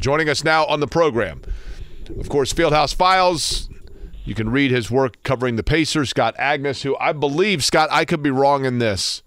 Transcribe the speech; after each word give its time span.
Joining 0.00 0.30
us 0.30 0.42
now 0.42 0.64
on 0.64 0.80
the 0.80 0.86
program, 0.86 1.42
of 2.18 2.30
course, 2.30 2.54
Fieldhouse 2.54 2.94
Files. 2.94 3.68
You 4.24 4.34
can 4.34 4.48
read 4.50 4.70
his 4.70 4.90
work 4.90 5.22
covering 5.24 5.56
the 5.56 5.62
Pacers. 5.62 6.08
Scott 6.08 6.34
Agness, 6.38 6.82
who 6.82 6.96
I 6.98 7.12
believe, 7.12 7.62
Scott, 7.62 7.90
I 7.92 8.06
could 8.06 8.22
be 8.22 8.30
wrong 8.30 8.64
in 8.64 8.78
this 8.78 9.22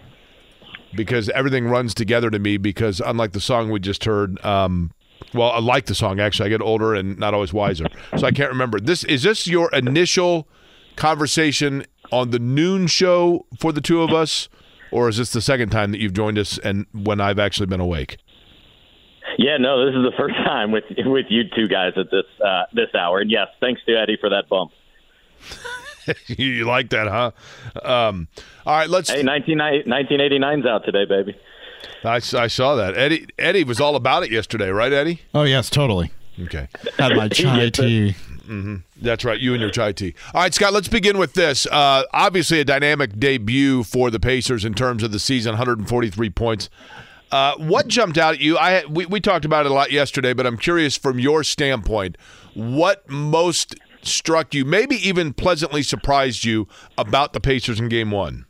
because 0.96 1.30
everything 1.30 1.68
runs 1.68 1.94
together 1.94 2.32
to 2.32 2.40
me. 2.40 2.58
Because 2.58 3.00
unlike 3.00 3.34
the 3.34 3.40
song 3.40 3.70
we 3.70 3.80
just 3.80 4.06
heard, 4.06 4.44
um, 4.44 4.92
well, 5.34 5.52
I 5.52 5.60
like 5.60 5.86
the 5.86 5.96
song 5.96 6.20
actually. 6.20 6.48
I 6.48 6.50
get 6.50 6.62
older 6.62 6.96
and 6.96 7.20
not 7.20 7.36
always 7.36 7.54
wiser, 7.54 7.86
so 8.18 8.26
I 8.26 8.32
can't 8.32 8.50
remember. 8.52 8.80
This 8.80 9.04
is 9.04 9.22
this 9.22 9.46
your 9.46 9.70
initial 9.74 10.48
conversation 10.96 11.86
on 12.12 12.32
the 12.32 12.40
noon 12.40 12.88
show 12.88 13.46
for 13.60 13.72
the 13.72 13.82
two 13.82 14.02
of 14.02 14.12
us, 14.12 14.50
or 14.92 15.08
is 15.08 15.18
this 15.18 15.32
the 15.32 15.42
second 15.42 15.70
time 15.70 15.92
that 15.92 16.00
you've 16.00 16.14
joined 16.14 16.40
us 16.40 16.58
and 16.58 16.88
when 16.94 17.22
I've 17.22 17.40
actually 17.40 17.68
been 17.68 17.80
awake? 17.80 18.18
Yeah, 19.38 19.58
no, 19.58 19.86
this 19.86 19.96
is 19.96 20.04
the 20.04 20.14
first 20.18 20.36
time 20.46 20.72
with 20.72 20.86
with 21.06 21.26
you 21.30 21.44
two 21.56 21.68
guys 21.68 21.94
at 21.98 22.12
this 22.12 22.26
uh, 22.46 22.64
this 22.74 22.94
hour, 22.96 23.20
and 23.20 23.32
yes, 23.32 23.48
thanks 23.60 23.82
to 23.86 23.96
Eddie 23.96 24.18
for 24.20 24.30
that 24.30 24.50
bump. 24.50 24.72
you 26.28 26.66
like 26.66 26.90
that, 26.90 27.08
huh? 27.08 27.32
Um, 27.84 28.28
all 28.66 28.78
right, 28.78 28.90
let's. 28.90 29.10
Hey, 29.10 29.24
19, 29.24 29.58
1989's 29.58 30.66
out 30.66 30.86
today, 30.86 31.06
baby. 31.06 31.36
I, 32.04 32.16
I 32.16 32.48
saw 32.48 32.76
that. 32.76 32.98
Eddie 32.98 33.28
Eddie 33.38 33.64
was 33.64 33.80
all 33.80 33.96
about 33.96 34.24
it 34.24 34.32
yesterday, 34.32 34.70
right, 34.70 34.92
Eddie? 34.92 35.22
Oh 35.34 35.44
yes, 35.44 35.70
totally. 35.70 36.12
Okay. 36.40 36.68
Had 36.98 37.16
my 37.16 37.28
chai 37.30 37.70
tea. 37.70 38.16
Mm-hmm. 38.44 38.78
That's 39.02 39.24
right, 39.24 39.40
you 39.40 39.54
and 39.54 39.62
your 39.62 39.70
chai 39.72 39.94
tea. 39.94 40.16
All 40.34 40.42
right, 40.42 40.54
Scott, 40.54 40.74
let's 40.74 40.90
begin 40.90 41.18
with 41.18 41.34
this. 41.34 41.66
Uh, 41.68 42.04
obviously, 42.12 42.60
a 42.60 42.66
dynamic 42.66 43.18
debut 43.18 43.84
for 43.84 44.12
the 44.12 44.20
Pacers 44.20 44.66
in 44.66 44.74
terms 44.74 45.04
of 45.04 45.12
the 45.12 45.20
season 45.20 45.52
143 45.52 46.30
points. 46.32 46.70
Uh, 47.34 47.56
what 47.58 47.88
jumped 47.88 48.20
out 48.20 48.36
at 48.36 48.42
you? 48.42 48.60
I 48.60 48.86
we, 48.86 49.08
we 49.08 49.20
talked 49.20 49.44
about 49.44 49.66
it 49.66 49.72
a 49.72 49.74
lot 49.74 49.92
yesterday, 49.92 50.34
but 50.34 50.46
I'm 50.46 50.56
curious 50.56 50.96
from 50.96 51.18
your 51.18 51.44
standpoint, 51.44 52.16
what 52.54 53.10
most 53.10 53.74
struck 54.04 54.54
you, 54.54 54.64
maybe 54.66 54.96
even 54.98 55.34
pleasantly 55.34 55.82
surprised 55.82 56.46
you 56.46 56.68
about 56.96 57.34
the 57.34 57.40
Pacers 57.40 57.80
in 57.80 57.90
Game 57.90 58.12
One? 58.12 58.46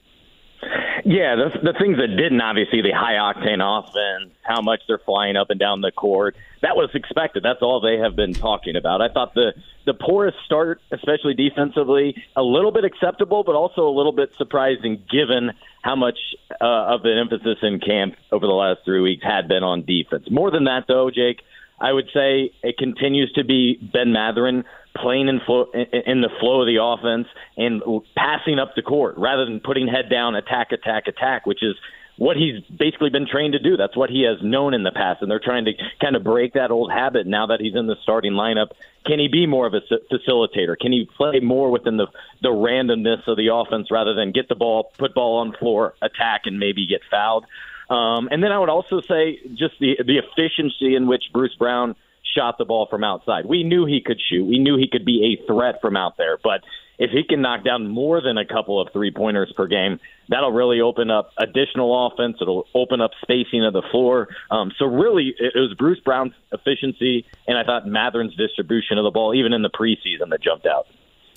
Yeah, 1.06 1.36
the, 1.36 1.60
the 1.64 1.74
things 1.80 1.98
that 1.98 2.08
didn't 2.08 2.42
obviously 2.42 2.82
the 2.82 2.92
high 2.92 3.14
octane 3.14 3.62
offense, 3.62 4.34
how 4.42 4.62
much 4.62 4.82
they're 4.88 5.02
flying 5.06 5.38
up 5.38 5.50
and 5.50 5.60
down 5.60 5.80
the 5.80 5.92
court. 5.92 6.36
That 6.62 6.76
was 6.76 6.90
expected. 6.94 7.42
That's 7.42 7.62
all 7.62 7.80
they 7.80 7.98
have 7.98 8.18
been 8.18 8.34
talking 8.34 8.76
about. 8.76 9.02
I 9.02 9.08
thought 9.08 9.34
the 9.34 9.54
the 9.86 9.94
poorest 9.94 10.38
start, 10.46 10.82
especially 10.92 11.36
defensively, 11.36 12.22
a 12.36 12.44
little 12.44 12.72
bit 12.72 12.84
acceptable, 12.84 13.44
but 13.46 13.56
also 13.56 13.88
a 13.88 13.96
little 13.96 14.12
bit 14.12 14.32
surprising 14.38 15.04
given 15.10 15.52
how 15.84 15.96
much 15.96 16.18
uh, 16.62 16.96
of 16.96 17.02
an 17.04 17.18
emphasis 17.18 17.58
in 17.62 17.80
camp 17.80 18.16
over 18.32 18.48
the 18.48 18.54
last 18.54 18.80
three 18.86 19.02
weeks 19.02 19.24
had 19.24 19.48
been 19.48 19.64
on 19.64 19.84
defense. 19.86 20.26
More 20.32 20.50
than 20.50 20.64
that, 20.64 20.86
though, 20.88 21.12
Jake, 21.14 21.42
I 21.80 21.92
would 21.92 22.08
say 22.14 22.52
it 22.64 22.78
continues 22.78 23.32
to 23.34 23.44
be 23.44 23.78
Ben 23.92 24.14
Mathurin 24.14 24.64
playing 24.96 25.28
in, 25.28 25.42
flow, 25.46 25.66
in 25.74 26.22
the 26.22 26.30
flow 26.40 26.62
of 26.62 26.68
the 26.68 26.82
offense 26.82 27.28
and 27.58 27.82
passing 28.16 28.60
up 28.60 28.76
the 28.76 28.82
court 28.82 29.16
rather 29.18 29.44
than 29.44 29.60
putting 29.60 29.88
head 29.88 30.10
down, 30.10 30.36
attack, 30.36 30.72
attack, 30.72 31.08
attack, 31.08 31.46
which 31.46 31.62
is 31.62 31.76
what 32.18 32.38
he's 32.38 32.64
basically 32.66 33.10
been 33.10 33.28
trained 33.28 33.54
to 33.54 33.60
do. 33.60 33.76
That's 33.76 33.98
what 33.98 34.10
he 34.10 34.24
has 34.24 34.38
known 34.44 34.74
in 34.74 34.84
the 34.84 34.92
past, 34.92 35.22
and 35.22 35.32
they're 35.32 35.42
trying 35.44 35.66
to 35.66 35.74
kind 36.00 36.16
of 36.16 36.24
break 36.24 36.54
that 36.54 36.72
old 36.72 36.92
habit 36.92 37.26
now 37.26 37.48
that 37.48 37.60
he's 37.60 37.76
in 37.76 37.88
the 37.88 37.96
starting 38.04 38.34
lineup. 38.34 38.70
Can 39.06 39.20
he 39.20 39.28
be 39.28 39.48
more 39.48 39.66
of 39.66 39.74
a 39.74 39.82
facilitator? 40.12 40.78
Can 40.80 40.92
he 40.92 41.10
play 41.18 41.40
more 41.40 41.72
within 41.72 41.98
the 41.98 42.08
the 42.42 42.50
randomness 42.50 43.28
of 43.28 43.38
the 43.38 43.54
offense 43.54 43.90
rather 43.92 44.14
than 44.14 44.32
get 44.32 44.48
the 44.48 44.56
ball, 44.56 44.92
put 44.98 45.14
ball 45.14 45.40
on 45.40 45.54
floor, 45.54 45.96
attack, 46.02 46.42
and 46.46 46.60
maybe 46.60 46.88
get 46.88 47.02
fouled? 47.10 47.46
Um, 47.90 48.30
and 48.32 48.42
then 48.42 48.52
I 48.52 48.60
would 48.60 48.70
also 48.70 49.02
say 49.02 49.40
just 49.56 49.80
the 49.80 49.98
the 50.06 50.20
efficiency 50.20 50.96
in 50.96 51.08
which 51.08 51.24
Bruce 51.34 51.56
Brown 51.56 51.96
shot 52.36 52.58
the 52.58 52.66
ball 52.66 52.88
from 52.90 53.04
outside. 53.04 53.46
We 53.46 53.64
knew 53.64 53.86
he 53.86 54.02
could 54.02 54.20
shoot. 54.30 54.46
We 54.46 54.60
knew 54.60 54.78
he 54.78 54.88
could 54.88 55.06
be 55.06 55.38
a 55.38 55.48
threat 55.48 55.82
from 55.82 55.98
out 55.98 56.18
there. 56.18 56.38
But 56.42 56.62
if 57.00 57.12
he 57.12 57.24
can 57.24 57.42
knock 57.42 57.64
down 57.64 57.88
more 57.88 58.22
than 58.22 58.38
a 58.38 58.46
couple 58.46 58.80
of 58.80 58.90
three 58.94 59.12
pointers 59.12 59.52
per 59.56 59.68
game, 59.68 60.00
that'll 60.30 60.52
really 60.52 60.80
open 60.82 61.10
up 61.10 61.32
additional 61.38 62.08
offense. 62.08 62.38
It'll 62.40 62.68
open 62.74 63.02
up 63.02 63.12
spacing 63.22 63.66
of 63.66 63.74
the 63.74 63.84
floor. 63.92 64.28
Um, 64.52 64.72
so 64.78 64.86
really, 64.86 65.34
it 65.38 65.54
was 65.56 65.74
Bruce 65.78 66.00
Brown's 66.00 66.34
efficiency, 66.52 67.26
and 67.48 67.58
I 67.58 67.64
thought 67.64 67.88
Mathurin's 67.88 68.36
distribution 68.36 68.98
of 68.98 69.04
the 69.04 69.12
ball, 69.12 69.34
even 69.34 69.54
in 69.54 69.62
the 69.62 69.70
preseason, 69.70 70.30
that 70.30 70.42
jumped 70.42 70.66
out. 70.66 70.88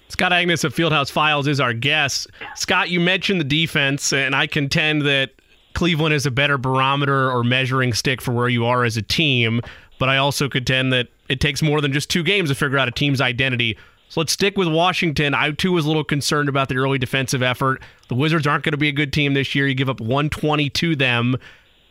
Scott 0.08 0.30
Agness 0.30 0.62
of 0.62 0.74
Fieldhouse 0.74 1.10
Files 1.10 1.48
is 1.48 1.58
our 1.58 1.72
guest. 1.72 2.28
Scott, 2.54 2.90
you 2.90 3.00
mentioned 3.00 3.40
the 3.40 3.44
defense, 3.44 4.12
and 4.12 4.36
I 4.36 4.46
contend 4.46 5.02
that 5.02 5.32
Cleveland 5.74 6.14
is 6.14 6.26
a 6.26 6.30
better 6.30 6.58
barometer 6.58 7.30
or 7.30 7.42
measuring 7.42 7.92
stick 7.92 8.22
for 8.22 8.32
where 8.32 8.48
you 8.48 8.64
are 8.64 8.84
as 8.84 8.96
a 8.96 9.02
team. 9.02 9.62
But 9.98 10.08
I 10.08 10.18
also 10.18 10.48
contend 10.48 10.92
that 10.92 11.08
it 11.28 11.40
takes 11.40 11.62
more 11.62 11.80
than 11.80 11.92
just 11.92 12.08
two 12.08 12.22
games 12.22 12.50
to 12.50 12.54
figure 12.54 12.78
out 12.78 12.86
a 12.86 12.92
team's 12.92 13.20
identity. 13.20 13.76
So 14.08 14.20
let's 14.20 14.32
stick 14.32 14.56
with 14.56 14.68
Washington. 14.68 15.34
I 15.34 15.50
too 15.50 15.72
was 15.72 15.84
a 15.84 15.88
little 15.88 16.04
concerned 16.04 16.48
about 16.48 16.68
the 16.68 16.76
early 16.76 16.98
defensive 16.98 17.42
effort. 17.42 17.82
The 18.08 18.14
Wizards 18.14 18.46
aren't 18.46 18.64
going 18.64 18.72
to 18.72 18.78
be 18.78 18.88
a 18.88 18.92
good 18.92 19.12
team 19.12 19.34
this 19.34 19.54
year. 19.54 19.66
You 19.66 19.74
give 19.74 19.88
up 19.88 20.00
120 20.00 20.70
to 20.70 20.96
them. 20.96 21.36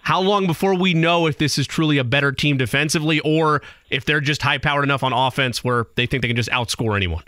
How 0.01 0.21
long 0.21 0.45
before 0.45 0.75
we 0.75 0.93
know 0.93 1.25
if 1.25 1.39
this 1.39 1.57
is 1.57 1.65
truly 1.65 1.97
a 1.97 2.03
better 2.03 2.31
team 2.31 2.57
defensively 2.57 3.19
or 3.21 3.61
if 3.89 4.05
they're 4.05 4.21
just 4.21 4.43
high 4.43 4.59
powered 4.59 4.83
enough 4.83 5.03
on 5.03 5.13
offense 5.13 5.63
where 5.63 5.87
they 5.95 6.05
think 6.05 6.21
they 6.21 6.27
can 6.27 6.37
just 6.37 6.49
outscore 6.51 6.95
anyone? 6.95 7.23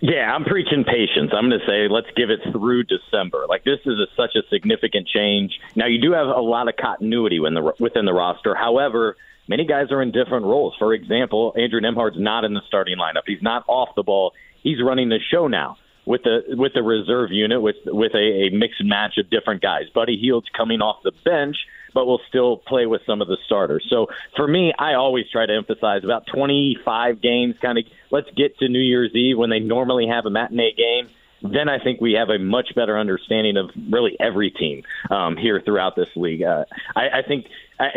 Yeah, 0.00 0.34
I'm 0.34 0.44
preaching 0.44 0.84
patience. 0.84 1.30
I'm 1.34 1.48
going 1.48 1.60
to 1.60 1.66
say 1.66 1.88
let's 1.88 2.06
give 2.16 2.30
it 2.30 2.40
through 2.50 2.84
December. 2.84 3.44
Like 3.48 3.64
this 3.64 3.80
is 3.84 3.98
a, 3.98 4.06
such 4.16 4.34
a 4.34 4.42
significant 4.48 5.06
change. 5.06 5.60
Now 5.76 5.86
you 5.86 6.00
do 6.00 6.12
have 6.12 6.26
a 6.26 6.40
lot 6.40 6.68
of 6.68 6.76
continuity 6.76 7.38
the, 7.38 7.74
within 7.78 8.06
the 8.06 8.14
roster. 8.14 8.54
However, 8.54 9.16
many 9.50 9.66
guys 9.66 9.90
are 9.90 10.00
in 10.00 10.12
different 10.12 10.46
roles. 10.46 10.74
For 10.78 10.94
example, 10.94 11.52
Andrew 11.56 11.80
Nembhard's 11.80 12.18
not 12.18 12.44
in 12.44 12.54
the 12.54 12.62
starting 12.68 12.96
lineup. 12.96 13.24
He's 13.26 13.42
not 13.42 13.64
off 13.66 13.90
the 13.96 14.04
ball. 14.04 14.32
He's 14.62 14.80
running 14.80 15.08
the 15.08 15.18
show 15.18 15.48
now 15.48 15.76
with 16.06 16.22
the 16.22 16.40
with 16.56 16.72
the 16.72 16.82
reserve 16.82 17.30
unit 17.32 17.60
with 17.60 17.76
with 17.84 18.14
a, 18.14 18.46
a 18.46 18.50
mixed 18.50 18.82
match 18.82 19.18
of 19.18 19.28
different 19.28 19.60
guys. 19.60 19.90
Buddy 19.92 20.16
Hield's 20.16 20.48
coming 20.56 20.80
off 20.80 21.02
the 21.02 21.12
bench, 21.24 21.56
but 21.92 22.06
will 22.06 22.20
still 22.28 22.56
play 22.58 22.86
with 22.86 23.02
some 23.04 23.20
of 23.20 23.28
the 23.28 23.36
starters. 23.44 23.84
So 23.90 24.06
for 24.36 24.46
me, 24.46 24.72
I 24.78 24.94
always 24.94 25.28
try 25.30 25.46
to 25.46 25.54
emphasize 25.54 26.04
about 26.04 26.26
25 26.28 27.20
games. 27.20 27.56
Kind 27.60 27.78
of 27.78 27.84
let's 28.10 28.30
get 28.36 28.56
to 28.58 28.68
New 28.68 28.80
Year's 28.80 29.14
Eve 29.14 29.36
when 29.36 29.50
they 29.50 29.58
normally 29.58 30.06
have 30.06 30.26
a 30.26 30.30
matinee 30.30 30.72
game 30.76 31.08
then 31.42 31.68
I 31.68 31.82
think 31.82 32.00
we 32.00 32.12
have 32.12 32.28
a 32.28 32.38
much 32.38 32.74
better 32.74 32.98
understanding 32.98 33.56
of 33.56 33.70
really 33.90 34.16
every 34.20 34.50
team 34.50 34.82
um, 35.10 35.36
here 35.36 35.60
throughout 35.64 35.96
this 35.96 36.08
league. 36.16 36.42
Uh, 36.42 36.64
I, 36.94 37.20
I 37.20 37.22
think 37.26 37.46
I, 37.78 37.88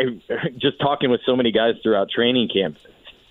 just 0.58 0.80
talking 0.80 1.10
with 1.10 1.20
so 1.26 1.36
many 1.36 1.52
guys 1.52 1.74
throughout 1.82 2.08
training 2.10 2.48
camp, 2.52 2.76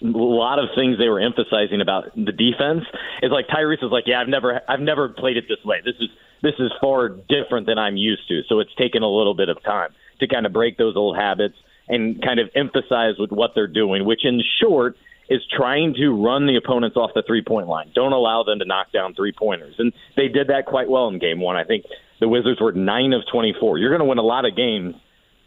a 0.01 0.07
lot 0.07 0.59
of 0.59 0.69
things 0.75 0.97
they 0.97 1.09
were 1.09 1.19
emphasizing 1.19 1.81
about 1.81 2.13
the 2.15 2.31
defense 2.31 2.83
is 3.21 3.31
like 3.31 3.47
Tyrese 3.47 3.83
is 3.83 3.91
like, 3.91 4.03
yeah, 4.05 4.21
I've 4.21 4.27
never, 4.27 4.61
I've 4.67 4.81
never 4.81 5.09
played 5.09 5.37
it 5.37 5.45
this 5.47 5.63
way. 5.65 5.77
This 5.83 5.95
is 5.99 6.09
this 6.43 6.53
is 6.59 6.71
far 6.81 7.07
different 7.07 7.67
than 7.67 7.79
I'm 7.79 7.95
used 7.95 8.27
to. 8.27 8.41
So 8.49 8.59
it's 8.59 8.75
taken 8.75 9.01
a 9.01 9.07
little 9.07 9.33
bit 9.33 9.47
of 9.47 9.63
time 9.63 9.91
to 10.19 10.27
kind 10.27 10.45
of 10.45 10.51
break 10.51 10.77
those 10.77 10.97
old 10.97 11.15
habits 11.15 11.55
and 11.87 12.21
kind 12.21 12.39
of 12.39 12.49
emphasize 12.53 13.15
with 13.17 13.31
what 13.31 13.51
they're 13.55 13.65
doing, 13.65 14.05
which 14.05 14.25
in 14.25 14.41
short 14.61 14.97
is 15.29 15.41
trying 15.55 15.93
to 15.95 16.09
run 16.09 16.47
the 16.47 16.55
opponents 16.55 16.97
off 16.97 17.11
the 17.15 17.23
three 17.25 17.43
point 17.43 17.67
line. 17.67 17.91
Don't 17.95 18.13
allow 18.13 18.43
them 18.43 18.59
to 18.59 18.65
knock 18.65 18.91
down 18.91 19.13
three 19.13 19.31
pointers. 19.31 19.75
And 19.77 19.93
they 20.15 20.27
did 20.27 20.47
that 20.47 20.65
quite 20.65 20.89
well 20.89 21.07
in 21.07 21.19
game 21.19 21.39
one. 21.39 21.55
I 21.55 21.63
think 21.63 21.85
the 22.19 22.27
Wizards 22.27 22.61
were 22.61 22.71
nine 22.71 23.13
of 23.13 23.23
24. 23.31 23.77
You're 23.77 23.89
going 23.89 23.99
to 23.99 24.05
win 24.05 24.17
a 24.17 24.23
lot 24.23 24.45
of 24.45 24.55
games 24.55 24.95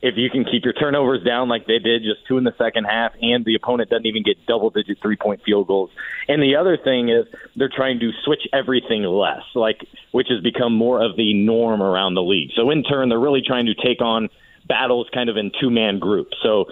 if 0.02 0.14
you 0.16 0.28
can 0.30 0.44
keep 0.44 0.64
your 0.64 0.74
turnovers 0.74 1.24
down 1.24 1.48
like 1.48 1.66
they 1.66 1.78
did, 1.78 2.02
just 2.02 2.26
two 2.28 2.36
in 2.36 2.44
the 2.44 2.54
second 2.58 2.84
half, 2.84 3.12
and 3.20 3.44
the 3.44 3.54
opponent 3.54 3.88
doesn't 3.90 4.06
even 4.06 4.22
get 4.22 4.36
double 4.46 4.70
digit 4.70 4.98
three 5.00 5.16
point 5.16 5.40
field 5.44 5.66
goals. 5.66 5.90
And 6.28 6.42
the 6.42 6.56
other 6.56 6.76
thing 6.76 7.08
is 7.08 7.26
they're 7.56 7.70
trying 7.74 7.98
to 8.00 8.10
switch 8.24 8.42
everything 8.52 9.02
less, 9.04 9.42
like 9.54 9.86
which 10.12 10.28
has 10.28 10.42
become 10.42 10.74
more 10.74 11.02
of 11.02 11.16
the 11.16 11.34
norm 11.34 11.82
around 11.82 12.14
the 12.14 12.22
league. 12.22 12.50
So 12.54 12.70
in 12.70 12.82
turn, 12.82 13.08
they're 13.08 13.18
really 13.18 13.42
trying 13.44 13.66
to 13.66 13.74
take 13.74 14.00
on 14.02 14.28
battles 14.66 15.08
kind 15.12 15.28
of 15.28 15.36
in 15.36 15.50
two 15.60 15.70
man 15.70 15.98
groups. 15.98 16.36
So 16.42 16.66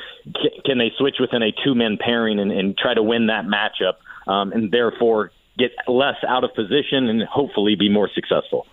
can 0.64 0.78
they 0.78 0.90
switch 0.98 1.16
within 1.20 1.42
a 1.42 1.52
two 1.64 1.74
man 1.74 1.98
pairing 1.98 2.38
and, 2.38 2.50
and 2.50 2.76
try 2.76 2.94
to 2.94 3.02
win 3.02 3.26
that 3.28 3.44
matchup, 3.44 3.94
um, 4.30 4.52
and 4.52 4.70
therefore 4.70 5.32
get 5.58 5.70
less 5.86 6.16
out 6.26 6.44
of 6.44 6.54
position 6.54 7.08
and 7.08 7.22
hopefully 7.22 7.76
be 7.76 7.88
more 7.88 8.10
successful? 8.14 8.66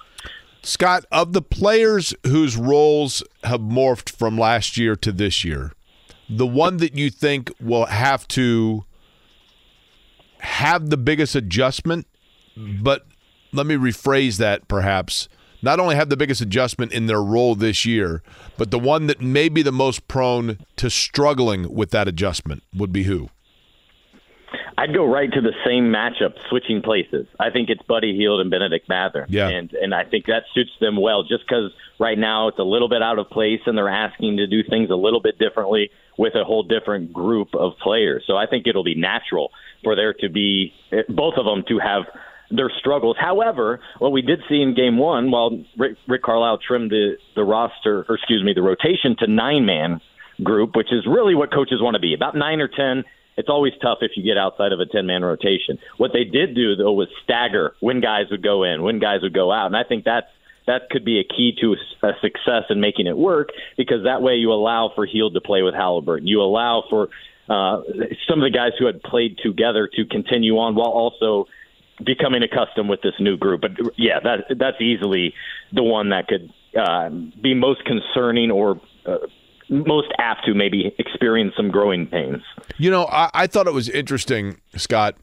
Scott, 0.63 1.05
of 1.11 1.33
the 1.33 1.41
players 1.41 2.13
whose 2.25 2.55
roles 2.55 3.23
have 3.43 3.61
morphed 3.61 4.11
from 4.11 4.37
last 4.37 4.77
year 4.77 4.95
to 4.95 5.11
this 5.11 5.43
year, 5.43 5.71
the 6.29 6.45
one 6.45 6.77
that 6.77 6.95
you 6.95 7.09
think 7.09 7.51
will 7.59 7.87
have 7.87 8.27
to 8.29 8.85
have 10.39 10.89
the 10.89 10.97
biggest 10.97 11.35
adjustment, 11.35 12.07
but 12.55 13.07
let 13.51 13.65
me 13.65 13.75
rephrase 13.75 14.37
that 14.37 14.67
perhaps. 14.67 15.27
Not 15.61 15.79
only 15.79 15.95
have 15.95 16.09
the 16.09 16.17
biggest 16.17 16.41
adjustment 16.41 16.91
in 16.91 17.05
their 17.05 17.21
role 17.21 17.55
this 17.55 17.85
year, 17.85 18.23
but 18.57 18.71
the 18.71 18.79
one 18.79 19.07
that 19.07 19.21
may 19.21 19.49
be 19.49 19.61
the 19.61 19.71
most 19.71 20.07
prone 20.07 20.57
to 20.77 20.89
struggling 20.89 21.73
with 21.73 21.91
that 21.91 22.07
adjustment 22.07 22.63
would 22.75 22.91
be 22.91 23.03
who? 23.03 23.29
I'd 24.77 24.95
go 24.95 25.05
right 25.05 25.31
to 25.31 25.41
the 25.41 25.53
same 25.63 25.91
matchup, 25.91 26.33
switching 26.49 26.81
places. 26.81 27.27
I 27.39 27.51
think 27.51 27.69
it's 27.69 27.83
Buddy 27.83 28.15
Hield 28.15 28.41
and 28.41 28.49
Bennedict 28.49 28.89
Mathurin. 28.89 29.27
Yeah. 29.29 29.49
And 29.49 29.71
and 29.73 29.93
I 29.93 30.05
think 30.05 30.25
that 30.25 30.43
suits 30.55 30.71
them 30.79 30.99
well 30.99 31.21
just 31.21 31.43
because 31.47 31.71
right 31.99 32.17
now 32.17 32.47
it's 32.47 32.57
a 32.57 32.63
little 32.63 32.89
bit 32.89 33.03
out 33.03 33.19
of 33.19 33.29
place 33.29 33.59
and 33.67 33.77
they're 33.77 33.89
asking 33.89 34.37
to 34.37 34.47
do 34.47 34.63
things 34.67 34.89
a 34.89 34.95
little 34.95 35.21
bit 35.21 35.37
differently 35.37 35.91
with 36.17 36.33
a 36.33 36.43
whole 36.43 36.63
different 36.63 37.13
group 37.13 37.49
of 37.53 37.73
players. 37.77 38.23
So 38.25 38.37
I 38.37 38.47
think 38.47 38.65
it'll 38.65 38.83
be 38.83 38.95
natural 38.95 39.51
for 39.83 39.95
there 39.95 40.13
to 40.15 40.29
be 40.29 40.73
eh, 40.91 41.03
both 41.09 41.35
of 41.37 41.45
them 41.45 41.63
to 41.67 41.77
have 41.77 42.05
their 42.51 42.71
struggles. 42.79 43.15
However, 43.19 43.79
what 43.99 44.11
we 44.11 44.21
did 44.21 44.39
see 44.49 44.61
in 44.61 44.75
game 44.75 44.97
one, 44.97 45.31
while 45.31 45.63
Rick, 45.77 45.97
Rick 46.07 46.23
Carlisle 46.23 46.59
trimmed 46.65 46.91
the, 46.91 47.17
the 47.35 47.43
roster, 47.43 48.05
or 48.07 48.15
excuse 48.15 48.43
me, 48.43 48.53
the 48.53 48.61
rotation 48.61 49.15
to 49.19 49.27
nine 49.27 49.65
man 49.65 50.01
group, 50.43 50.75
which 50.75 50.91
is 50.91 51.05
really 51.07 51.35
what 51.35 51.53
coaches 51.53 51.81
want 51.81 51.95
to 51.95 51.99
be 51.99 52.13
about 52.13 52.35
nine 52.35 52.59
or 52.61 52.67
10. 52.67 53.03
It's 53.37 53.49
always 53.49 53.73
tough 53.81 53.99
if 54.01 54.11
you 54.15 54.23
get 54.23 54.37
outside 54.37 54.71
of 54.71 54.79
a 54.79 54.85
10 54.85 55.05
man 55.05 55.23
rotation. 55.23 55.79
What 55.97 56.11
they 56.13 56.23
did 56.23 56.55
do, 56.55 56.75
though, 56.75 56.93
was 56.93 57.07
stagger 57.23 57.73
when 57.79 58.01
guys 58.01 58.25
would 58.31 58.43
go 58.43 58.63
in, 58.63 58.83
when 58.83 58.99
guys 58.99 59.21
would 59.21 59.33
go 59.33 59.51
out. 59.51 59.67
And 59.67 59.77
I 59.77 59.83
think 59.83 60.03
that's 60.03 60.27
that 60.67 60.89
could 60.91 61.03
be 61.03 61.19
a 61.19 61.23
key 61.23 61.53
to 61.59 61.75
a 62.03 62.11
success 62.21 62.65
in 62.69 62.79
making 62.79 63.07
it 63.07 63.17
work 63.17 63.49
because 63.77 64.03
that 64.03 64.21
way 64.21 64.35
you 64.35 64.53
allow 64.53 64.91
for 64.93 65.05
Hield 65.05 65.33
to 65.33 65.41
play 65.41 65.63
with 65.63 65.73
Halliburton. 65.73 66.27
You 66.27 66.41
allow 66.41 66.83
for 66.87 67.09
uh, 67.49 67.81
some 68.29 68.39
of 68.41 68.43
the 68.43 68.55
guys 68.55 68.71
who 68.77 68.85
had 68.85 69.01
played 69.01 69.37
together 69.43 69.89
to 69.95 70.05
continue 70.05 70.57
on 70.59 70.75
while 70.75 70.91
also 70.91 71.47
becoming 72.05 72.43
accustomed 72.43 72.89
with 72.89 73.01
this 73.01 73.13
new 73.19 73.37
group. 73.37 73.61
But 73.61 73.71
yeah, 73.97 74.19
that 74.23 74.57
that's 74.57 74.81
easily 74.81 75.33
the 75.73 75.83
one 75.83 76.09
that 76.09 76.27
could 76.27 76.51
uh, 76.79 77.09
be 77.09 77.53
most 77.53 77.83
concerning 77.85 78.51
or 78.51 78.79
uh, 79.05 79.17
most 79.69 80.09
apt 80.17 80.45
to 80.45 80.53
maybe 80.53 80.93
experience 80.99 81.53
some 81.55 81.69
growing 81.69 82.07
pains. 82.07 82.41
You 82.77 82.91
know, 82.91 83.05
I, 83.05 83.29
I 83.33 83.47
thought 83.47 83.67
it 83.67 83.73
was 83.73 83.89
interesting, 83.89 84.59
Scott. 84.75 85.15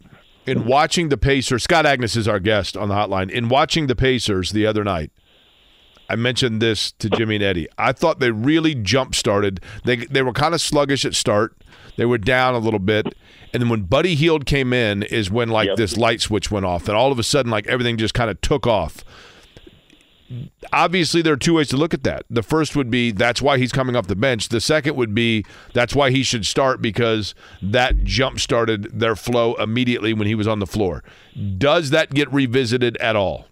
In 0.46 0.64
watching 0.64 1.10
the 1.10 1.18
Pacers, 1.18 1.64
Scott 1.64 1.84
Agness 1.84 2.16
is 2.16 2.26
our 2.26 2.40
guest 2.40 2.74
on 2.74 2.88
the 2.88 2.94
hotline. 2.94 3.30
In 3.30 3.50
watching 3.50 3.86
the 3.86 3.94
Pacers 3.94 4.52
the 4.52 4.64
other 4.64 4.82
night, 4.82 5.10
I 6.08 6.16
mentioned 6.16 6.62
this 6.62 6.92
to 6.92 7.10
Jimmy 7.10 7.34
and 7.34 7.44
Eddie. 7.44 7.68
I 7.76 7.92
thought 7.92 8.18
they 8.18 8.30
really 8.30 8.74
jump 8.74 9.14
started. 9.14 9.60
They 9.84 9.96
they 9.96 10.22
were 10.22 10.32
kind 10.32 10.54
of 10.54 10.62
sluggish 10.62 11.04
at 11.04 11.14
start. 11.14 11.54
They 11.98 12.06
were 12.06 12.16
down 12.16 12.54
a 12.54 12.58
little 12.58 12.78
bit, 12.78 13.06
and 13.52 13.60
then 13.60 13.68
when 13.68 13.82
Buddy 13.82 14.14
Hield 14.14 14.46
came 14.46 14.72
in, 14.72 15.02
is 15.02 15.32
when 15.32 15.48
like 15.48 15.66
Yep. 15.66 15.76
this 15.76 15.96
light 15.96 16.20
switch 16.20 16.48
went 16.48 16.64
off, 16.64 16.86
and 16.86 16.96
all 16.96 17.10
of 17.10 17.18
a 17.18 17.24
sudden, 17.24 17.50
like 17.50 17.66
everything 17.66 17.96
just 17.98 18.14
kind 18.14 18.30
of 18.30 18.40
took 18.40 18.68
off. 18.68 19.04
Obviously, 20.72 21.22
there 21.22 21.32
are 21.32 21.38
two 21.38 21.54
ways 21.54 21.68
to 21.68 21.76
look 21.76 21.92
at 21.94 22.04
that. 22.04 22.22
The 22.30 22.42
first 22.42 22.76
would 22.76 22.88
be 22.90 23.10
that's 23.10 23.42
why 23.42 23.58
he's 23.58 23.72
coming 23.72 23.96
off 23.96 24.06
the 24.06 24.14
bench. 24.14 24.48
The 24.50 24.60
second 24.60 24.94
would 24.94 25.12
be 25.14 25.44
that's 25.72 25.94
why 25.94 26.10
he 26.10 26.22
should 26.22 26.46
start 26.46 26.80
because 26.80 27.34
that 27.62 28.04
jump 28.04 28.38
started 28.38 29.00
their 29.00 29.16
flow 29.16 29.54
immediately 29.54 30.12
when 30.12 30.28
he 30.28 30.34
was 30.36 30.46
on 30.46 30.58
the 30.60 30.66
floor. 30.66 31.02
Does 31.56 31.90
that 31.90 32.10
get 32.14 32.32
revisited 32.32 32.96
at 32.98 33.16
all? 33.16 33.46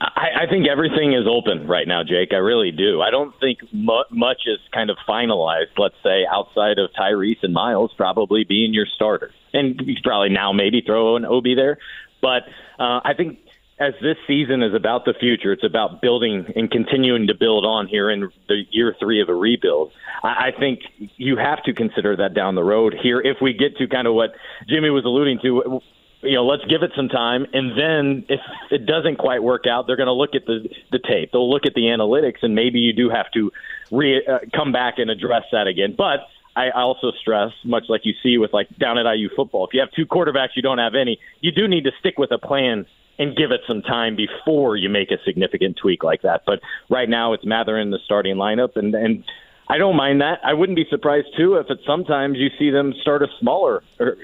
I, 0.00 0.42
I 0.42 0.46
think 0.50 0.66
everything 0.68 1.14
is 1.14 1.26
open 1.26 1.66
right 1.66 1.88
now, 1.88 2.02
Jake. 2.04 2.30
I 2.32 2.36
really 2.36 2.70
do. 2.70 3.00
I 3.00 3.10
don't 3.10 3.34
think 3.40 3.60
mu- 3.72 4.04
much 4.10 4.42
is 4.46 4.58
kind 4.72 4.90
of 4.90 4.96
finalized. 5.08 5.78
Let's 5.78 5.94
say 6.02 6.26
outside 6.30 6.78
of 6.78 6.90
Tyrese 6.98 7.42
and 7.42 7.54
Miles 7.54 7.92
probably 7.96 8.44
being 8.44 8.74
your 8.74 8.86
starter, 8.94 9.32
and 9.52 9.80
you 9.84 9.96
probably 10.02 10.30
now 10.30 10.52
maybe 10.52 10.82
throw 10.84 11.16
an 11.16 11.24
Obi 11.24 11.54
there. 11.54 11.78
But 12.20 12.42
uh, 12.78 13.00
I 13.04 13.14
think 13.16 13.38
as 13.78 13.92
this 14.00 14.16
season 14.26 14.62
is 14.62 14.74
about 14.74 15.04
the 15.04 15.14
future, 15.18 15.52
it's 15.52 15.64
about 15.64 16.00
building 16.00 16.46
and 16.56 16.70
continuing 16.70 17.26
to 17.26 17.34
build 17.34 17.64
on 17.64 17.86
here 17.86 18.10
in 18.10 18.30
the 18.48 18.62
year 18.70 18.94
three 18.98 19.20
of 19.20 19.28
a 19.28 19.34
rebuild. 19.34 19.92
I, 20.22 20.48
I 20.48 20.58
think 20.58 20.80
you 21.16 21.36
have 21.36 21.62
to 21.64 21.72
consider 21.72 22.16
that 22.16 22.34
down 22.34 22.54
the 22.54 22.64
road 22.64 22.94
here. 23.02 23.20
If 23.20 23.38
we 23.40 23.52
get 23.52 23.76
to 23.78 23.86
kind 23.86 24.06
of 24.06 24.14
what 24.14 24.34
Jimmy 24.68 24.90
was 24.90 25.04
alluding 25.04 25.40
to, 25.42 25.80
you 26.22 26.34
know, 26.34 26.46
let's 26.46 26.64
give 26.64 26.82
it 26.82 26.92
some 26.96 27.08
time, 27.08 27.46
and 27.52 27.78
then 27.78 28.24
if 28.28 28.40
it 28.70 28.86
doesn't 28.86 29.16
quite 29.16 29.42
work 29.42 29.66
out, 29.66 29.86
they're 29.86 29.96
going 29.96 30.06
to 30.06 30.12
look 30.12 30.34
at 30.34 30.46
the 30.46 30.68
the 30.90 30.98
tape. 30.98 31.32
They'll 31.32 31.50
look 31.50 31.66
at 31.66 31.74
the 31.74 31.82
analytics, 31.82 32.42
and 32.42 32.54
maybe 32.54 32.80
you 32.80 32.92
do 32.92 33.10
have 33.10 33.30
to 33.32 33.52
re, 33.90 34.26
uh, 34.26 34.38
come 34.54 34.72
back 34.72 34.94
and 34.98 35.10
address 35.10 35.44
that 35.52 35.66
again. 35.66 35.94
But 35.96 36.20
I 36.56 36.70
also 36.70 37.12
stress, 37.20 37.52
much 37.64 37.84
like 37.88 38.02
you 38.04 38.14
see 38.22 38.38
with 38.38 38.52
like 38.52 38.68
down 38.78 38.98
at 38.98 39.04
IU 39.06 39.28
football, 39.36 39.66
if 39.66 39.74
you 39.74 39.80
have 39.80 39.90
two 39.92 40.06
quarterbacks, 40.06 40.56
you 40.56 40.62
don't 40.62 40.78
have 40.78 40.94
any. 40.94 41.20
You 41.40 41.52
do 41.52 41.68
need 41.68 41.84
to 41.84 41.92
stick 42.00 42.18
with 42.18 42.32
a 42.32 42.38
plan 42.38 42.86
and 43.18 43.36
give 43.36 43.50
it 43.50 43.60
some 43.66 43.82
time 43.82 44.16
before 44.16 44.76
you 44.76 44.88
make 44.88 45.10
a 45.10 45.18
significant 45.24 45.76
tweak 45.76 46.02
like 46.02 46.22
that. 46.22 46.42
But 46.46 46.60
right 46.88 47.08
now, 47.08 47.34
it's 47.34 47.44
Mather 47.44 47.78
in 47.78 47.90
the 47.90 47.98
starting 48.04 48.36
lineup, 48.36 48.76
and 48.76 48.94
and 48.94 49.24
I 49.68 49.78
don't 49.78 49.96
mind 49.96 50.22
that. 50.22 50.40
I 50.42 50.54
wouldn't 50.54 50.76
be 50.76 50.86
surprised 50.88 51.28
too 51.36 51.56
if 51.56 51.70
at 51.70 51.78
sometimes 51.86 52.38
you 52.38 52.48
see 52.58 52.70
them 52.70 52.94
start 53.02 53.22
a 53.22 53.28
smaller 53.38 53.82
or 53.98 54.16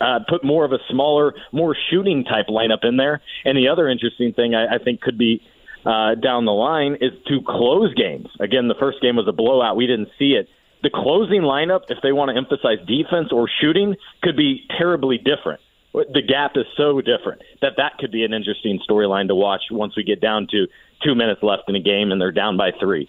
uh, 0.00 0.20
put 0.28 0.44
more 0.44 0.64
of 0.64 0.72
a 0.72 0.78
smaller, 0.90 1.34
more 1.52 1.76
shooting 1.90 2.24
type 2.24 2.46
lineup 2.48 2.84
in 2.84 2.96
there. 2.96 3.20
And 3.44 3.56
the 3.56 3.68
other 3.68 3.88
interesting 3.88 4.32
thing 4.32 4.54
I, 4.54 4.76
I 4.76 4.78
think 4.78 5.00
could 5.00 5.18
be 5.18 5.42
uh, 5.84 6.14
down 6.14 6.44
the 6.44 6.52
line 6.52 6.96
is 7.00 7.12
to 7.28 7.40
close 7.46 7.94
games. 7.94 8.28
Again, 8.40 8.68
the 8.68 8.74
first 8.78 9.00
game 9.02 9.16
was 9.16 9.28
a 9.28 9.32
blowout. 9.32 9.76
We 9.76 9.86
didn't 9.86 10.08
see 10.18 10.32
it. 10.32 10.48
The 10.82 10.90
closing 10.90 11.42
lineup, 11.42 11.82
if 11.88 11.98
they 12.02 12.12
want 12.12 12.30
to 12.30 12.36
emphasize 12.36 12.78
defense 12.86 13.32
or 13.32 13.48
shooting, 13.60 13.96
could 14.22 14.36
be 14.36 14.66
terribly 14.76 15.18
different. 15.18 15.60
The 15.94 16.22
gap 16.26 16.52
is 16.56 16.66
so 16.76 17.00
different 17.00 17.40
that 17.62 17.74
that 17.76 17.98
could 17.98 18.10
be 18.10 18.24
an 18.24 18.34
interesting 18.34 18.80
storyline 18.88 19.28
to 19.28 19.34
watch 19.34 19.62
once 19.70 19.96
we 19.96 20.02
get 20.02 20.20
down 20.20 20.48
to 20.50 20.66
two 21.04 21.14
minutes 21.14 21.42
left 21.42 21.62
in 21.68 21.76
a 21.76 21.80
game 21.80 22.10
and 22.10 22.20
they're 22.20 22.32
down 22.32 22.56
by 22.56 22.72
three. 22.80 23.08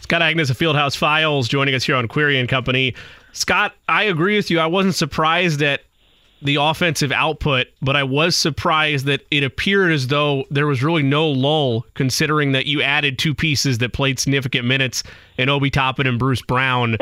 Scott 0.00 0.22
Agness 0.22 0.50
of 0.50 0.58
Fieldhouse 0.58 0.96
Files 0.96 1.48
joining 1.48 1.74
us 1.74 1.84
here 1.84 1.96
on 1.96 2.08
Query 2.08 2.38
and 2.38 2.48
Company. 2.48 2.94
Scott, 3.32 3.74
I 3.88 4.04
agree 4.04 4.36
with 4.36 4.50
you. 4.50 4.58
I 4.58 4.66
wasn't 4.66 4.94
surprised 4.94 5.62
at 5.62 5.82
the 6.42 6.56
offensive 6.56 7.12
output, 7.12 7.68
but 7.80 7.96
I 7.96 8.02
was 8.02 8.36
surprised 8.36 9.06
that 9.06 9.26
it 9.30 9.42
appeared 9.42 9.92
as 9.92 10.08
though 10.08 10.44
there 10.50 10.66
was 10.66 10.82
really 10.82 11.02
no 11.02 11.28
lull, 11.28 11.86
considering 11.94 12.52
that 12.52 12.66
you 12.66 12.82
added 12.82 13.18
two 13.18 13.34
pieces 13.34 13.78
that 13.78 13.92
played 13.92 14.18
significant 14.18 14.66
minutes 14.66 15.02
in 15.38 15.48
Obi 15.48 15.70
Toppin 15.70 16.06
and 16.06 16.18
Bruce 16.18 16.42
Brown 16.42 16.98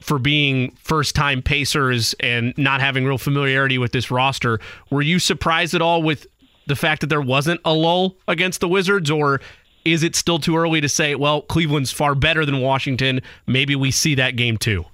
for 0.00 0.18
being 0.18 0.72
first 0.82 1.14
time 1.14 1.42
Pacers 1.42 2.14
and 2.20 2.52
not 2.56 2.80
having 2.80 3.04
real 3.04 3.18
familiarity 3.18 3.78
with 3.78 3.92
this 3.92 4.10
roster. 4.10 4.60
Were 4.90 5.02
you 5.02 5.18
surprised 5.18 5.74
at 5.74 5.82
all 5.82 6.02
with 6.02 6.26
the 6.66 6.76
fact 6.76 7.00
that 7.00 7.08
there 7.08 7.22
wasn't 7.22 7.60
a 7.64 7.72
lull 7.72 8.16
against 8.26 8.60
the 8.60 8.68
Wizards, 8.68 9.10
or 9.10 9.40
is 9.84 10.02
it 10.02 10.14
still 10.14 10.38
too 10.38 10.56
early 10.56 10.80
to 10.80 10.88
say, 10.88 11.14
well, 11.14 11.42
Cleveland's 11.42 11.92
far 11.92 12.14
better 12.14 12.44
than 12.44 12.60
Washington? 12.60 13.20
Maybe 13.46 13.74
we 13.74 13.90
see 13.90 14.14
that 14.16 14.36
game 14.36 14.56
too. 14.56 14.84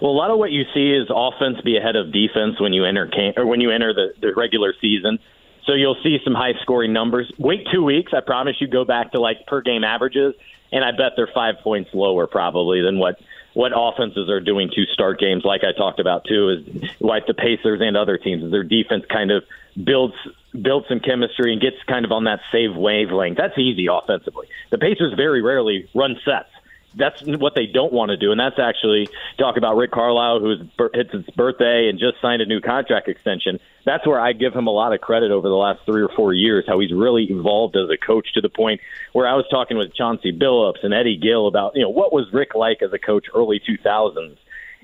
Well, 0.00 0.10
a 0.10 0.18
lot 0.18 0.30
of 0.30 0.38
what 0.38 0.50
you 0.50 0.64
see 0.74 0.92
is 0.92 1.08
offense 1.10 1.60
be 1.62 1.76
ahead 1.76 1.96
of 1.96 2.12
defense 2.12 2.60
when 2.60 2.72
you 2.72 2.84
enter 2.84 3.06
camp, 3.06 3.38
or 3.38 3.46
when 3.46 3.60
you 3.60 3.70
enter 3.70 3.92
the, 3.92 4.14
the 4.20 4.34
regular 4.34 4.74
season. 4.80 5.18
So 5.66 5.74
you'll 5.74 6.00
see 6.02 6.18
some 6.24 6.34
high 6.34 6.54
scoring 6.62 6.92
numbers. 6.92 7.30
Wait 7.38 7.66
two 7.72 7.84
weeks, 7.84 8.12
I 8.14 8.20
promise 8.20 8.56
you 8.60 8.66
go 8.66 8.84
back 8.84 9.12
to 9.12 9.20
like 9.20 9.46
per 9.46 9.60
game 9.60 9.84
averages, 9.84 10.34
and 10.72 10.84
I 10.84 10.90
bet 10.92 11.12
they're 11.16 11.30
five 11.32 11.56
points 11.62 11.90
lower 11.92 12.26
probably 12.26 12.80
than 12.80 12.98
what 12.98 13.20
what 13.52 13.72
offenses 13.74 14.30
are 14.30 14.40
doing 14.40 14.70
to 14.70 14.84
start 14.86 15.18
games. 15.18 15.44
Like 15.44 15.62
I 15.64 15.72
talked 15.76 16.00
about 16.00 16.24
too, 16.24 16.50
is 16.50 16.90
like 17.00 17.26
the 17.26 17.34
Pacers 17.34 17.80
and 17.82 17.96
other 17.96 18.16
teams, 18.16 18.48
their 18.50 18.62
defense 18.62 19.04
kind 19.10 19.30
of 19.30 19.44
builds 19.82 20.14
builds 20.60 20.88
some 20.88 21.00
chemistry 21.00 21.52
and 21.52 21.60
gets 21.60 21.76
kind 21.86 22.04
of 22.04 22.12
on 22.12 22.24
that 22.24 22.40
save 22.50 22.74
wavelength. 22.74 23.36
That's 23.36 23.58
easy 23.58 23.86
offensively. 23.86 24.48
The 24.70 24.78
Pacers 24.78 25.14
very 25.14 25.42
rarely 25.42 25.88
run 25.94 26.16
sets 26.24 26.48
that's 26.94 27.22
what 27.22 27.54
they 27.54 27.66
don't 27.66 27.92
want 27.92 28.10
to 28.10 28.16
do, 28.16 28.32
and 28.32 28.40
that's 28.40 28.58
actually 28.58 29.08
talk 29.38 29.56
about 29.56 29.76
Rick 29.76 29.92
Carlisle, 29.92 30.40
who's 30.40 30.60
it's 30.94 31.12
his 31.12 31.24
birthday 31.36 31.88
and 31.88 31.98
just 31.98 32.20
signed 32.20 32.42
a 32.42 32.46
new 32.46 32.60
contract 32.60 33.08
extension. 33.08 33.60
That's 33.84 34.06
where 34.06 34.20
I 34.20 34.32
give 34.32 34.54
him 34.54 34.66
a 34.66 34.72
lot 34.72 34.92
of 34.92 35.00
credit 35.00 35.30
over 35.30 35.48
the 35.48 35.54
last 35.54 35.80
three 35.86 36.02
or 36.02 36.08
four 36.08 36.32
years, 36.32 36.64
how 36.66 36.80
he's 36.80 36.92
really 36.92 37.24
evolved 37.24 37.76
as 37.76 37.88
a 37.90 37.96
coach 37.96 38.32
to 38.34 38.40
the 38.40 38.48
point 38.48 38.80
where 39.12 39.26
I 39.26 39.34
was 39.34 39.44
talking 39.50 39.76
with 39.76 39.94
Chauncey 39.94 40.32
Billups 40.32 40.82
and 40.82 40.92
Eddie 40.92 41.16
Gill 41.16 41.46
about 41.46 41.76
you 41.76 41.82
know 41.82 41.90
what 41.90 42.12
was 42.12 42.26
Rick 42.32 42.54
like 42.54 42.82
as 42.82 42.92
a 42.92 42.98
coach 42.98 43.26
early 43.34 43.60
2000s. 43.60 44.36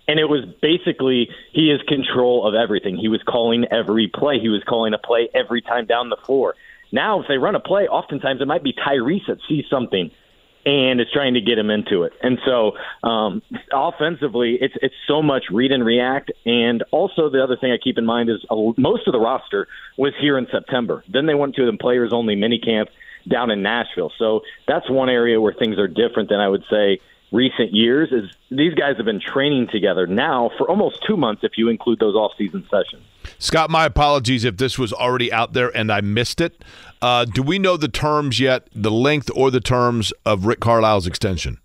And 0.08 0.20
it 0.20 0.26
was 0.26 0.44
basically 0.62 1.28
he 1.52 1.72
is 1.72 1.80
control 1.88 2.46
of 2.46 2.54
everything. 2.54 2.96
He 2.96 3.08
was 3.08 3.20
calling 3.25 3.66
every 3.72 4.06
play. 4.06 4.38
He 4.38 4.48
was 4.48 4.62
calling 4.62 4.94
a 4.94 4.98
play 4.98 5.28
every 5.34 5.60
time 5.60 5.86
down 5.86 6.10
the 6.10 6.16
floor. 6.16 6.54
Now, 6.92 7.20
if 7.20 7.26
they 7.26 7.38
run 7.38 7.56
a 7.56 7.60
play, 7.60 7.88
oftentimes 7.88 8.40
it 8.40 8.46
might 8.46 8.62
be 8.62 8.72
Tyrese 8.72 9.26
that 9.26 9.38
sees 9.48 9.64
something 9.68 10.12
and 10.66 11.00
is 11.00 11.06
trying 11.12 11.35
to 11.35 11.40
get 11.40 11.56
him 11.56 11.70
into 11.70 12.02
it. 12.02 12.12
And 12.23 12.38
so, 12.44 12.73
um, 13.08 13.40
offensively, 13.73 14.58
it's 14.61 14.75
it's 14.82 14.94
so 15.06 15.23
much 15.23 15.44
read 15.50 15.70
and 15.70 15.85
react. 15.85 16.32
And 16.44 16.82
also, 16.90 17.30
the 17.30 17.42
other 17.42 17.56
thing 17.56 17.70
I 17.73 17.78
keep 17.82 17.96
in 17.96 18.04
mind 18.04 18.28
is 18.28 18.44
uh, 18.50 18.56
most 18.76 19.06
of 19.06 19.12
the 19.12 19.20
roster 19.20 19.68
was 19.96 20.12
here 20.20 20.37
in 20.37 20.49
September. 20.50 21.04
Then 21.08 21.26
they 21.26 21.35
went 21.35 21.54
to 21.54 21.70
the 21.70 21.78
players 21.78 22.12
only 22.12 22.35
mini 22.35 22.58
camp 22.58 22.90
down 23.28 23.50
in 23.50 23.62
Nashville. 23.62 24.12
So 24.18 24.42
that's 24.68 24.90
one 24.90 25.08
area 25.08 25.40
where 25.40 25.52
things 25.52 25.78
are 25.78 25.88
different 25.88 26.28
than 26.28 26.40
I 26.40 26.49
would 26.49 26.64
say 26.68 27.00
recent 27.32 27.73
years 27.73 28.11
is 28.12 28.30
these 28.50 28.75
guys 28.75 28.96
have 28.96 29.06
been 29.06 29.20
training 29.20 29.68
together 29.73 30.06
now 30.06 30.50
for 30.58 30.68
almost 30.68 31.04
two 31.06 31.16
months 31.16 31.42
if 31.42 31.52
you 31.56 31.68
include 31.68 31.99
those 31.99 32.14
off-season 32.14 32.66
sessions. 32.70 33.02
Scott, 33.38 33.71
my 33.71 33.85
apologies 33.85 34.45
if 34.45 34.57
this 34.57 34.78
was 34.78 34.93
already 34.93 35.33
out 35.33 35.52
there 35.52 35.75
and 35.76 35.93
I 35.93 36.00
missed 36.00 36.40
it. 36.40 36.64
Uh, 37.02 37.25
do 37.25 37.43
we 37.43 37.59
know 37.59 37.76
the 37.76 37.88
terms 37.88 38.40
yet, 38.40 38.69
the 38.75 38.90
length 38.90 39.31
or 39.35 39.50
the 39.50 39.61
terms 39.61 40.12
of 40.25 40.47
Rick 40.47 40.61
Carlisle's 40.61 41.07
extension? 41.07 41.59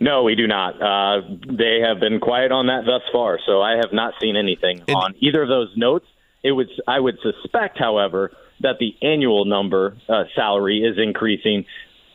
No, 0.00 0.24
we 0.24 0.34
do 0.34 0.46
not. 0.46 0.74
Uh, 0.82 1.22
they 1.48 1.80
have 1.80 2.00
been 2.00 2.18
quiet 2.20 2.50
on 2.52 2.66
that 2.66 2.84
thus 2.84 3.02
far, 3.12 3.38
so 3.46 3.62
I 3.62 3.76
have 3.76 3.92
not 3.92 4.14
seen 4.20 4.36
anything 4.36 4.82
And- 4.88 4.96
on 4.96 5.14
either 5.20 5.42
of 5.42 5.48
those 5.48 5.70
notes. 5.76 6.06
It 6.42 6.52
was 6.52 6.66
I 6.86 7.00
would 7.00 7.16
suspect, 7.22 7.78
however, 7.78 8.30
that 8.60 8.78
the 8.78 8.94
annual 9.00 9.46
number 9.46 9.96
uh, 10.08 10.24
salary 10.34 10.82
is 10.82 10.98
increasing, 10.98 11.64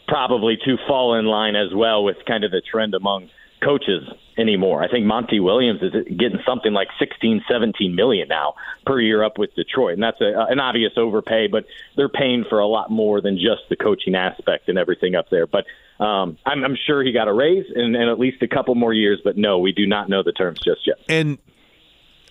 probably 0.08 0.58
to 0.66 0.78
fall 0.88 1.16
in 1.16 1.26
line 1.26 1.56
as 1.56 1.74
well 1.74 2.04
with 2.04 2.18
kind 2.28 2.44
of 2.44 2.52
the 2.52 2.62
trend 2.62 2.94
among 2.94 3.30
coaches 3.62 4.04
anymore. 4.38 4.82
I 4.82 4.90
think 4.90 5.06
Monty 5.06 5.40
Williams 5.40 5.82
is 5.82 5.92
getting 6.18 6.40
something 6.46 6.74
like 6.74 6.88
16, 6.98 7.44
17 7.50 7.96
million 7.96 8.28
now 8.28 8.56
per 8.86 9.00
year 9.00 9.24
up 9.24 9.38
with 9.38 9.54
Detroit, 9.56 9.94
and 9.94 10.04
that's 10.04 10.22
a, 10.22 10.46
an 10.50 10.60
obvious 10.60 10.94
overpay. 10.98 11.48
But 11.48 11.66
they're 11.96 12.10
paying 12.10 12.46
for 12.50 12.60
a 12.60 12.68
lot 12.68 12.90
more 12.90 13.22
than 13.22 13.36
just 13.36 13.70
the 13.70 13.76
coaching 13.76 14.16
aspect 14.16 14.70
and 14.70 14.78
everything 14.78 15.16
up 15.16 15.30
there. 15.30 15.46
But 15.46 15.66
um, 16.04 16.38
I'm, 16.46 16.64
I'm 16.64 16.78
sure 16.88 17.04
he 17.04 17.12
got 17.12 17.28
a 17.28 17.34
raise 17.34 17.66
and, 17.76 17.96
and 17.96 18.10
at 18.10 18.20
least 18.20 18.42
a 18.42 18.48
couple 18.48 18.76
more 18.76 18.94
years. 18.94 19.20
But 19.24 19.38
no, 19.38 19.60
we 19.60 19.72
do 19.72 19.86
not 19.86 20.10
know 20.10 20.24
the 20.24 20.32
terms 20.32 20.60
just 20.64 20.88
yet. 20.88 20.98
And 21.10 21.38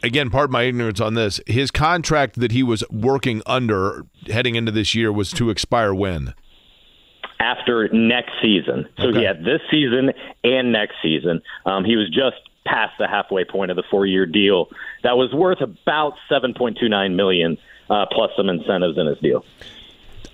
again, 0.02 0.30
pardon 0.30 0.52
my 0.52 0.62
ignorance 0.62 1.00
on 1.00 1.14
this. 1.14 1.40
His 1.46 1.70
contract 1.70 2.40
that 2.40 2.52
he 2.52 2.62
was 2.62 2.82
working 2.90 3.42
under 3.46 4.06
heading 4.28 4.54
into 4.54 4.72
this 4.72 4.94
year 4.94 5.12
was 5.12 5.30
to 5.32 5.50
expire 5.50 5.94
when? 5.94 6.34
After 7.40 7.88
next 7.92 8.32
season. 8.42 8.88
So 8.98 9.08
Okay. 9.08 9.20
he 9.20 9.24
had 9.24 9.44
this 9.44 9.60
season 9.70 10.12
and 10.42 10.72
next 10.72 10.96
season. 11.02 11.40
Um, 11.66 11.84
he 11.84 11.96
was 11.96 12.08
just 12.10 12.36
past 12.66 12.94
the 12.98 13.06
halfway 13.06 13.44
point 13.44 13.70
of 13.70 13.76
the 13.76 13.84
four-year 13.90 14.26
deal 14.26 14.68
that 15.02 15.16
was 15.16 15.32
worth 15.32 15.60
about 15.60 16.14
7.29 16.30 17.14
million 17.14 17.56
uh, 17.88 18.06
plus 18.10 18.30
some 18.36 18.48
incentives 18.48 18.98
in 18.98 19.06
his 19.06 19.18
deal. 19.18 19.44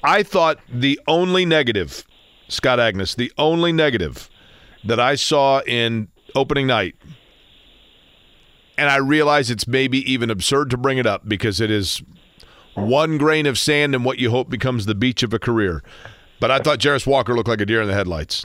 I 0.02 0.22
thought 0.22 0.58
the 0.68 0.98
only 1.06 1.44
negative, 1.44 2.04
Scott 2.48 2.78
Agness, 2.78 3.14
the 3.14 3.30
only 3.38 3.70
negative 3.72 4.28
that 4.84 4.98
I 4.98 5.14
saw 5.14 5.60
in 5.60 6.08
opening 6.34 6.66
night, 6.66 6.96
and 8.76 8.88
I 8.90 8.96
realize 8.96 9.50
it's 9.50 9.68
maybe 9.68 9.98
even 10.10 10.30
absurd 10.30 10.70
to 10.70 10.76
bring 10.76 10.98
it 10.98 11.06
up 11.06 11.28
because 11.28 11.60
it 11.60 11.70
is 11.70 12.02
one 12.74 13.18
grain 13.18 13.46
of 13.46 13.56
sand 13.58 13.94
in 13.94 14.02
what 14.02 14.18
you 14.18 14.30
hope 14.30 14.50
becomes 14.50 14.86
the 14.86 14.94
beach 14.96 15.22
of 15.22 15.32
a 15.32 15.38
career. 15.38 15.82
But 16.40 16.50
I 16.50 16.58
thought 16.58 16.78
Jarace 16.78 17.06
Walker 17.06 17.34
looked 17.34 17.48
like 17.48 17.60
a 17.60 17.66
deer 17.66 17.80
in 17.82 17.88
the 17.88 17.94
headlights. 17.94 18.44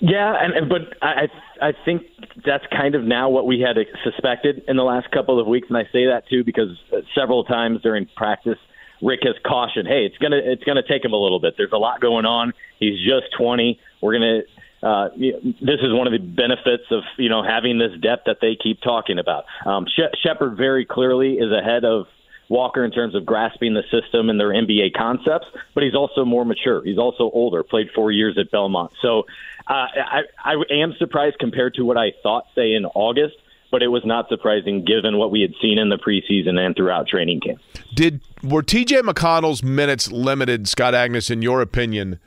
Yeah, 0.00 0.34
and, 0.40 0.54
and 0.54 0.68
but 0.68 0.96
I 1.02 1.28
I 1.60 1.72
think 1.84 2.02
that's 2.44 2.64
kind 2.72 2.94
of 2.94 3.02
now 3.04 3.28
what 3.28 3.46
we 3.46 3.60
had 3.60 3.76
suspected 4.02 4.62
in 4.66 4.76
the 4.76 4.82
last 4.82 5.10
couple 5.10 5.38
of 5.38 5.46
weeks, 5.46 5.68
and 5.68 5.76
I 5.76 5.84
say 5.92 6.06
that 6.06 6.22
too 6.28 6.42
because 6.42 6.70
uh, 6.92 7.00
several 7.14 7.44
times 7.44 7.82
during 7.82 8.06
practice, 8.16 8.56
Rick 9.02 9.20
has 9.24 9.34
cautioned, 9.44 9.86
"Hey, 9.88 10.06
it's 10.06 10.16
gonna 10.16 10.40
it's 10.42 10.64
gonna 10.64 10.82
take 10.86 11.04
him 11.04 11.12
a 11.12 11.18
little 11.18 11.38
bit. 11.38 11.54
There's 11.58 11.72
a 11.72 11.78
lot 11.78 12.00
going 12.00 12.24
on. 12.24 12.54
He's 12.78 12.98
just 13.06 13.26
20. 13.38 13.78
We're 14.00 14.12
gonna." 14.14 14.40
Uh, 14.82 15.10
this 15.18 15.80
is 15.82 15.92
one 15.92 16.06
of 16.06 16.12
the 16.14 16.18
benefits 16.18 16.84
of 16.90 17.02
you 17.18 17.28
know 17.28 17.42
having 17.42 17.78
this 17.78 17.92
depth 18.00 18.22
that 18.24 18.38
they 18.40 18.56
keep 18.56 18.80
talking 18.80 19.18
about. 19.18 19.44
Um, 19.66 19.84
She- 19.94 20.08
Sheppard 20.22 20.56
very 20.56 20.86
clearly 20.86 21.34
is 21.34 21.52
ahead 21.52 21.84
of 21.84 22.06
Walker 22.50 22.84
in 22.84 22.90
terms 22.90 23.14
of 23.14 23.24
grasping 23.24 23.74
the 23.74 23.84
system 23.90 24.28
and 24.28 24.38
their 24.38 24.48
NBA 24.48 24.92
concepts, 24.94 25.46
but 25.72 25.84
he's 25.84 25.94
also 25.94 26.24
more 26.24 26.44
mature. 26.44 26.82
He's 26.84 26.98
also 26.98 27.30
older, 27.32 27.62
played 27.62 27.90
four 27.94 28.10
years 28.10 28.36
at 28.36 28.50
Belmont. 28.50 28.92
So 29.00 29.20
uh, 29.68 29.86
I, 29.96 30.22
I 30.44 30.54
am 30.70 30.94
surprised 30.98 31.38
compared 31.38 31.74
to 31.74 31.84
what 31.84 31.96
I 31.96 32.12
thought, 32.24 32.46
say, 32.56 32.74
in 32.74 32.84
August, 32.86 33.36
but 33.70 33.84
it 33.84 33.88
was 33.88 34.04
not 34.04 34.28
surprising 34.28 34.84
given 34.84 35.16
what 35.16 35.30
we 35.30 35.40
had 35.42 35.54
seen 35.62 35.78
in 35.78 35.90
the 35.90 35.96
preseason 35.96 36.58
and 36.58 36.74
throughout 36.74 37.06
training 37.06 37.40
camp. 37.40 37.60
Did 37.94 38.20
were 38.42 38.62
TJ 38.62 39.02
McConnell's 39.02 39.62
minutes 39.62 40.10
limited, 40.10 40.66
Scott 40.66 40.92
Agness, 40.92 41.30
in 41.30 41.42
your 41.42 41.60
opinion, 41.60 42.18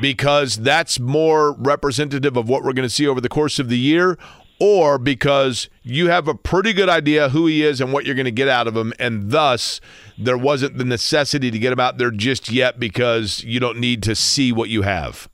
because 0.00 0.56
that's 0.56 0.98
more 0.98 1.52
representative 1.52 2.36
of 2.36 2.48
what 2.48 2.64
we're 2.64 2.72
going 2.72 2.88
to 2.88 2.94
see 2.94 3.06
over 3.06 3.20
the 3.20 3.28
course 3.28 3.60
of 3.60 3.68
the 3.68 3.78
year, 3.78 4.18
or 4.60 4.98
because 4.98 5.70
you 5.82 6.08
have 6.08 6.28
a 6.28 6.34
pretty 6.34 6.72
good 6.72 6.88
idea 6.88 7.30
who 7.30 7.46
he 7.46 7.64
is 7.64 7.80
and 7.80 7.92
what 7.92 8.04
you're 8.04 8.14
going 8.14 8.26
to 8.26 8.30
get 8.30 8.46
out 8.46 8.68
of 8.68 8.76
him, 8.76 8.92
and 8.98 9.30
thus 9.30 9.80
there 10.18 10.38
wasn't 10.38 10.76
the 10.76 10.84
necessity 10.84 11.50
to 11.50 11.58
get 11.58 11.72
him 11.72 11.80
out 11.80 11.98
there 11.98 12.10
just 12.10 12.50
yet 12.50 12.78
because 12.78 13.42
you 13.42 13.58
don't 13.58 13.78
need 13.78 14.02
to 14.02 14.14
see 14.14 14.52
what 14.52 14.68
you 14.68 14.82
have? 14.82 15.28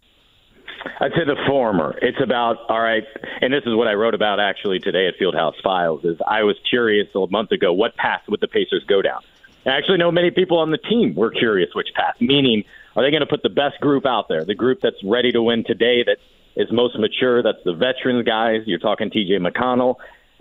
Uh, 0.87 1.05
I'd 1.05 1.13
say 1.13 1.25
the 1.25 1.37
former. 1.47 1.99
It's 2.01 2.21
about 2.23 2.59
all 2.69 2.81
right, 2.81 3.05
and 3.41 3.53
this 3.53 3.65
is 3.67 3.75
what 3.75 3.89
I 3.89 3.95
wrote 3.95 4.15
about 4.15 4.41
actually 4.41 4.79
today 4.79 5.09
at 5.09 5.15
Fieldhouse 5.21 5.61
Files. 5.63 6.05
Is 6.05 6.19
I 6.27 6.45
was 6.45 6.57
curious 6.69 7.09
a 7.15 7.27
month 7.29 7.51
ago 7.51 7.73
what 7.73 7.97
path 7.97 8.23
would 8.29 8.41
the 8.41 8.49
Pacers 8.49 8.85
go 8.87 9.03
down. 9.03 9.21
I 9.67 9.71
actually 9.71 9.99
know 9.99 10.13
many 10.13 10.31
people 10.31 10.59
on 10.59 10.71
the 10.71 10.79
team 10.79 11.15
were 11.15 11.31
curious 11.31 11.71
which 11.75 11.89
path. 11.95 12.15
Meaning, 12.21 12.65
are 12.95 13.03
they 13.03 13.11
going 13.11 13.21
to 13.21 13.27
put 13.27 13.43
the 13.43 13.49
best 13.49 13.81
group 13.81 14.07
out 14.07 14.29
there, 14.29 14.45
the 14.45 14.55
group 14.55 14.81
that's 14.81 15.03
ready 15.05 15.33
to 15.33 15.43
win 15.43 15.65
today, 15.65 16.05
that 16.05 16.19
is 16.57 16.69
most 16.73 16.99
mature, 16.99 17.43
that's 17.43 17.63
the 17.65 17.75
veterans 17.75 18.27
guys. 18.27 18.63
You're 18.67 18.79
talking 18.79 19.11
T.J. 19.11 19.39
McConnell, 19.39 19.97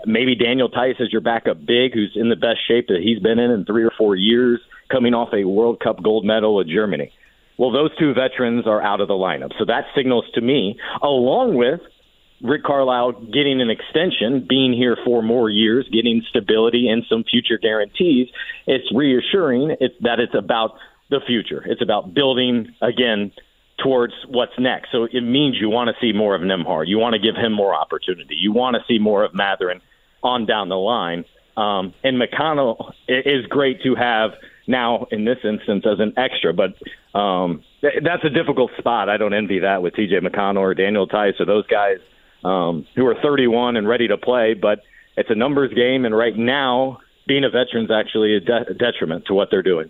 maybe 0.05 0.35
Daniel 0.35 0.69
Theis 0.69 0.99
as 1.01 1.11
your 1.11 1.21
backup 1.21 1.65
big, 1.65 1.93
who's 1.93 2.13
in 2.15 2.29
the 2.29 2.35
best 2.35 2.59
shape 2.67 2.87
that 2.87 3.01
he's 3.03 3.19
been 3.19 3.39
in 3.39 3.51
in 3.51 3.65
three 3.65 3.83
or 3.83 3.91
four 3.97 4.15
years, 4.15 4.59
coming 4.89 5.13
off 5.13 5.29
a 5.33 5.43
World 5.45 5.79
Cup 5.79 6.01
gold 6.03 6.25
medal 6.25 6.55
with 6.55 6.67
Germany. 6.67 7.11
Well, 7.57 7.71
those 7.71 7.95
two 7.97 8.13
veterans 8.13 8.67
are 8.67 8.81
out 8.81 9.01
of 9.01 9.07
the 9.07 9.13
lineup. 9.13 9.51
So 9.57 9.65
that 9.65 9.85
signals 9.95 10.25
to 10.33 10.41
me, 10.41 10.77
along 11.01 11.55
with 11.55 11.79
Rick 12.41 12.63
Carlisle 12.63 13.13
getting 13.33 13.61
an 13.61 13.69
extension, 13.69 14.45
being 14.47 14.73
here 14.73 14.97
for 15.05 15.21
more 15.21 15.49
years, 15.49 15.87
getting 15.91 16.21
stability 16.29 16.89
and 16.89 17.03
some 17.09 17.23
future 17.23 17.57
guarantees, 17.57 18.27
it's 18.67 18.91
reassuring 18.93 19.75
it's, 19.79 19.95
that 20.01 20.19
it's 20.19 20.35
about 20.35 20.71
the 21.09 21.21
future. 21.25 21.63
It's 21.65 21.81
about 21.81 22.13
building, 22.13 22.75
again, 22.81 23.31
towards 23.81 24.13
what's 24.27 24.57
next. 24.57 24.91
So 24.91 25.03
it 25.03 25.21
means 25.21 25.57
you 25.59 25.69
want 25.69 25.89
to 25.89 25.95
see 25.99 26.13
more 26.13 26.35
of 26.35 26.41
Nembhard. 26.41 26.87
You 26.87 26.97
want 26.97 27.13
to 27.13 27.19
give 27.19 27.35
him 27.35 27.51
more 27.51 27.73
opportunity. 27.73 28.35
You 28.35 28.53
want 28.53 28.75
to 28.75 28.81
see 28.87 28.99
more 28.99 29.23
of 29.23 29.33
Mathurin 29.33 29.81
on 30.23 30.45
down 30.45 30.69
the 30.69 30.75
line. 30.75 31.25
Um, 31.57 31.93
and 32.03 32.21
McConnell 32.21 32.93
is 33.07 33.45
great 33.47 33.83
to 33.83 33.95
have 33.95 34.31
now 34.67 35.07
in 35.11 35.25
this 35.25 35.37
instance 35.43 35.85
as 35.85 35.99
an 35.99 36.13
extra, 36.17 36.53
but 36.53 36.75
um, 37.17 37.63
th- 37.81 38.03
that's 38.03 38.23
a 38.25 38.29
difficult 38.29 38.71
spot. 38.77 39.09
I 39.09 39.17
don't 39.17 39.33
envy 39.33 39.59
that 39.59 39.81
with 39.81 39.93
TJ 39.93 40.25
McConnell 40.25 40.59
or 40.59 40.73
Daniel 40.73 41.07
Theis 41.07 41.39
or 41.39 41.45
those 41.45 41.65
guys 41.67 41.99
um, 42.43 42.85
who 42.95 43.05
are 43.05 43.15
31 43.21 43.77
and 43.77 43.87
ready 43.87 44.07
to 44.07 44.17
play, 44.17 44.53
but 44.53 44.79
it's 45.15 45.29
a 45.29 45.35
numbers 45.35 45.73
game, 45.73 46.05
and 46.05 46.15
right 46.15 46.35
now, 46.35 46.99
being 47.27 47.43
a 47.43 47.49
veteran's 47.49 47.89
actually 47.89 48.35
a 48.35 48.39
de- 48.39 48.73
detriment 48.73 49.25
to 49.27 49.33
what 49.33 49.49
they're 49.49 49.63
doing. 49.63 49.89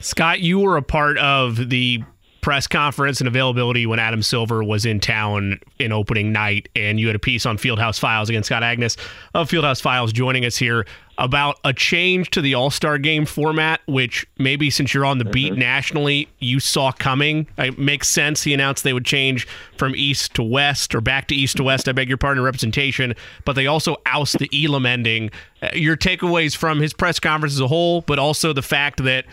Scott, 0.00 0.40
you 0.40 0.60
were 0.60 0.76
a 0.76 0.82
part 0.82 1.18
of 1.18 1.68
the 1.70 2.02
press 2.40 2.66
conference 2.66 3.20
and 3.20 3.28
availability 3.28 3.84
when 3.84 3.98
Adam 3.98 4.22
Silver 4.22 4.62
was 4.62 4.86
in 4.86 5.00
town 5.00 5.58
in 5.78 5.92
opening 5.92 6.32
night, 6.32 6.68
and 6.76 6.98
you 7.00 7.06
had 7.06 7.16
a 7.16 7.18
piece 7.18 7.44
on 7.44 7.58
Fieldhouse 7.58 7.98
Files 7.98 8.30
against 8.30 8.46
Scott 8.46 8.62
Agness 8.62 8.96
of 9.34 9.50
Fieldhouse 9.50 9.82
Files 9.82 10.12
joining 10.12 10.44
us 10.44 10.56
here 10.56 10.86
about 11.18 11.58
a 11.64 11.72
change 11.72 12.30
to 12.30 12.40
the 12.40 12.54
All 12.54 12.70
Star 12.70 12.96
game 12.96 13.26
format, 13.26 13.80
which 13.86 14.24
maybe 14.38 14.70
since 14.70 14.94
you're 14.94 15.04
on 15.04 15.18
the 15.18 15.24
beat 15.24 15.54
nationally, 15.54 16.28
you 16.38 16.60
saw 16.60 16.92
coming. 16.92 17.48
It 17.58 17.76
makes 17.76 18.08
sense. 18.08 18.44
He 18.44 18.54
announced 18.54 18.84
they 18.84 18.92
would 18.92 19.04
change 19.04 19.46
from 19.76 19.96
East 19.96 20.34
to 20.34 20.44
West 20.44 20.94
or 20.94 21.00
back 21.00 21.26
to 21.28 21.34
East 21.34 21.56
to 21.56 21.64
West. 21.64 21.88
I 21.88 21.92
beg 21.92 22.08
your 22.08 22.18
pardon, 22.18 22.44
representation, 22.44 23.14
but 23.44 23.54
they 23.54 23.66
also 23.66 23.96
oust 24.06 24.38
the 24.38 24.48
Elam 24.54 24.86
ending. 24.86 25.32
Uh, 25.60 25.70
Your 25.74 25.96
takeaways 25.96 26.56
from 26.56 26.78
his 26.78 26.92
press 26.92 27.18
conference 27.18 27.54
as 27.54 27.60
a 27.60 27.68
whole, 27.68 28.02
but 28.02 28.20
also 28.20 28.52
the 28.52 28.62
fact 28.62 29.02
that 29.02 29.26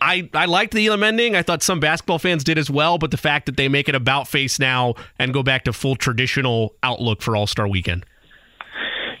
I, 0.00 0.28
I 0.34 0.46
liked 0.46 0.74
the 0.74 0.86
Elam 0.86 1.02
ending. 1.02 1.34
I 1.34 1.42
thought 1.42 1.62
some 1.62 1.80
basketball 1.80 2.18
fans 2.18 2.44
did 2.44 2.58
as 2.58 2.70
well, 2.70 2.98
but 2.98 3.10
the 3.10 3.16
fact 3.16 3.46
that 3.46 3.56
they 3.56 3.68
make 3.68 3.88
it 3.88 3.94
about 3.94 4.28
face 4.28 4.58
now 4.58 4.94
and 5.18 5.32
go 5.32 5.42
back 5.42 5.64
to 5.64 5.72
full 5.72 5.96
traditional 5.96 6.74
outlook 6.82 7.22
for 7.22 7.36
All 7.36 7.46
Star 7.46 7.66
weekend. 7.66 8.04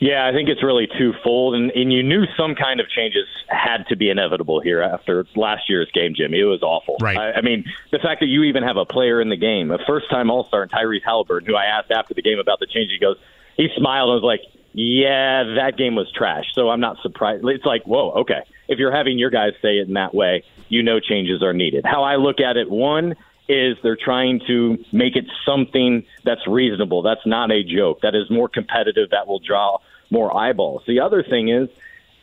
Yeah, 0.00 0.28
I 0.28 0.32
think 0.32 0.48
it's 0.48 0.62
really 0.62 0.86
twofold, 0.96 1.56
and, 1.56 1.72
and 1.72 1.92
you 1.92 2.04
knew 2.04 2.24
some 2.36 2.54
kind 2.54 2.78
of 2.78 2.88
changes 2.88 3.26
had 3.48 3.84
to 3.88 3.96
be 3.96 4.10
inevitable 4.10 4.60
here 4.60 4.80
after 4.80 5.26
last 5.34 5.68
year's 5.68 5.90
game, 5.92 6.14
Jimmy. 6.16 6.38
It 6.38 6.44
was 6.44 6.62
awful. 6.62 6.98
Right. 7.00 7.18
I, 7.18 7.32
I 7.32 7.40
mean, 7.40 7.64
the 7.90 7.98
fact 7.98 8.20
that 8.20 8.28
you 8.28 8.44
even 8.44 8.62
have 8.62 8.76
a 8.76 8.84
player 8.84 9.20
in 9.20 9.28
the 9.28 9.36
game, 9.36 9.72
a 9.72 9.78
first-time 9.88 10.30
All-Star, 10.30 10.62
and 10.62 10.70
Tyrese 10.70 11.02
Halliburton, 11.04 11.48
who 11.48 11.56
I 11.56 11.64
asked 11.64 11.90
after 11.90 12.14
the 12.14 12.22
game 12.22 12.38
about 12.38 12.60
the 12.60 12.66
change, 12.66 12.92
he 12.92 13.00
goes, 13.00 13.16
he 13.56 13.68
smiled 13.76 14.10
and 14.10 14.22
was 14.22 14.24
like, 14.24 14.42
"Yeah, 14.72 15.54
that 15.56 15.76
game 15.76 15.96
was 15.96 16.08
trash." 16.12 16.44
So 16.54 16.68
I'm 16.68 16.78
not 16.78 16.98
surprised. 17.02 17.44
It's 17.44 17.64
like, 17.64 17.82
whoa, 17.84 18.12
okay. 18.20 18.42
If 18.68 18.78
you're 18.78 18.94
having 18.94 19.18
your 19.18 19.30
guys 19.30 19.54
say 19.60 19.78
it 19.78 19.88
in 19.88 19.94
that 19.94 20.14
way, 20.14 20.44
you 20.68 20.82
know 20.82 21.00
changes 21.00 21.42
are 21.42 21.52
needed. 21.52 21.84
How 21.84 22.02
I 22.02 22.16
look 22.16 22.40
at 22.40 22.56
it, 22.56 22.70
one 22.70 23.16
is 23.48 23.76
they're 23.82 23.96
trying 23.96 24.40
to 24.46 24.78
make 24.92 25.16
it 25.16 25.24
something 25.46 26.04
that's 26.24 26.46
reasonable. 26.46 27.02
That's 27.02 27.26
not 27.26 27.50
a 27.50 27.62
joke. 27.62 28.02
That 28.02 28.14
is 28.14 28.30
more 28.30 28.48
competitive. 28.48 29.10
That 29.10 29.26
will 29.26 29.38
draw 29.38 29.78
more 30.10 30.36
eyeballs. 30.36 30.82
The 30.86 31.00
other 31.00 31.22
thing 31.22 31.48
is 31.48 31.68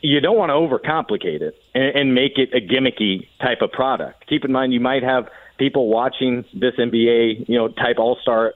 you 0.01 0.19
don't 0.19 0.37
want 0.37 0.49
to 0.49 0.53
overcomplicate 0.53 1.41
it 1.41 1.61
and, 1.73 1.95
and 1.95 2.15
make 2.15 2.37
it 2.37 2.53
a 2.53 2.61
gimmicky 2.61 3.27
type 3.41 3.61
of 3.61 3.71
product. 3.71 4.27
Keep 4.27 4.45
in 4.45 4.51
mind 4.51 4.73
you 4.73 4.79
might 4.79 5.03
have 5.03 5.29
people 5.57 5.87
watching 5.87 6.45
this 6.53 6.75
NBA, 6.75 7.49
you 7.49 7.57
know, 7.57 7.69
type 7.69 7.97
All 7.97 8.17
Star 8.21 8.53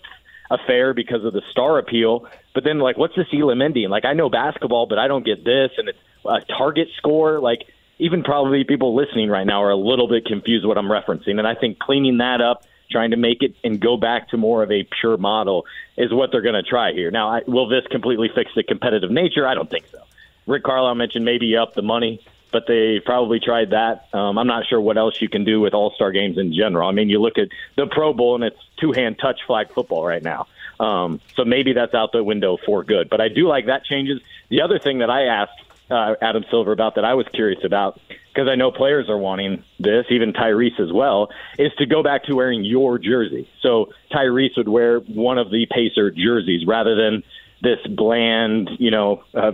affair 0.51 0.93
because 0.93 1.23
of 1.25 1.33
the 1.33 1.41
star 1.51 1.77
appeal. 1.77 2.27
But 2.53 2.63
then, 2.63 2.79
like, 2.79 2.97
what's 2.97 3.15
this 3.15 3.27
Elam 3.33 3.61
ending? 3.61 3.89
Like, 3.89 4.05
I 4.05 4.13
know 4.13 4.29
basketball, 4.29 4.87
but 4.87 4.97
I 4.97 5.07
don't 5.07 5.25
get 5.25 5.45
this, 5.45 5.71
and 5.77 5.89
it's 5.89 5.99
a 6.25 6.41
target 6.57 6.89
score. 6.97 7.39
Like, 7.39 7.67
even 7.99 8.23
probably 8.23 8.63
people 8.63 8.95
listening 8.95 9.29
right 9.29 9.45
now 9.45 9.61
are 9.61 9.71
a 9.71 9.75
little 9.75 10.07
bit 10.07 10.25
confused 10.25 10.65
what 10.65 10.77
I'm 10.77 10.87
referencing. 10.87 11.37
And 11.37 11.47
I 11.47 11.53
think 11.53 11.79
cleaning 11.79 12.17
that 12.17 12.41
up, 12.41 12.63
trying 12.89 13.11
to 13.11 13.17
make 13.17 13.43
it 13.43 13.55
and 13.63 13.79
go 13.79 13.97
back 13.97 14.29
to 14.29 14.37
more 14.37 14.63
of 14.63 14.71
a 14.71 14.87
pure 14.99 15.17
model 15.17 15.65
is 15.97 16.11
what 16.11 16.31
they're 16.31 16.41
going 16.41 16.55
to 16.55 16.63
try 16.63 16.93
here. 16.93 17.11
Now, 17.11 17.29
I, 17.29 17.41
will 17.45 17.67
this 17.67 17.85
completely 17.91 18.29
fix 18.33 18.51
the 18.55 18.63
competitive 18.63 19.11
nature? 19.11 19.45
I 19.45 19.53
don't 19.53 19.69
think 19.69 19.85
so. 19.91 19.99
Rick 20.47 20.63
Carlisle 20.63 20.95
mentioned 20.95 21.25
maybe 21.25 21.55
up 21.55 21.75
the 21.75 21.83
money, 21.83 22.25
but 22.51 22.65
they 22.67 22.99
probably 22.99 23.39
tried 23.39 23.71
that. 23.71 24.07
Um, 24.13 24.39
I'm 24.39 24.47
not 24.47 24.65
sure 24.65 24.81
what 24.81 24.97
else 24.97 25.21
you 25.21 25.29
can 25.29 25.43
do 25.43 25.59
with 25.59 25.73
All 25.73 25.91
Star 25.91 26.11
games 26.11 26.37
in 26.39 26.53
general. 26.53 26.89
I 26.89 26.91
mean, 26.93 27.09
you 27.09 27.21
look 27.21 27.37
at 27.37 27.49
the 27.75 27.85
Pro 27.85 28.13
Bowl 28.13 28.33
and 28.35 28.43
it's 28.43 28.57
two 28.77 28.91
hand 28.91 29.19
touch 29.19 29.41
flag 29.45 29.71
football 29.71 30.05
right 30.05 30.23
now. 30.23 30.47
Um, 30.79 31.19
so 31.35 31.43
maybe 31.43 31.73
that's 31.73 31.93
out 31.93 32.13
the 32.13 32.23
window 32.23 32.57
for 32.65 32.83
good. 32.83 33.09
But 33.09 33.21
I 33.21 33.27
do 33.27 33.47
like 33.47 33.65
that 33.65 33.83
changes. 33.83 34.21
The 34.47 34.61
other 34.61 34.79
thing 34.79 34.99
that 34.99 35.09
I 35.09 35.25
asked 35.25 35.61
uh, 35.89 36.15
Adam 36.21 36.43
Silver 36.49 36.71
about 36.71 36.95
that 36.95 37.05
I 37.05 37.13
was 37.13 37.27
curious 37.33 37.63
about 37.63 37.99
because 38.27 38.47
I 38.47 38.55
know 38.55 38.71
players 38.71 39.09
are 39.09 39.17
wanting 39.17 39.63
this, 39.79 40.05
even 40.09 40.33
Tyrese 40.33 40.79
as 40.79 40.91
well, 40.91 41.29
is 41.57 41.71
to 41.77 41.85
go 41.85 42.03
back 42.03 42.25
to 42.25 42.35
wearing 42.35 42.63
your 42.63 42.97
jersey. 42.97 43.49
So 43.61 43.91
Tyrese 44.11 44.55
would 44.57 44.69
wear 44.69 44.99
one 44.99 45.37
of 45.37 45.49
the 45.49 45.65
Pacer 45.65 46.11
jerseys 46.11 46.65
rather 46.65 46.95
than 46.95 47.23
this 47.61 47.79
bland, 47.87 48.69
you 48.79 48.91
know, 48.91 49.23
uh, 49.33 49.53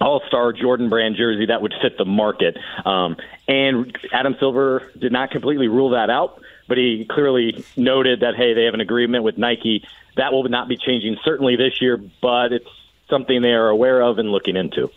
all 0.00 0.22
star 0.28 0.52
Jordan 0.52 0.88
brand 0.88 1.16
jersey 1.16 1.46
that 1.46 1.62
would 1.62 1.74
fit 1.82 1.98
the 1.98 2.04
market. 2.04 2.56
Um, 2.84 3.16
and 3.46 3.96
Adam 4.12 4.36
Silver 4.38 4.90
did 4.98 5.12
not 5.12 5.30
completely 5.30 5.68
rule 5.68 5.90
that 5.90 6.10
out, 6.10 6.42
but 6.68 6.78
he 6.78 7.06
clearly 7.08 7.64
noted 7.76 8.20
that, 8.20 8.34
hey, 8.36 8.54
they 8.54 8.64
have 8.64 8.74
an 8.74 8.80
agreement 8.80 9.24
with 9.24 9.38
Nike. 9.38 9.86
That 10.16 10.32
will 10.32 10.44
not 10.48 10.68
be 10.68 10.76
changing 10.76 11.16
certainly 11.24 11.56
this 11.56 11.80
year, 11.80 11.96
but 12.20 12.52
it's 12.52 12.68
something 13.08 13.40
they 13.42 13.54
are 13.54 13.68
aware 13.68 14.00
of 14.02 14.18
and 14.18 14.30
looking 14.30 14.56
into. 14.56 14.90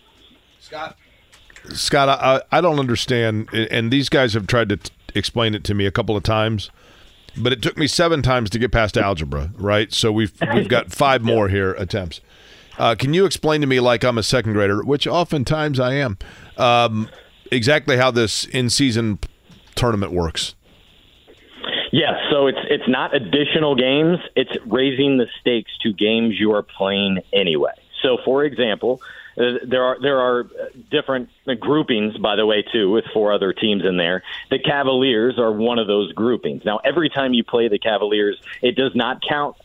Scott, 0.62 0.96
Scott, 1.70 2.08
I, 2.08 2.42
I 2.56 2.62
don't 2.62 2.78
understand, 2.78 3.52
and 3.52 3.92
these 3.92 4.10
guys 4.10 4.36
have 4.36 4.46
tried 4.46 4.70
to 4.70 4.78
t- 4.78 4.92
explain 5.16 5.56
it 5.56 5.64
to 5.64 5.74
me 5.74 5.88
a 5.88 5.92
couple 5.92 6.16
of 6.16 6.22
times, 6.22 6.70
but 7.36 7.52
it 7.52 7.64
took 7.64 7.78
me 7.78 7.88
seven 7.88 8.22
times 8.22 8.52
to 8.52 8.60
get 8.60 8.72
past 8.72 8.96
algebra. 8.96 9.52
Right, 9.58 9.92
so 9.92 10.12
we've 10.12 10.32
we've 10.54 10.70
got 10.70 10.92
five 10.92 11.24
more 11.24 11.50
here 11.50 11.74
attempts. 11.74 12.22
Uh, 12.78 12.94
can 12.94 13.12
you 13.16 13.26
explain 13.26 13.62
to 13.62 13.68
me, 13.68 13.80
like 13.80 14.04
I'm 14.04 14.20
a 14.20 14.24
second 14.24 14.54
grader, 14.54 14.84
which 14.84 15.08
oftentimes 15.08 15.80
I 15.80 15.94
am, 15.96 16.20
um, 16.58 17.10
exactly 17.52 17.98
how 17.98 18.12
this 18.12 18.46
in-season 18.46 19.18
tournament 19.74 20.12
works? 20.12 20.54
Yes, 21.92 22.14
so 22.30 22.46
it's 22.46 22.60
it's 22.70 22.88
not 22.88 23.16
additional 23.16 23.76
games; 23.76 24.20
it's 24.36 24.56
raising 24.68 25.18
the 25.18 25.26
stakes 25.40 25.72
to 25.82 25.92
games 25.92 26.40
you 26.40 26.52
are 26.54 26.64
playing 26.64 27.20
anyway. 27.34 27.74
So, 28.04 28.20
for 28.24 28.44
example, 28.46 29.02
Uh, 29.42 29.58
there 29.68 29.84
are 29.84 29.98
there 30.00 30.20
are 30.20 30.42
uh, 30.42 30.66
different 30.92 31.30
uh, 31.48 31.54
groupings, 31.56 32.16
by 32.18 32.36
the 32.36 32.46
way, 32.46 32.64
too, 32.72 32.92
with 32.92 33.06
four 33.14 33.34
other 33.34 33.54
teams 33.54 33.84
in 33.86 33.98
there. 33.98 34.24
The 34.52 34.60
Cavaliers 34.60 35.40
are 35.40 35.52
one 35.52 35.80
of 35.80 35.88
those 35.88 36.12
groupings. 36.14 36.64
Now, 36.64 36.78
every 36.78 37.10
time 37.10 37.34
you 37.34 37.44
play 37.44 37.68
the 37.68 37.80
Cavaliers, 37.80 38.40
it 38.62 38.76
does 38.76 38.96
not 38.96 39.22
count 39.28 39.56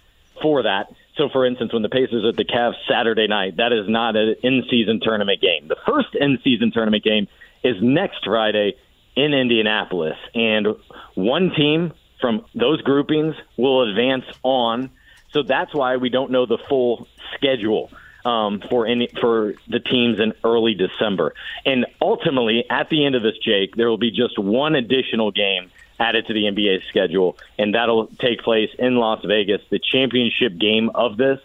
for 0.41 0.63
that. 0.63 0.93
So, 1.17 1.29
for 1.29 1.45
instance, 1.45 1.73
when 1.73 1.83
the 1.83 1.89
Pacers 1.89 2.25
are 2.25 2.29
at 2.29 2.37
the 2.37 2.45
Cavs 2.45 2.77
Saturday 2.89 3.27
night, 3.27 3.57
that 3.57 3.73
is 3.73 3.89
not 3.89 4.17
an 4.17 4.37
in-season 4.43 5.01
tournament 5.03 5.41
game. 5.41 5.69
The 5.69 5.77
first 5.87 6.15
in-season 6.15 6.73
tournament 6.73 7.05
game 7.05 7.29
is 7.63 7.77
next 7.83 8.25
Friday 8.25 8.77
in 9.15 9.35
Indianapolis, 9.35 10.17
and 10.35 10.69
one 11.15 11.53
team 11.57 11.93
from 12.21 12.45
those 12.55 12.81
groupings 12.83 13.35
will 13.57 13.89
advance 13.89 14.25
on. 14.43 14.91
So 15.33 15.43
that's 15.43 15.75
why 15.75 15.97
we 15.97 16.09
don't 16.09 16.31
know 16.31 16.47
the 16.47 16.59
full 16.69 17.09
schedule 17.35 17.91
um, 18.27 18.61
for 18.69 18.87
any 18.89 19.09
for 19.21 19.55
the 19.69 19.79
teams 19.79 20.19
in 20.19 20.35
early 20.43 20.75
December. 20.75 21.33
And 21.65 21.87
ultimately, 22.03 22.65
at 22.69 22.91
the 22.91 23.07
end 23.07 23.15
of 23.15 23.23
this, 23.23 23.39
Jake, 23.39 23.77
there 23.77 23.89
will 23.89 23.99
be 23.99 24.11
just 24.11 24.37
one 24.37 24.75
additional 24.75 25.31
game 25.31 25.71
added 26.01 26.27
to 26.27 26.35
the 26.35 26.43
NBA 26.43 26.89
schedule, 26.89 27.39
and 27.57 27.75
that'll 27.75 28.09
take 28.19 28.43
place 28.43 28.71
in 28.79 28.97
Las 28.97 29.25
Vegas, 29.25 29.63
the 29.71 29.79
championship 29.79 30.59
game 30.59 30.91
of 30.91 31.17
this. 31.17 31.39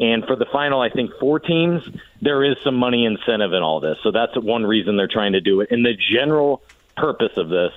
And 0.00 0.24
for 0.24 0.34
the 0.34 0.46
final, 0.46 0.80
I 0.80 0.88
think 0.88 1.12
four 1.20 1.38
teams, 1.38 1.86
there 2.22 2.42
is 2.42 2.56
some 2.64 2.76
money 2.76 3.04
incentive 3.04 3.52
in 3.52 3.62
all 3.62 3.80
this. 3.80 3.98
So 4.02 4.10
that's 4.10 4.34
one 4.36 4.64
reason 4.64 4.96
they're 4.96 5.06
trying 5.06 5.34
to 5.34 5.40
do 5.40 5.60
it. 5.60 5.70
And 5.70 5.84
the 5.84 5.94
general 5.94 6.62
purpose 6.96 7.36
of 7.36 7.50
this 7.50 7.72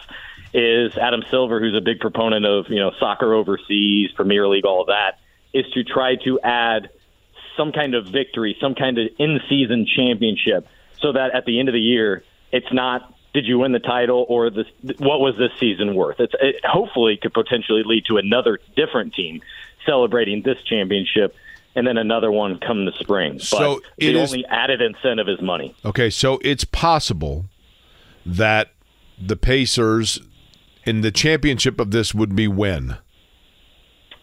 is 0.54 0.98
Adam 0.98 1.24
Silver, 1.30 1.60
who's 1.60 1.76
a 1.76 1.82
big 1.82 2.00
proponent 2.00 2.46
of 2.46 2.70
you 2.70 2.80
know 2.80 2.94
soccer 3.00 3.34
overseas, 3.34 4.14
Premier 4.14 4.48
League, 4.48 4.66
all 4.66 4.80
of 4.80 4.88
that, 4.88 5.20
is 5.54 5.70
to 5.74 5.84
try 5.84 6.16
to 6.24 6.40
add 6.40 6.90
some 7.58 7.72
kind 7.72 7.96
of 7.96 8.08
victory, 8.08 8.58
some 8.60 8.76
kind 8.76 8.98
of 8.98 9.08
in-season 9.18 9.88
championship, 9.96 10.68
so 11.00 11.12
that 11.14 11.34
at 11.34 11.46
the 11.46 11.60
end 11.60 11.70
of 11.70 11.74
the 11.74 11.80
year, 11.80 12.24
it's 12.52 12.72
not 12.72 13.12
did 13.34 13.46
you 13.46 13.60
win 13.60 13.74
the 13.74 13.80
title 13.80 14.26
or 14.30 14.50
this, 14.50 14.66
what 14.98 15.20
was 15.20 15.36
this 15.38 15.52
season 15.60 15.94
worth? 15.94 16.22
It's, 16.22 16.34
it 16.40 16.64
hopefully 16.64 17.20
could 17.22 17.34
potentially 17.34 17.84
lead 17.86 18.06
to 18.06 18.16
another 18.16 18.60
different 18.78 19.14
team 19.14 19.42
celebrating 19.86 20.42
this 20.42 20.58
championship 20.64 21.36
and 21.76 21.86
then 21.86 21.98
another 21.98 22.32
one 22.32 22.60
come 22.60 22.86
the 22.86 22.94
spring. 22.94 23.40
So 23.40 23.58
but 23.58 23.84
it 23.98 24.14
the 24.14 24.22
is- 24.22 24.32
only 24.32 24.46
added 24.46 24.82
incentive 24.82 25.28
is 25.28 25.42
money. 25.42 25.76
Okay, 25.84 26.10
so 26.10 26.40
it's 26.44 26.64
possible 26.64 27.48
that 28.26 28.72
the 29.22 29.36
Pacers 29.36 30.22
in 30.86 31.02
the 31.02 31.12
championship 31.12 31.78
of 31.78 31.92
this 31.92 32.16
would 32.16 32.38
be 32.38 32.48
when? 32.48 32.98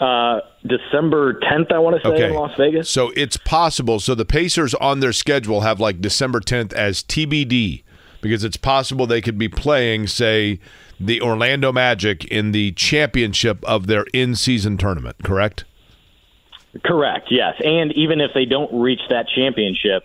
Uh, 0.02 0.40
December 0.66 1.34
10th, 1.34 1.70
I 1.70 1.78
want 1.78 2.02
to 2.02 2.08
say, 2.08 2.26
in 2.26 2.34
Las 2.34 2.50
Vegas. 2.56 2.90
So 2.90 3.12
it's 3.14 3.36
possible. 3.36 4.00
So 4.00 4.16
the 4.16 4.24
Pacers 4.24 4.74
on 4.74 4.98
their 4.98 5.12
schedule 5.12 5.60
have 5.60 5.78
like 5.78 6.00
December 6.00 6.40
10th 6.40 6.72
as 6.72 7.04
TBD 7.04 7.84
because 8.20 8.42
it's 8.42 8.56
possible 8.56 9.06
they 9.06 9.20
could 9.20 9.38
be 9.38 9.48
playing, 9.48 10.08
say, 10.08 10.58
the 10.98 11.20
Orlando 11.20 11.70
Magic 11.70 12.24
in 12.24 12.50
the 12.50 12.72
championship 12.72 13.64
of 13.64 13.86
their 13.86 14.04
in 14.12 14.34
season 14.34 14.76
tournament, 14.76 15.18
correct? 15.22 15.66
Correct, 16.84 17.28
yes. 17.30 17.54
And 17.64 17.92
even 17.92 18.20
if 18.20 18.32
they 18.34 18.44
don't 18.44 18.72
reach 18.72 19.02
that 19.10 19.28
championship, 19.28 20.02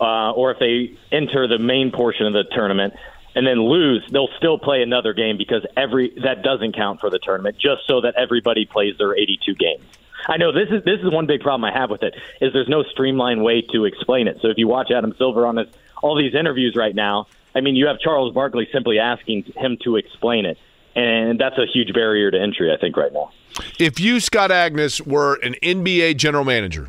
uh, 0.00 0.32
or 0.32 0.50
if 0.50 0.58
they 0.58 0.98
enter 1.12 1.46
the 1.46 1.60
main 1.60 1.92
portion 1.92 2.26
of 2.26 2.32
the 2.32 2.42
tournament 2.42 2.92
and 3.34 3.46
then 3.46 3.62
lose, 3.62 4.06
they'll 4.10 4.30
still 4.36 4.58
play 4.58 4.82
another 4.82 5.12
game 5.12 5.36
because 5.36 5.64
every 5.76 6.18
that 6.22 6.42
doesn't 6.42 6.74
count 6.74 7.00
for 7.00 7.10
the 7.10 7.18
tournament, 7.18 7.56
just 7.58 7.86
so 7.86 8.00
that 8.00 8.14
everybody 8.16 8.64
plays 8.64 8.96
their 8.98 9.14
82 9.14 9.54
games. 9.54 9.84
I 10.26 10.36
know 10.36 10.52
this 10.52 10.68
is 10.70 10.84
this 10.84 11.00
is 11.00 11.10
one 11.10 11.26
big 11.26 11.40
problem 11.40 11.64
I 11.64 11.72
have 11.78 11.90
with 11.90 12.02
it 12.02 12.14
is 12.40 12.52
there's 12.52 12.68
no 12.68 12.82
streamlined 12.82 13.42
way 13.44 13.62
to 13.72 13.84
explain 13.84 14.26
it. 14.28 14.38
So 14.42 14.48
if 14.48 14.58
you 14.58 14.66
watch 14.66 14.90
Adam 14.90 15.14
Silver 15.16 15.46
on 15.46 15.64
all 16.02 16.16
these 16.16 16.34
interviews 16.34 16.74
right 16.76 16.94
now, 16.94 17.26
I 17.54 17.60
mean 17.60 17.76
you 17.76 17.86
have 17.86 17.98
Charles 18.00 18.34
Barkley 18.34 18.68
simply 18.72 18.98
asking 18.98 19.44
him 19.56 19.78
to 19.84 19.96
explain 19.96 20.44
it. 20.44 20.58
and 20.96 21.38
that's 21.38 21.56
a 21.58 21.66
huge 21.66 21.94
barrier 21.94 22.30
to 22.30 22.40
entry, 22.40 22.72
I 22.72 22.76
think, 22.76 22.96
right 22.96 23.12
now. 23.12 23.30
If 23.78 24.00
you, 24.00 24.20
Scott 24.20 24.50
Agness, 24.50 25.06
were 25.06 25.36
an 25.36 25.54
NBA 25.62 26.16
general 26.16 26.44
manager 26.44 26.88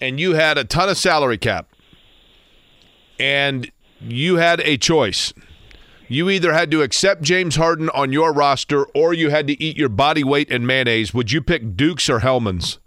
and 0.00 0.18
you 0.18 0.34
had 0.34 0.58
a 0.58 0.64
ton 0.64 0.88
of 0.88 0.96
salary 0.96 1.38
cap 1.38 1.68
and 3.18 3.70
you 4.00 4.36
had 4.36 4.60
a 4.60 4.76
choice, 4.76 5.32
you 6.08 6.30
either 6.30 6.52
had 6.52 6.70
to 6.70 6.82
accept 6.82 7.22
James 7.22 7.56
Harden 7.56 7.90
on 7.90 8.12
your 8.12 8.32
roster 8.32 8.84
or 8.94 9.12
you 9.12 9.30
had 9.30 9.46
to 9.48 9.62
eat 9.62 9.76
your 9.76 9.88
body 9.88 10.24
weight 10.24 10.50
in 10.50 10.66
mayonnaise, 10.66 11.12
would 11.12 11.32
you 11.32 11.42
pick 11.42 11.76
Dukes 11.76 12.08
or 12.08 12.20
Hellmann's? 12.20 12.78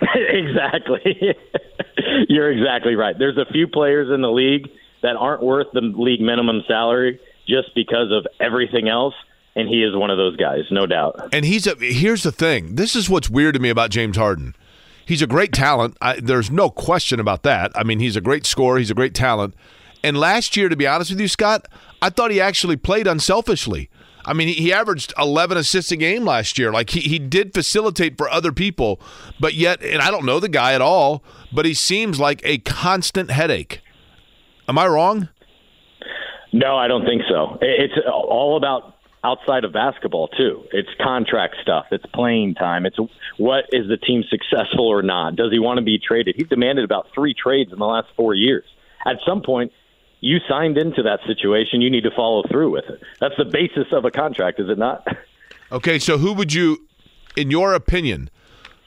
exactly. 0.14 1.36
You're 2.28 2.50
exactly 2.50 2.96
right. 2.96 3.16
There's 3.18 3.38
a 3.38 3.50
few 3.52 3.68
players 3.68 4.10
in 4.12 4.20
the 4.22 4.30
league 4.30 4.68
that 5.02 5.16
aren't 5.16 5.42
worth 5.42 5.68
the 5.72 5.80
league 5.80 6.20
minimum 6.20 6.62
salary 6.66 7.20
just 7.46 7.74
because 7.74 8.10
of 8.10 8.26
everything 8.40 8.88
else 8.88 9.14
and 9.54 9.68
he 9.68 9.82
is 9.82 9.94
one 9.94 10.10
of 10.10 10.16
those 10.16 10.36
guys, 10.36 10.64
no 10.70 10.86
doubt. 10.86 11.28
And 11.32 11.44
he's 11.44 11.66
a 11.66 11.74
here's 11.78 12.22
the 12.22 12.32
thing. 12.32 12.76
This 12.76 12.96
is 12.96 13.10
what's 13.10 13.28
weird 13.28 13.54
to 13.54 13.60
me 13.60 13.68
about 13.68 13.90
James 13.90 14.16
Harden. 14.16 14.56
He's 15.04 15.20
a 15.22 15.26
great 15.26 15.52
talent. 15.52 15.96
I, 16.00 16.20
there's 16.20 16.50
no 16.50 16.70
question 16.70 17.20
about 17.20 17.42
that. 17.42 17.72
I 17.74 17.82
mean, 17.82 17.98
he's 17.98 18.16
a 18.16 18.20
great 18.20 18.46
scorer. 18.46 18.78
He's 18.78 18.90
a 18.90 18.94
great 18.94 19.14
talent. 19.14 19.54
And 20.02 20.16
last 20.18 20.56
year, 20.56 20.68
to 20.68 20.76
be 20.76 20.86
honest 20.86 21.10
with 21.10 21.20
you, 21.20 21.28
Scott, 21.28 21.66
I 22.00 22.10
thought 22.10 22.30
he 22.30 22.40
actually 22.40 22.76
played 22.76 23.06
unselfishly. 23.06 23.88
I 24.24 24.34
mean, 24.34 24.48
he, 24.48 24.72
averaged 24.72 25.12
11 25.18 25.56
assists 25.56 25.90
a 25.90 25.96
game 25.96 26.24
last 26.24 26.56
year. 26.58 26.72
Like, 26.72 26.90
he, 26.90 27.00
he 27.00 27.18
did 27.18 27.52
facilitate 27.52 28.16
for 28.16 28.30
other 28.30 28.52
people, 28.52 29.00
but 29.40 29.54
yet, 29.54 29.82
and 29.82 30.00
I 30.00 30.12
don't 30.12 30.24
know 30.24 30.38
the 30.38 30.48
guy 30.48 30.74
at 30.74 30.80
all, 30.80 31.24
but 31.52 31.64
he 31.64 31.74
seems 31.74 32.20
like 32.20 32.40
a 32.44 32.58
constant 32.58 33.32
headache. 33.32 33.80
Am 34.68 34.78
I 34.78 34.86
wrong? 34.86 35.28
No, 36.52 36.76
I 36.76 36.86
don't 36.86 37.04
think 37.04 37.22
so. 37.28 37.58
It's 37.60 37.94
all 38.06 38.56
about 38.56 38.94
outside 39.24 39.64
of 39.64 39.72
basketball 39.72 40.28
too. 40.28 40.64
It's 40.72 40.88
contract 41.02 41.56
stuff. 41.62 41.86
It's 41.90 42.04
playing 42.14 42.54
time. 42.54 42.86
It's 42.86 42.98
what 43.38 43.64
is 43.72 43.88
the 43.88 43.96
team 43.96 44.22
successful 44.28 44.86
or 44.86 45.02
not? 45.02 45.36
Does 45.36 45.50
he 45.52 45.58
want 45.58 45.78
to 45.78 45.84
be 45.84 45.98
traded? 45.98 46.34
He's 46.36 46.48
demanded 46.48 46.84
about 46.84 47.08
three 47.14 47.34
trades 47.34 47.72
in 47.72 47.78
the 47.78 47.86
last 47.86 48.08
four 48.16 48.34
years. 48.34 48.64
At 49.06 49.16
some 49.26 49.42
point, 49.42 49.72
you 50.22 50.38
signed 50.48 50.78
into 50.78 51.02
that 51.02 51.18
situation. 51.26 51.82
You 51.82 51.90
need 51.90 52.04
to 52.04 52.10
follow 52.16 52.44
through 52.48 52.70
with 52.70 52.84
it. 52.88 53.02
That's 53.20 53.36
the 53.36 53.44
basis 53.44 53.88
of 53.92 54.06
a 54.06 54.10
contract, 54.10 54.58
is 54.58 54.70
it 54.70 54.78
not? 54.78 55.06
Okay, 55.70 55.98
so 55.98 56.18
who 56.18 56.34
would 56.34 56.52
you, 56.52 56.86
in 57.34 57.50
your 57.50 57.72
opinion, 57.72 58.28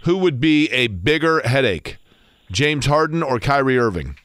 who 0.03 0.17
would 0.17 0.39
be 0.39 0.71
a 0.71 0.85
bigger 0.85 1.41
headache, 1.43 1.97
James 2.51 2.85
Harden 2.85 3.23
or 3.23 3.39
Kyrie 3.39 3.79
Irving? 3.79 4.19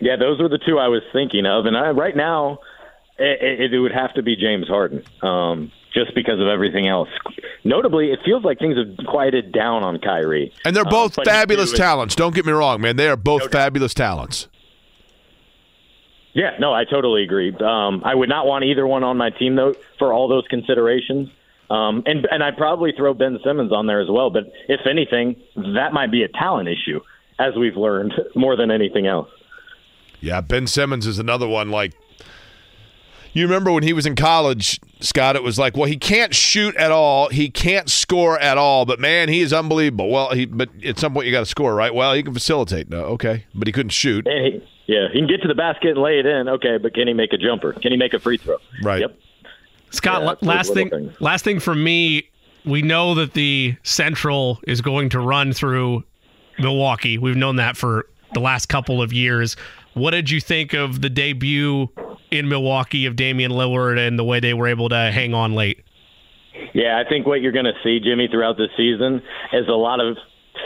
Yeah, 0.00 0.16
those 0.16 0.40
were 0.40 0.48
the 0.48 0.56
two 0.56 0.78
I 0.78 0.88
was 0.88 1.02
thinking 1.12 1.44
of, 1.44 1.66
and 1.66 1.76
I, 1.76 1.90
right 1.90 2.16
now 2.16 2.60
it, 3.18 3.70
it, 3.70 3.78
would 3.78 3.92
have 3.92 4.14
to 4.14 4.22
be 4.22 4.34
James 4.34 4.66
Harden, 4.66 5.04
um, 5.20 5.70
just 5.92 6.14
because 6.14 6.40
of 6.40 6.46
everything 6.46 6.88
else. 6.88 7.10
Notably, 7.64 8.12
it 8.12 8.20
feels 8.24 8.44
like 8.44 8.58
things 8.58 8.78
have 8.78 9.06
quieted 9.06 9.52
down 9.52 9.82
on 9.82 9.98
Kyrie, 9.98 10.54
and 10.64 10.74
they're 10.74 10.86
both 10.86 11.18
um, 11.18 11.24
fabulous 11.26 11.70
talents. 11.70 12.14
Don't 12.14 12.34
get 12.34 12.46
me 12.46 12.52
wrong, 12.52 12.80
man; 12.80 12.96
they 12.96 13.08
are 13.08 13.16
both 13.16 13.42
no 13.42 13.48
fabulous 13.48 13.92
talents. 13.92 14.48
Yeah, 16.34 16.56
no, 16.58 16.72
I 16.72 16.84
totally 16.84 17.24
agree. 17.24 17.54
Um, 17.54 18.02
I 18.04 18.14
would 18.14 18.28
not 18.28 18.46
want 18.46 18.64
either 18.64 18.86
one 18.86 19.04
on 19.04 19.16
my 19.16 19.30
team 19.30 19.56
though 19.56 19.74
for 19.98 20.12
all 20.12 20.28
those 20.28 20.44
considerations. 20.48 21.28
Um, 21.70 22.02
and 22.06 22.26
and 22.30 22.42
I'd 22.42 22.56
probably 22.56 22.92
throw 22.96 23.14
Ben 23.14 23.38
Simmons 23.44 23.72
on 23.72 23.86
there 23.86 24.00
as 24.00 24.08
well. 24.10 24.30
But 24.30 24.44
if 24.68 24.80
anything, 24.86 25.36
that 25.74 25.92
might 25.92 26.10
be 26.10 26.22
a 26.22 26.28
talent 26.28 26.68
issue, 26.68 27.00
as 27.38 27.54
we've 27.56 27.76
learned 27.76 28.12
more 28.34 28.56
than 28.56 28.70
anything 28.70 29.06
else. 29.06 29.28
Yeah, 30.20 30.40
Ben 30.40 30.66
Simmons 30.66 31.06
is 31.06 31.18
another 31.18 31.48
one. 31.48 31.70
Like 31.70 31.94
you 33.32 33.44
remember 33.44 33.72
when 33.72 33.82
he 33.82 33.92
was 33.92 34.06
in 34.06 34.14
college, 34.14 34.80
Scott, 35.00 35.36
it 35.36 35.42
was 35.42 35.58
like, 35.58 35.76
well, 35.76 35.86
he 35.86 35.96
can't 35.96 36.34
shoot 36.34 36.76
at 36.76 36.90
all. 36.90 37.28
He 37.28 37.48
can't 37.50 37.90
score 37.90 38.38
at 38.38 38.58
all, 38.58 38.84
but 38.84 39.00
man, 39.00 39.28
he 39.28 39.40
is 39.40 39.52
unbelievable. 39.52 40.10
Well, 40.10 40.30
he 40.30 40.46
but 40.46 40.68
at 40.84 40.98
some 40.98 41.14
point 41.14 41.26
you 41.26 41.32
got 41.32 41.40
to 41.40 41.46
score, 41.46 41.74
right? 41.74 41.94
Well, 41.94 42.12
he 42.12 42.22
can 42.22 42.34
facilitate. 42.34 42.90
No, 42.90 43.04
okay, 43.04 43.46
but 43.54 43.66
he 43.66 43.72
couldn't 43.72 43.90
shoot. 43.90 44.26
He, 44.26 44.62
yeah, 44.86 45.08
he 45.12 45.20
can 45.20 45.28
get 45.28 45.40
to 45.42 45.48
the 45.48 45.54
basket 45.54 45.90
and 45.90 45.98
lay 45.98 46.18
it 46.18 46.26
in. 46.26 46.48
Okay, 46.48 46.78
but 46.78 46.94
can 46.94 47.08
he 47.08 47.14
make 47.14 47.32
a 47.32 47.38
jumper? 47.38 47.72
Can 47.72 47.92
he 47.92 47.96
make 47.96 48.14
a 48.14 48.18
free 48.18 48.36
throw? 48.36 48.58
Right. 48.82 49.00
Yep. 49.00 49.18
Scott, 49.90 50.38
yeah, 50.40 50.48
last 50.48 50.74
thing 50.74 50.90
things. 50.90 51.20
last 51.20 51.44
thing 51.44 51.60
from 51.60 51.82
me, 51.82 52.28
we 52.64 52.82
know 52.82 53.14
that 53.14 53.34
the 53.34 53.76
Central 53.82 54.60
is 54.66 54.80
going 54.80 55.08
to 55.10 55.20
run 55.20 55.52
through 55.52 56.04
Milwaukee. 56.58 57.18
We've 57.18 57.36
known 57.36 57.56
that 57.56 57.76
for 57.76 58.06
the 58.34 58.40
last 58.40 58.66
couple 58.66 59.02
of 59.02 59.12
years. 59.12 59.56
What 59.94 60.12
did 60.12 60.30
you 60.30 60.40
think 60.40 60.72
of 60.72 61.02
the 61.02 61.10
debut 61.10 61.88
in 62.32 62.48
Milwaukee 62.48 63.06
of 63.06 63.16
Damian 63.16 63.52
Lillard 63.52 63.98
and 63.98 64.18
the 64.18 64.24
way 64.24 64.40
they 64.40 64.54
were 64.54 64.66
able 64.66 64.88
to 64.88 65.10
hang 65.12 65.34
on 65.34 65.54
late. 65.54 65.84
Yeah, 66.74 67.02
I 67.04 67.08
think 67.08 67.26
what 67.26 67.40
you're 67.40 67.52
going 67.52 67.66
to 67.66 67.74
see, 67.82 68.00
Jimmy, 68.00 68.28
throughout 68.30 68.56
the 68.56 68.68
season 68.76 69.22
is 69.52 69.68
a 69.68 69.72
lot 69.72 70.00
of 70.00 70.16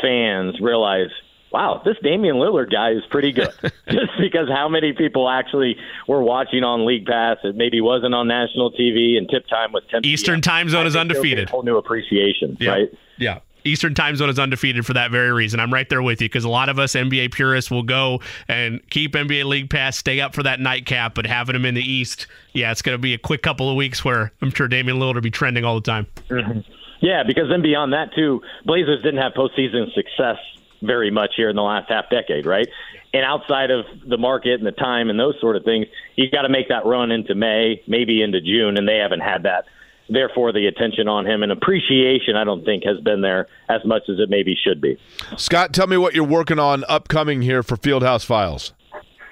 fans 0.03 0.61
realize, 0.61 1.09
wow, 1.53 1.83
this 1.85 1.97
Damian 2.03 2.37
Lillard 2.37 2.71
guy 2.71 2.93
is 2.93 3.03
pretty 3.11 3.33
good. 3.33 3.53
Just 3.89 4.13
because 4.21 4.49
how 4.49 4.69
many 4.69 4.93
people 4.93 5.29
actually 5.29 5.77
were 6.07 6.23
watching 6.23 6.65
on 6.65 6.87
League 6.87 7.07
Pass, 7.07 7.39
it 7.45 7.57
maybe 7.57 7.81
wasn't 7.81 8.15
on 8.15 8.29
national 8.29 8.73
TV, 8.73 9.17
and 9.17 9.29
tip 9.29 9.47
time 9.49 9.73
was 9.73 9.83
10 9.91 10.05
Eastern 10.05 10.41
time 10.41 10.69
zone 10.69 10.87
is 10.87 10.97
undefeated. 10.97 11.49
A 11.49 11.51
whole 11.51 11.63
new 11.63 11.77
appreciation, 11.77 12.57
yeah. 12.61 12.71
right? 12.71 12.89
Yeah. 13.19 13.41
Eastern 13.67 13.95
time 13.95 14.17
zone 14.17 14.31
is 14.31 14.39
undefeated 14.39 14.87
for 14.87 14.95
that 14.95 15.11
very 15.11 15.33
reason. 15.33 15.61
I'm 15.61 15.73
right 15.73 15.89
there 15.89 16.03
with 16.03 16.21
you 16.21 16.29
because 16.29 16.45
a 16.45 16.49
lot 16.49 16.69
of 16.69 16.79
us 16.79 16.93
NBA 16.93 17.33
purists 17.33 17.71
will 17.71 17.83
go 17.83 18.21
and 18.49 18.81
keep 18.91 19.13
NBA 19.13 19.45
League 19.45 19.71
Pass, 19.71 19.97
stay 19.97 20.21
up 20.21 20.35
for 20.35 20.43
that 20.45 20.61
nightcap, 20.61 21.15
but 21.15 21.27
having 21.27 21.55
them 21.55 21.65
in 21.65 21.75
the 21.75 21.83
East, 21.83 22.27
yeah, 22.53 22.71
it's 22.71 22.83
going 22.83 22.95
to 22.95 23.01
be 23.01 23.15
a 23.15 23.19
quick 23.19 23.43
couple 23.43 23.69
of 23.69 23.77
weeks 23.77 24.05
where 24.05 24.33
I'm 24.41 24.51
sure 24.51 24.69
Damian 24.69 24.99
Lillard 24.99 25.15
will 25.15 25.21
be 25.21 25.31
trending 25.31 25.65
all 25.65 25.75
the 25.75 25.81
time. 25.81 26.07
Mm-hmm. 26.31 26.61
Yeah, 27.01 27.23
because 27.27 27.49
then 27.51 27.63
beyond 27.63 27.93
that 27.93 28.15
too, 28.15 28.41
Blazers 28.65 29.03
didn't 29.03 29.21
have 29.21 29.33
postseason 29.33 29.93
success 29.95 30.37
very 30.83 31.11
much 31.11 31.33
here 31.37 31.51
in 31.51 31.57
the 31.57 31.63
last 31.63 31.91
half 31.91 32.09
decade, 32.11 32.47
right? 32.47 32.69
And 33.13 33.25
outside 33.25 33.71
of 33.71 33.85
the 34.07 34.19
market 34.19 34.55
and 34.55 34.67
the 34.67 34.73
time 34.73 35.11
and 35.11 35.19
those 35.19 35.35
sort 35.41 35.57
of 35.57 35.65
things, 35.65 35.87
you've 36.17 36.33
got 36.33 36.43
to 36.43 36.49
make 36.49 36.69
that 36.69 36.85
run 36.85 37.11
into 37.11 37.35
May, 37.35 37.83
maybe 37.87 38.23
into 38.23 38.41
June, 38.41 38.77
and 38.77 38.87
they 38.87 38.97
haven't 38.97 39.21
had 39.21 39.45
that 39.45 39.65
therefore 40.09 40.53
the 40.53 40.67
attention 40.67 41.09
on 41.09 41.27
him 41.27 41.43
and 41.43 41.53
appreciation 41.53 42.37
I 42.37 42.45
don't 42.45 42.65
think 42.65 42.85
has 42.85 43.01
been 43.01 43.21
there 43.21 43.49
as 43.69 43.85
much 43.85 44.03
as 44.09 44.19
it 44.19 44.31
maybe 44.31 44.57
should 44.57 44.81
be. 44.81 44.99
Scott, 45.37 45.73
tell 45.73 45.87
me 45.87 45.97
what 45.97 46.15
you're 46.15 46.25
working 46.25 46.59
on 46.59 46.85
upcoming 46.89 47.43
here 47.43 47.63
for 47.63 47.77
Fieldhouse 47.77 48.25
Files. 48.25 48.73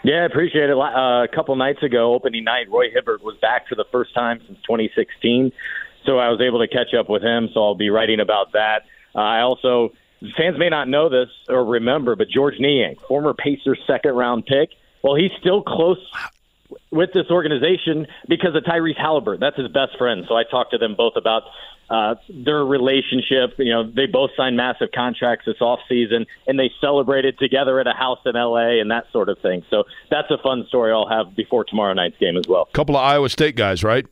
Yeah, 0.03 0.23
I 0.23 0.25
appreciate 0.27 0.69
it. 0.69 0.77
Uh, 0.77 1.25
a 1.25 1.29
couple 1.35 1.57
nights 1.57 1.83
ago, 1.83 2.13
opening 2.15 2.45
night, 2.45 2.69
Roy 2.71 2.91
Hibbert 2.91 3.23
was 3.23 3.37
back 3.41 3.67
for 3.69 3.75
the 3.75 3.87
first 3.91 4.13
time 4.13 4.39
since 4.47 4.59
2016, 4.69 5.51
so 6.05 6.19
I 6.19 6.29
was 6.29 6.43
able 6.43 6.59
to 6.61 6.69
catch 6.69 6.93
up 6.93 7.09
with 7.09 7.23
him. 7.23 7.49
So 7.55 7.63
I'll 7.63 7.75
be 7.75 7.89
writing 7.89 8.21
about 8.21 8.53
that. 8.53 8.83
Uh, 9.15 9.21
I 9.21 9.41
also 9.41 9.93
fans 10.37 10.59
may 10.59 10.69
not 10.69 10.89
know 10.89 11.09
this 11.09 11.29
or 11.49 11.65
remember, 11.65 12.17
but 12.17 12.29
George 12.29 12.57
Niang, 12.59 12.97
former 13.09 13.33
Pacers 13.33 13.79
second 13.87 14.15
round 14.15 14.45
pick, 14.45 14.71
well, 15.03 15.15
he's 15.15 15.31
still 15.41 15.63
close 15.63 15.99
with 16.91 17.13
this 17.13 17.27
organization 17.31 18.07
because 18.29 18.55
of 18.55 18.65
Tyrese 18.65 18.97
Halliburton. 18.97 19.41
That's 19.41 19.57
his 19.57 19.69
best 19.69 19.97
friend. 19.99 20.25
So 20.29 20.37
I 20.37 20.45
talked 20.45 20.73
to 20.73 20.79
them 20.79 20.95
both 20.97 21.15
about 21.17 21.43
uh, 21.91 22.15
their 22.29 22.65
relationship. 22.65 23.55
You 23.59 23.73
know, 23.73 23.91
they 23.91 24.07
both 24.07 24.31
signed 24.37 24.57
massive 24.57 24.89
contracts 24.95 25.45
this 25.47 25.61
off 25.61 25.81
season, 25.89 26.27
and 26.47 26.59
they 26.59 26.71
celebrated 26.81 27.39
together 27.39 27.79
at 27.81 27.87
a 27.87 27.93
house 27.93 28.21
in 28.25 28.37
L.A. 28.37 28.81
and 28.81 28.91
that 28.91 29.05
sort 29.13 29.29
of 29.29 29.39
thing. 29.39 29.65
So 29.71 29.85
that's 30.11 30.31
a 30.31 30.39
fun 30.39 30.65
story 30.69 30.93
I'll 30.93 31.09
have 31.09 31.37
before 31.37 31.65
tomorrow 31.65 31.93
night's 31.93 32.19
game 32.19 32.37
as 32.37 32.49
well. 32.49 32.67
Couple 32.73 32.97
of 32.97 33.03
Iowa 33.03 33.29
State 33.29 33.57
guys, 33.57 33.85
right? 33.85 34.07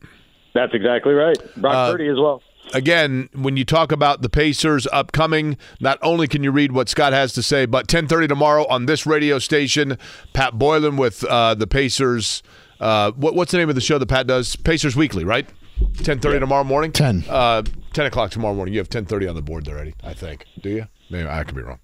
That's 0.53 0.73
exactly 0.73 1.13
right. 1.13 1.37
Brock 1.57 1.73
uh, 1.73 1.91
Purdy 1.91 2.07
as 2.07 2.17
well 2.17 2.41
again, 2.73 3.29
when 3.33 3.57
you 3.57 3.65
talk 3.65 3.91
about 3.91 4.21
the 4.21 4.29
Pacers 4.29 4.87
upcoming, 4.91 5.57
not 5.79 5.97
only 6.01 6.27
can 6.27 6.43
you 6.43 6.51
read 6.51 6.71
what 6.71 6.89
Scott 6.89 7.13
has 7.13 7.33
to 7.33 7.43
say, 7.43 7.65
but 7.65 7.87
10:30 7.87 8.27
tomorrow 8.27 8.65
on 8.67 8.85
this 8.85 9.05
radio 9.05 9.39
station, 9.39 9.97
Pat 10.33 10.57
Boylan 10.57 10.97
with 10.97 11.23
uh, 11.25 11.55
the 11.55 11.67
Pacers 11.67 12.43
uh, 12.83 13.11
what, 13.13 13.33
what's 13.33 13.51
the 13.51 13.57
name 13.57 13.69
of 13.69 13.75
the 13.75 13.81
show 13.81 13.97
that 13.97 14.07
Pat 14.07 14.27
does? 14.27 14.57
Pacers 14.57 14.93
Weekly, 14.93 15.23
right? 15.23 15.47
10.30 15.79 16.33
yeah. 16.33 16.39
tomorrow 16.39 16.65
morning? 16.65 16.91
10. 16.91 17.23
Uh, 17.29 17.63
10 17.93 18.05
o'clock 18.07 18.31
tomorrow 18.31 18.53
morning. 18.53 18.73
You 18.73 18.79
have 18.79 18.89
10.30 18.89 19.29
on 19.29 19.35
the 19.35 19.41
board 19.41 19.65
there, 19.65 19.77
Eddie, 19.77 19.95
I 20.03 20.13
think. 20.13 20.45
Do 20.61 20.69
you? 20.69 20.87
Maybe 21.09 21.27
I 21.27 21.45
could 21.45 21.55
be 21.55 21.61
wrong. 21.61 21.79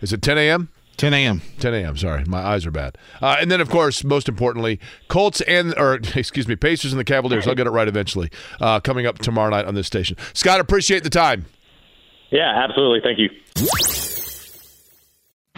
Is 0.00 0.14
it 0.14 0.22
10 0.22 0.38
a.m.? 0.38 0.70
10 0.96 1.14
a.m. 1.14 1.40
10 1.58 1.74
a.m. 1.74 1.96
Sorry, 1.96 2.24
my 2.26 2.40
eyes 2.40 2.66
are 2.66 2.70
bad. 2.70 2.98
Uh, 3.22 3.36
and 3.40 3.50
then, 3.50 3.60
of 3.60 3.70
course, 3.70 4.04
most 4.04 4.28
importantly, 4.28 4.78
Colts 5.08 5.40
and 5.42 5.74
or 5.78 5.94
excuse 6.14 6.46
me, 6.46 6.56
Pacers 6.56 6.92
and 6.92 7.00
the 7.00 7.04
Cavaliers. 7.04 7.46
I'll 7.46 7.54
get 7.54 7.66
it 7.66 7.70
right 7.70 7.88
eventually. 7.88 8.30
Uh, 8.60 8.80
coming 8.80 9.06
up 9.06 9.18
tomorrow 9.18 9.50
night 9.50 9.64
on 9.64 9.74
this 9.74 9.86
station. 9.86 10.16
Scott, 10.34 10.60
appreciate 10.60 11.02
the 11.02 11.10
time. 11.10 11.46
Yeah, 12.30 12.52
absolutely. 12.64 13.00
Thank 13.02 13.18
you. 13.18 13.30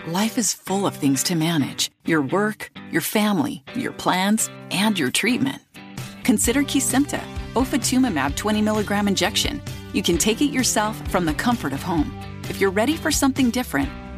Life 0.06 0.36
is 0.36 0.52
full 0.52 0.86
of 0.86 0.96
things 0.96 1.22
to 1.24 1.36
manage 1.36 1.90
your 2.04 2.22
work, 2.22 2.72
your 2.90 3.02
family, 3.02 3.62
your 3.76 3.92
plans, 3.92 4.50
and 4.70 4.98
your 4.98 5.10
treatment. 5.10 5.62
Consider 6.24 6.62
Kesimpta, 6.62 7.20
ofatumumab 7.54 8.34
20 8.34 8.62
milligram 8.62 9.06
injection. 9.06 9.62
You 9.92 10.02
can 10.02 10.18
take 10.18 10.40
it 10.40 10.50
yourself 10.50 10.96
from 11.10 11.24
the 11.24 11.34
comfort 11.34 11.72
of 11.72 11.82
home. 11.82 12.12
If 12.48 12.60
you're 12.60 12.70
ready 12.70 12.96
for 12.96 13.10
something 13.10 13.50
different, 13.50 13.90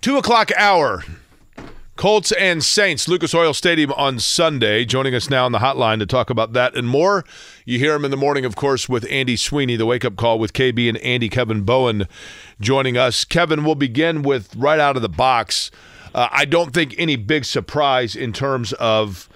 Two 0.00 0.16
o'clock 0.16 0.52
hour. 0.56 1.02
Colts 1.96 2.30
and 2.30 2.62
Saints, 2.62 3.08
Lucas 3.08 3.34
Oil 3.34 3.52
Stadium 3.52 3.90
on 3.94 4.20
Sunday. 4.20 4.84
Joining 4.84 5.12
us 5.12 5.28
now 5.28 5.44
on 5.44 5.50
the 5.50 5.58
hotline 5.58 5.98
to 5.98 6.06
talk 6.06 6.30
about 6.30 6.52
that 6.52 6.76
and 6.76 6.86
more. 6.86 7.24
You 7.64 7.80
hear 7.80 7.96
him 7.96 8.04
in 8.04 8.12
the 8.12 8.16
morning, 8.16 8.44
of 8.44 8.54
course, 8.54 8.88
with 8.88 9.04
Andy 9.10 9.34
Sweeney, 9.34 9.74
the 9.74 9.84
wake 9.84 10.04
up 10.04 10.14
call 10.14 10.38
with 10.38 10.52
KB 10.52 10.88
and 10.88 10.98
Andy 10.98 11.28
Kevin 11.28 11.62
Bowen 11.62 12.06
joining 12.60 12.96
us. 12.96 13.24
Kevin, 13.24 13.64
we'll 13.64 13.74
begin 13.74 14.22
with 14.22 14.54
right 14.54 14.78
out 14.78 14.94
of 14.94 15.02
the 15.02 15.08
box. 15.08 15.72
Uh, 16.14 16.28
I 16.30 16.44
don't 16.44 16.72
think 16.72 16.94
any 16.96 17.16
big 17.16 17.44
surprise 17.44 18.14
in 18.14 18.32
terms 18.32 18.72
of 18.74 19.28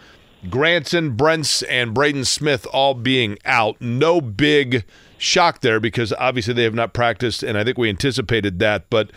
Granson, 0.48 1.16
Brents, 1.16 1.62
and 1.62 1.92
Braden 1.92 2.24
Smith 2.24 2.68
all 2.72 2.94
being 2.94 3.36
out. 3.44 3.80
No 3.80 4.20
big 4.20 4.84
shock 5.18 5.60
there 5.60 5.80
because 5.80 6.12
obviously 6.12 6.54
they 6.54 6.64
have 6.64 6.74
not 6.74 6.92
practiced, 6.92 7.42
and 7.42 7.58
I 7.58 7.64
think 7.64 7.78
we 7.78 7.88
anticipated 7.88 8.60
that. 8.60 8.88
But 8.88 9.10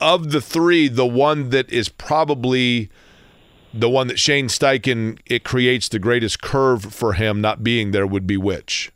of 0.00 0.30
the 0.30 0.40
three, 0.40 0.88
the 0.88 1.06
one 1.06 1.50
that 1.50 1.70
is 1.70 1.88
probably 1.88 2.90
the 3.72 3.88
one 3.88 4.08
that 4.08 4.18
Shane 4.18 4.48
Steichen 4.48 5.18
it 5.26 5.44
creates 5.44 5.88
the 5.88 5.98
greatest 5.98 6.42
curve 6.42 6.82
for 6.82 7.12
him 7.14 7.40
not 7.40 7.62
being 7.62 7.92
there 7.92 8.06
would 8.06 8.26
be 8.26 8.36
which? 8.36 8.90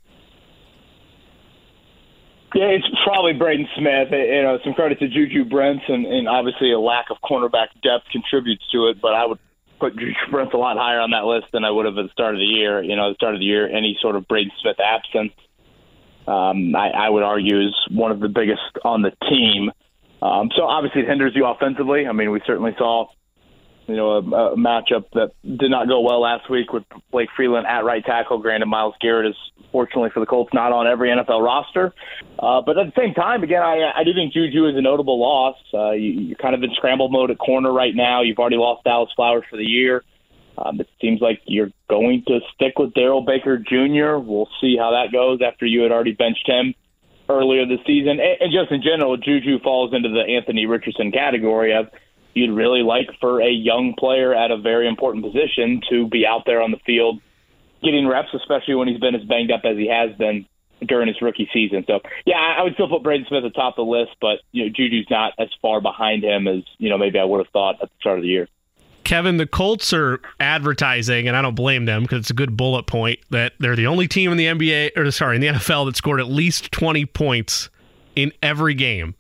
Yeah, 2.55 2.67
it's 2.67 2.87
probably 3.05 3.33
Braden 3.33 3.67
Smith. 3.77 4.09
You 4.13 4.43
know, 4.43 4.59
some 4.63 4.75
credit 4.75 5.01
to 5.01 5.09
Juju 5.09 5.45
Brents, 5.45 5.85
and, 5.89 6.07
and 6.07 6.29
obviously 6.29 6.73
a 6.73 6.79
lack 6.79 7.07
of 7.11 7.17
cornerback 7.25 7.69
depth 7.83 8.07
contributes 8.13 8.63
to 8.71 8.87
it. 8.89 9.01
But 9.01 9.15
I 9.15 9.27
would 9.27 9.41
put 9.81 9.97
Juju 9.97 10.15
Brents 10.31 10.55
a 10.55 10.57
lot 10.57 10.77
higher 10.77 11.01
on 11.01 11.11
that 11.11 11.25
list 11.25 11.47
than 11.53 11.65
I 11.65 11.71
would 11.71 11.85
have 11.85 11.99
at 11.99 12.05
the 12.05 12.13
start 12.13 12.35
of 12.35 12.39
the 12.39 12.47
year. 12.47 12.81
You 12.81 12.95
know, 12.95 13.09
at 13.09 13.11
the 13.11 13.15
start 13.17 13.35
of 13.35 13.41
the 13.41 13.47
year, 13.47 13.69
any 13.69 13.99
sort 14.01 14.15
of 14.15 14.29
Braden 14.29 14.53
Smith 14.63 14.77
absence, 14.79 15.33
um, 16.29 16.77
I, 16.77 16.91
I 16.91 17.11
would 17.11 17.25
argue, 17.25 17.61
is 17.61 17.75
one 17.91 18.13
of 18.13 18.21
the 18.21 18.29
biggest 18.29 18.63
on 18.85 19.03
the 19.03 19.11
team. 19.29 19.73
Um, 20.25 20.49
so 20.57 20.63
obviously 20.63 21.03
it 21.03 21.09
hinders 21.09 21.33
you 21.35 21.45
offensively. 21.45 22.07
I 22.07 22.13
mean, 22.13 22.31
we 22.31 22.41
certainly 22.47 22.73
saw, 22.79 23.09
you 23.87 23.95
know, 23.95 24.13
a, 24.13 24.19
a 24.53 24.57
matchup 24.57 25.05
that 25.13 25.33
did 25.45 25.71
not 25.71 25.87
go 25.87 26.01
well 26.01 26.23
last 26.23 26.49
week 26.49 26.73
with 26.73 26.85
Blake 27.13 27.29
Freeland 27.37 27.67
at 27.67 27.85
right 27.85 28.03
tackle. 28.03 28.39
Granted, 28.39 28.65
Myles 28.65 28.95
Garrett 29.03 29.27
is 29.27 29.37
fortunately 29.71 30.09
for 30.15 30.21
the 30.21 30.27
Colts 30.27 30.55
not 30.55 30.73
on 30.73 30.87
every 30.87 31.11
NFL 31.11 31.45
roster, 31.45 31.93
uh, 32.39 32.63
but 32.65 32.79
at 32.79 32.87
the 32.87 32.99
same 32.99 33.13
time, 33.13 33.43
again, 33.43 33.61
I, 33.61 33.93
I 33.95 34.03
do 34.03 34.15
think 34.15 34.33
Juju 34.33 34.67
is 34.67 34.77
a 34.77 34.81
notable 34.81 35.21
loss. 35.21 35.57
Uh, 35.75 35.91
you, 35.91 36.13
you're 36.13 36.39
kind 36.39 36.55
of 36.55 36.63
in 36.63 36.71
scramble 36.75 37.11
mode 37.11 37.31
at 37.31 37.39
corner 37.39 37.71
right 37.71 37.95
now. 37.95 38.23
You've 38.23 38.39
already 38.39 38.57
lost 38.57 38.85
Dallas 38.85 39.11
Flowers 39.15 39.45
for 39.51 39.59
the 39.59 39.65
year. 39.65 40.05
Um, 40.57 40.81
it 40.81 40.89
seems 41.03 41.21
like 41.21 41.43
you're 41.45 41.71
going 41.91 42.23
to 42.29 42.39
stick 42.55 42.79
with 42.79 42.95
Darrell 42.95 43.23
Baker 43.23 43.59
Jr. 43.59 44.17
We'll 44.25 44.49
see 44.59 44.77
how 44.79 44.93
that 44.93 45.13
goes 45.13 45.41
after 45.47 45.67
you 45.67 45.83
had 45.83 45.93
already 45.93 46.13
benched 46.13 46.49
him 46.49 46.75
earlier 47.29 47.67
this 47.67 47.81
season. 47.87 48.21
And, 48.21 48.41
and 48.41 48.53
just 48.53 48.71
in 48.71 48.83
general, 48.83 49.17
Juju 49.17 49.61
falls 49.61 49.95
into 49.95 50.09
the 50.09 50.21
Anthony 50.21 50.67
Richardson 50.67 51.13
category 51.13 51.75
of 51.75 51.89
you'd 52.35 52.55
really 52.55 52.83
like 52.83 53.09
for 53.21 53.41
a 53.41 53.51
young 53.51 53.95
player 53.99 54.35
at 54.35 54.51
a 54.51 54.59
very 54.59 54.89
important 54.89 55.25
position 55.25 55.81
to 55.91 56.09
be 56.09 56.27
out 56.27 56.43
there 56.47 56.61
on 56.61 56.71
the 56.71 56.81
field 56.85 57.21
getting 57.83 58.09
reps, 58.09 58.29
especially 58.35 58.75
when 58.75 58.89
he's 58.89 58.99
been 58.99 59.15
as 59.15 59.23
banged 59.25 59.53
up 59.53 59.61
as 59.65 59.77
he 59.77 59.89
has 59.89 60.17
been 60.17 60.47
during 60.87 61.07
his 61.07 61.21
rookie 61.23 61.49
season. 61.53 61.85
So, 61.87 62.01
yeah, 62.27 62.37
I 62.37 62.63
would 62.63 62.75
still 62.75 62.89
put 62.89 63.03
Braden 63.03 63.27
Smith 63.29 63.45
atop 63.45 63.77
the 63.77 63.83
list, 63.83 64.13
but 64.21 64.41
you 64.53 64.65
know, 64.65 64.71
Juju's 64.75 65.07
not 65.11 65.35
as 65.39 65.49
far 65.63 65.81
behind 65.81 66.25
him 66.25 66.49
as 66.49 66.63
you 66.79 66.89
know 66.89 66.99
maybe 66.99 67.19
I 67.19 67.25
would 67.25 67.39
have 67.39 67.53
thought 67.53 67.77
at 67.83 67.91
the 67.91 67.95
start 68.01 68.19
of 68.19 68.23
the 68.23 68.29
year. 68.29 68.49
Kevin, 69.05 69.37
the 69.37 69.47
Colts 69.47 69.93
are 69.93 70.21
advertising, 70.41 71.29
and 71.29 71.37
I 71.37 71.43
don't 71.43 71.55
blame 71.55 71.85
them 71.85 72.03
because 72.03 72.21
it's 72.21 72.31
a 72.31 72.35
good 72.35 72.57
bullet 72.57 72.87
point 72.87 73.21
that 73.31 73.53
they're 73.61 73.77
the 73.77 73.87
only 73.87 74.09
team 74.09 74.33
in 74.33 74.39
the 74.39 74.47
NBA 74.47 74.97
or 74.97 75.11
sorry 75.11 75.37
in 75.37 75.43
the 75.43 75.49
NFL 75.49 75.87
that 75.87 75.97
scored 75.97 76.21
at 76.21 76.29
least 76.29 76.73
20 76.73 77.05
points 77.07 77.69
in 78.17 78.33
every 78.43 78.75
game. 78.75 79.15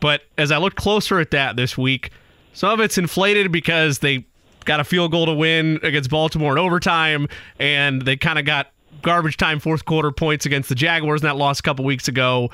But 0.00 0.22
as 0.36 0.50
I 0.50 0.58
looked 0.58 0.76
closer 0.76 1.20
at 1.20 1.30
that 1.30 1.56
this 1.56 1.78
week, 1.78 2.10
some 2.52 2.70
of 2.70 2.80
it's 2.80 2.98
inflated 2.98 3.52
because 3.52 4.00
they 4.00 4.26
got 4.64 4.80
a 4.80 4.84
field 4.84 5.12
goal 5.12 5.26
to 5.26 5.32
win 5.32 5.78
against 5.82 6.10
Baltimore 6.10 6.52
in 6.52 6.58
overtime, 6.58 7.28
and 7.58 8.02
they 8.02 8.16
kind 8.16 8.38
of 8.38 8.44
got 8.44 8.72
garbage 9.02 9.36
time 9.36 9.60
fourth 9.60 9.84
quarter 9.84 10.10
points 10.10 10.46
against 10.46 10.68
the 10.68 10.74
Jaguars 10.74 11.22
in 11.22 11.26
that 11.26 11.36
loss 11.36 11.60
a 11.60 11.62
couple 11.62 11.84
weeks 11.84 12.08
ago. 12.08 12.50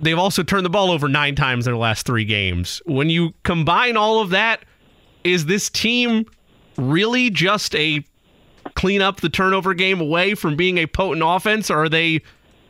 They've 0.00 0.18
also 0.18 0.42
turned 0.42 0.64
the 0.64 0.70
ball 0.70 0.90
over 0.90 1.08
nine 1.08 1.34
times 1.34 1.66
in 1.66 1.72
their 1.72 1.78
last 1.78 2.06
three 2.06 2.24
games. 2.24 2.80
When 2.86 3.10
you 3.10 3.34
combine 3.42 3.96
all 3.96 4.20
of 4.20 4.30
that, 4.30 4.64
is 5.24 5.46
this 5.46 5.70
team 5.70 6.26
really 6.76 7.30
just 7.30 7.74
a 7.74 8.04
clean 8.74 9.02
up 9.02 9.20
the 9.20 9.28
turnover 9.28 9.74
game 9.74 10.00
away 10.00 10.34
from 10.34 10.56
being 10.56 10.78
a 10.78 10.86
potent 10.86 11.22
offense, 11.24 11.70
or 11.70 11.84
are 11.84 11.88
they 11.88 12.20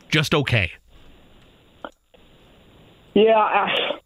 just 0.09 0.33
okay? 0.33 0.71
Yeah, 3.13 3.37
I, 3.37 3.99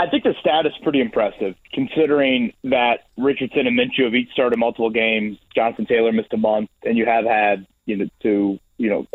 I 0.00 0.08
think 0.08 0.24
the 0.24 0.34
stat 0.40 0.66
is 0.66 0.72
pretty 0.82 1.00
impressive 1.00 1.54
considering 1.72 2.52
that 2.64 3.06
Richardson 3.16 3.66
and 3.66 3.78
Minshew 3.78 4.04
have 4.04 4.14
each 4.14 4.30
started 4.30 4.58
multiple 4.58 4.90
games. 4.90 5.38
Jonathan 5.54 5.86
Taylor 5.86 6.12
missed 6.12 6.32
a 6.32 6.38
month, 6.38 6.70
and 6.84 6.96
you 6.96 7.06
have 7.06 7.24
had 7.24 7.66
you 7.86 7.96
know 7.96 8.08
to 8.22 8.58
you 8.78 8.90
know 8.90 9.06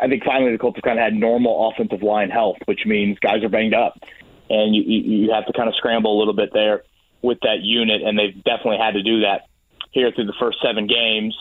I 0.00 0.08
think 0.08 0.24
finally 0.24 0.52
the 0.52 0.58
Colts 0.58 0.76
have 0.76 0.84
kind 0.84 0.98
of 0.98 1.04
had 1.04 1.14
normal 1.14 1.70
offensive 1.70 2.02
line 2.02 2.30
health, 2.30 2.58
which 2.66 2.84
means 2.86 3.18
guys 3.18 3.42
are 3.42 3.48
banged 3.48 3.74
up, 3.74 3.98
and 4.50 4.74
you 4.74 4.82
you 4.82 5.32
have 5.32 5.46
to 5.46 5.52
kind 5.52 5.68
of 5.68 5.74
scramble 5.76 6.16
a 6.16 6.18
little 6.18 6.34
bit 6.34 6.50
there 6.52 6.82
with 7.22 7.38
that 7.40 7.60
unit, 7.60 8.02
and 8.02 8.18
they've 8.18 8.42
definitely 8.44 8.78
had 8.78 8.92
to 8.92 9.02
do 9.02 9.20
that 9.20 9.46
here 9.90 10.10
through 10.12 10.26
the 10.26 10.34
first 10.38 10.58
seven 10.62 10.86
games. 10.86 11.36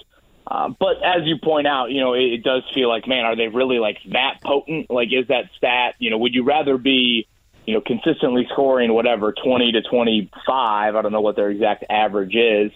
Uh, 0.47 0.69
but 0.79 1.03
as 1.03 1.25
you 1.25 1.37
point 1.37 1.67
out, 1.67 1.91
you 1.91 2.01
know, 2.01 2.13
it, 2.13 2.33
it 2.33 2.43
does 2.43 2.63
feel 2.73 2.89
like, 2.89 3.07
man, 3.07 3.23
are 3.23 3.35
they 3.35 3.47
really 3.47 3.77
like 3.77 3.97
that 4.11 4.39
potent? 4.43 4.89
Like, 4.89 5.09
is 5.11 5.27
that 5.27 5.45
stat? 5.55 5.95
You 5.99 6.09
know, 6.09 6.17
would 6.17 6.33
you 6.33 6.43
rather 6.43 6.77
be, 6.77 7.27
you 7.67 7.75
know, 7.75 7.81
consistently 7.81 8.47
scoring 8.51 8.91
whatever 8.93 9.31
twenty 9.31 9.71
to 9.73 9.81
twenty-five? 9.83 10.95
I 10.95 11.01
don't 11.01 11.11
know 11.11 11.21
what 11.21 11.35
their 11.35 11.51
exact 11.51 11.83
average 11.87 12.35
is, 12.35 12.71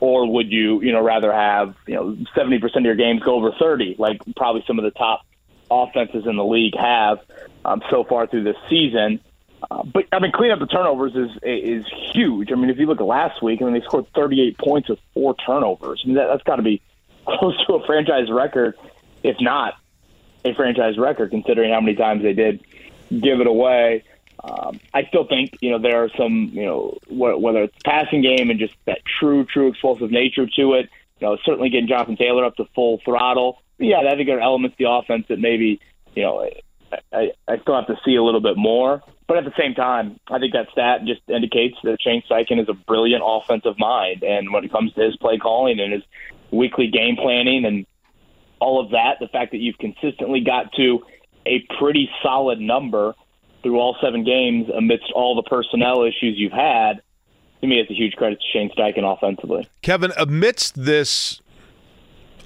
or 0.00 0.30
would 0.32 0.50
you, 0.50 0.82
you 0.82 0.90
know, 0.90 1.02
rather 1.02 1.32
have 1.32 1.76
you 1.86 1.94
know 1.94 2.16
seventy 2.34 2.58
percent 2.58 2.84
of 2.84 2.86
your 2.86 2.96
games 2.96 3.22
go 3.22 3.36
over 3.36 3.52
thirty, 3.60 3.94
like 3.96 4.20
probably 4.34 4.64
some 4.66 4.78
of 4.80 4.84
the 4.84 4.90
top 4.90 5.24
offenses 5.70 6.26
in 6.26 6.36
the 6.36 6.44
league 6.44 6.76
have 6.76 7.20
um, 7.64 7.80
so 7.90 8.02
far 8.02 8.26
through 8.26 8.42
this 8.42 8.56
season? 8.68 9.20
Uh, 9.70 9.82
but 9.84 10.04
I 10.12 10.18
mean, 10.18 10.32
clean 10.32 10.50
up 10.50 10.58
the 10.58 10.66
turnovers 10.66 11.14
is 11.14 11.30
is 11.42 11.86
huge. 12.12 12.52
I 12.52 12.54
mean, 12.54 12.70
if 12.70 12.78
you 12.78 12.86
look 12.86 13.00
at 13.00 13.06
last 13.06 13.42
week, 13.42 13.62
I 13.62 13.64
mean, 13.64 13.74
they 13.74 13.80
scored 13.80 14.06
38 14.14 14.58
points 14.58 14.88
with 14.88 14.98
four 15.14 15.34
turnovers. 15.34 16.02
I 16.04 16.06
mean, 16.06 16.16
that, 16.16 16.26
that's 16.26 16.42
got 16.42 16.56
to 16.56 16.62
be 16.62 16.82
close 17.26 17.56
to 17.66 17.74
a 17.74 17.86
franchise 17.86 18.30
record, 18.30 18.76
if 19.22 19.36
not 19.40 19.74
a 20.44 20.54
franchise 20.54 20.98
record, 20.98 21.30
considering 21.30 21.72
how 21.72 21.80
many 21.80 21.96
times 21.96 22.22
they 22.22 22.34
did 22.34 22.64
give 23.10 23.40
it 23.40 23.46
away. 23.46 24.04
Um, 24.42 24.80
I 24.92 25.04
still 25.04 25.26
think 25.26 25.56
you 25.60 25.70
know 25.70 25.78
there 25.78 26.04
are 26.04 26.10
some 26.10 26.50
you 26.52 26.66
know 26.66 26.98
wh- 27.08 27.40
whether 27.40 27.62
it's 27.62 27.76
passing 27.84 28.22
game 28.22 28.50
and 28.50 28.58
just 28.58 28.74
that 28.84 28.98
true 29.18 29.44
true 29.44 29.68
explosive 29.68 30.10
nature 30.10 30.46
to 30.46 30.74
it. 30.74 30.90
You 31.20 31.28
know, 31.28 31.38
certainly 31.44 31.70
getting 31.70 31.88
Jonathan 31.88 32.16
Taylor 32.16 32.44
up 32.44 32.56
to 32.56 32.66
full 32.74 33.00
throttle. 33.04 33.62
But 33.78 33.86
yeah, 33.86 34.00
I 34.00 34.16
think 34.16 34.26
there 34.26 34.38
are 34.38 34.42
elements 34.42 34.74
of 34.74 34.78
the 34.78 34.90
offense 34.90 35.26
that 35.28 35.38
maybe 35.38 35.80
you 36.14 36.22
know 36.22 36.50
I, 37.12 37.32
I 37.48 37.58
still 37.58 37.74
have 37.74 37.86
to 37.86 37.96
see 38.04 38.16
a 38.16 38.22
little 38.22 38.40
bit 38.40 38.56
more. 38.56 39.02
But 39.26 39.38
at 39.38 39.44
the 39.44 39.52
same 39.58 39.74
time, 39.74 40.20
I 40.28 40.38
think 40.38 40.52
that 40.52 40.68
stat 40.72 41.04
just 41.06 41.22
indicates 41.28 41.76
that 41.84 41.96
Shane 42.00 42.22
Steichen 42.30 42.60
is 42.60 42.68
a 42.68 42.74
brilliant 42.74 43.22
offensive 43.24 43.78
mind. 43.78 44.22
And 44.22 44.52
when 44.52 44.64
it 44.64 44.72
comes 44.72 44.92
to 44.94 45.00
his 45.00 45.16
play 45.16 45.38
calling 45.38 45.80
and 45.80 45.92
his 45.92 46.02
weekly 46.50 46.88
game 46.88 47.16
planning 47.16 47.64
and 47.64 47.86
all 48.60 48.84
of 48.84 48.90
that, 48.90 49.16
the 49.20 49.28
fact 49.28 49.52
that 49.52 49.58
you've 49.58 49.78
consistently 49.78 50.40
got 50.40 50.72
to 50.74 51.02
a 51.46 51.66
pretty 51.78 52.10
solid 52.22 52.60
number 52.60 53.14
through 53.62 53.78
all 53.78 53.96
seven 54.02 54.24
games 54.24 54.68
amidst 54.76 55.10
all 55.14 55.34
the 55.34 55.42
personnel 55.42 56.02
issues 56.02 56.34
you've 56.36 56.52
had, 56.52 57.00
to 57.62 57.66
me, 57.66 57.80
it's 57.80 57.90
a 57.90 57.94
huge 57.94 58.12
credit 58.14 58.38
to 58.40 58.44
Shane 58.52 58.70
Steichen 58.76 59.10
offensively. 59.10 59.66
Kevin, 59.80 60.12
amidst 60.18 60.84
this, 60.84 61.40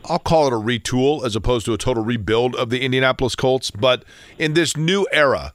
I'll 0.04 0.20
call 0.20 0.46
it 0.46 0.52
a 0.52 0.56
retool 0.56 1.24
as 1.24 1.34
opposed 1.34 1.66
to 1.66 1.72
a 1.72 1.78
total 1.78 2.04
rebuild 2.04 2.54
of 2.54 2.70
the 2.70 2.82
Indianapolis 2.82 3.34
Colts, 3.34 3.72
but 3.72 4.04
in 4.38 4.54
this 4.54 4.76
new 4.76 5.08
era 5.12 5.54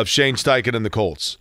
of 0.00 0.08
Shane 0.08 0.34
Steichen 0.34 0.74
and 0.74 0.84
the 0.84 0.90
Colts. 0.90 1.36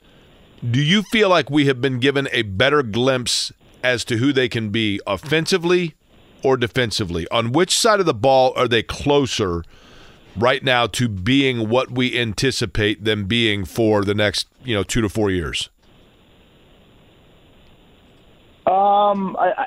Do 0.69 0.81
you 0.81 1.03
feel 1.03 1.29
like 1.29 1.49
we 1.49 1.65
have 1.67 1.79
been 1.79 1.99
given 1.99 2.27
a 2.33 2.41
better 2.41 2.83
glimpse 2.83 3.51
as 3.81 4.03
to 4.05 4.17
who 4.17 4.33
they 4.33 4.49
can 4.49 4.69
be 4.69 4.99
offensively 5.07 5.95
or 6.43 6.57
defensively? 6.57 7.27
On 7.29 7.53
which 7.53 7.77
side 7.77 8.01
of 8.01 8.05
the 8.05 8.13
ball 8.13 8.53
are 8.57 8.67
they 8.67 8.83
closer 8.83 9.63
right 10.35 10.63
now 10.63 10.85
to 10.87 11.07
being 11.07 11.69
what 11.69 11.91
we 11.91 12.19
anticipate 12.19 13.05
them 13.05 13.25
being 13.25 13.63
for 13.63 14.03
the 14.03 14.13
next, 14.13 14.47
you 14.63 14.75
know, 14.75 14.83
2 14.83 15.01
to 15.01 15.09
4 15.09 15.31
years? 15.31 15.69
Um 18.67 19.35
I 19.39 19.65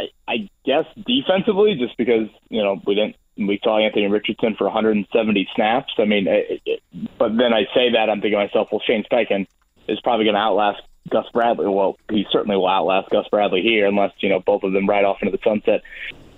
I, 0.00 0.04
I 0.26 0.50
guess 0.64 0.84
defensively 1.06 1.74
just 1.74 1.96
because, 1.96 2.28
you 2.48 2.62
know, 2.62 2.80
we 2.86 2.94
didn't 2.94 3.16
we 3.46 3.60
saw 3.62 3.78
Anthony 3.78 4.06
Richardson 4.08 4.54
for 4.56 4.64
170 4.64 5.48
snaps. 5.54 5.92
I 5.98 6.04
mean, 6.04 6.26
it, 6.26 6.60
it, 6.64 6.82
but 7.18 7.36
then 7.36 7.52
I 7.52 7.64
say 7.74 7.92
that 7.92 8.10
I'm 8.10 8.20
thinking 8.20 8.38
to 8.38 8.46
myself, 8.46 8.68
well, 8.72 8.82
Shane 8.84 9.04
Steichen 9.10 9.46
is 9.86 10.00
probably 10.00 10.24
going 10.24 10.34
to 10.34 10.40
outlast 10.40 10.82
Gus 11.08 11.26
Bradley. 11.32 11.68
Well, 11.68 11.98
he 12.10 12.26
certainly 12.30 12.56
will 12.56 12.68
outlast 12.68 13.10
Gus 13.10 13.26
Bradley 13.28 13.62
here, 13.62 13.86
unless 13.86 14.12
you 14.18 14.28
know 14.28 14.40
both 14.40 14.62
of 14.62 14.72
them 14.72 14.88
ride 14.88 15.04
off 15.04 15.18
into 15.22 15.36
the 15.36 15.42
sunset 15.42 15.82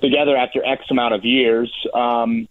together 0.01 0.37
after 0.37 0.65
X 0.65 0.85
amount 0.91 1.15
of 1.15 1.25
years. 1.25 1.73
Um, 1.95 2.49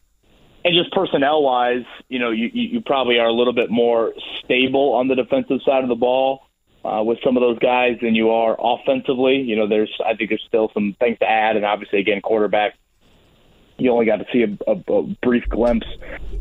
and 0.65 0.73
just 0.73 0.91
personnel 0.91 1.41
wise, 1.41 1.85
you 2.09 2.19
know, 2.19 2.31
you, 2.31 2.49
you 2.51 2.81
probably 2.81 3.17
are 3.17 3.27
a 3.27 3.33
little 3.33 3.53
bit 3.53 3.69
more 3.69 4.13
stable 4.43 4.93
on 4.93 5.07
the 5.07 5.15
defensive 5.15 5.61
side 5.65 5.83
of 5.83 5.89
the 5.89 5.95
ball 5.95 6.47
uh, 6.83 7.01
with 7.03 7.19
some 7.23 7.37
of 7.37 7.41
those 7.41 7.59
guys 7.59 7.97
than 8.01 8.15
you 8.15 8.31
are 8.31 8.57
offensively. 8.59 9.37
You 9.37 9.55
know, 9.55 9.67
there's 9.67 9.93
I 10.05 10.15
think 10.15 10.29
there's 10.29 10.43
still 10.47 10.69
some 10.73 10.95
things 10.99 11.19
to 11.19 11.29
add, 11.29 11.55
and 11.55 11.65
obviously 11.65 11.99
again, 11.99 12.21
quarterback. 12.21 12.75
You 13.79 13.91
only 13.91 14.05
got 14.05 14.17
to 14.17 14.25
see 14.31 14.43
a, 14.43 14.71
a, 14.71 14.93
a 14.93 15.03
brief 15.21 15.47
glimpse 15.49 15.87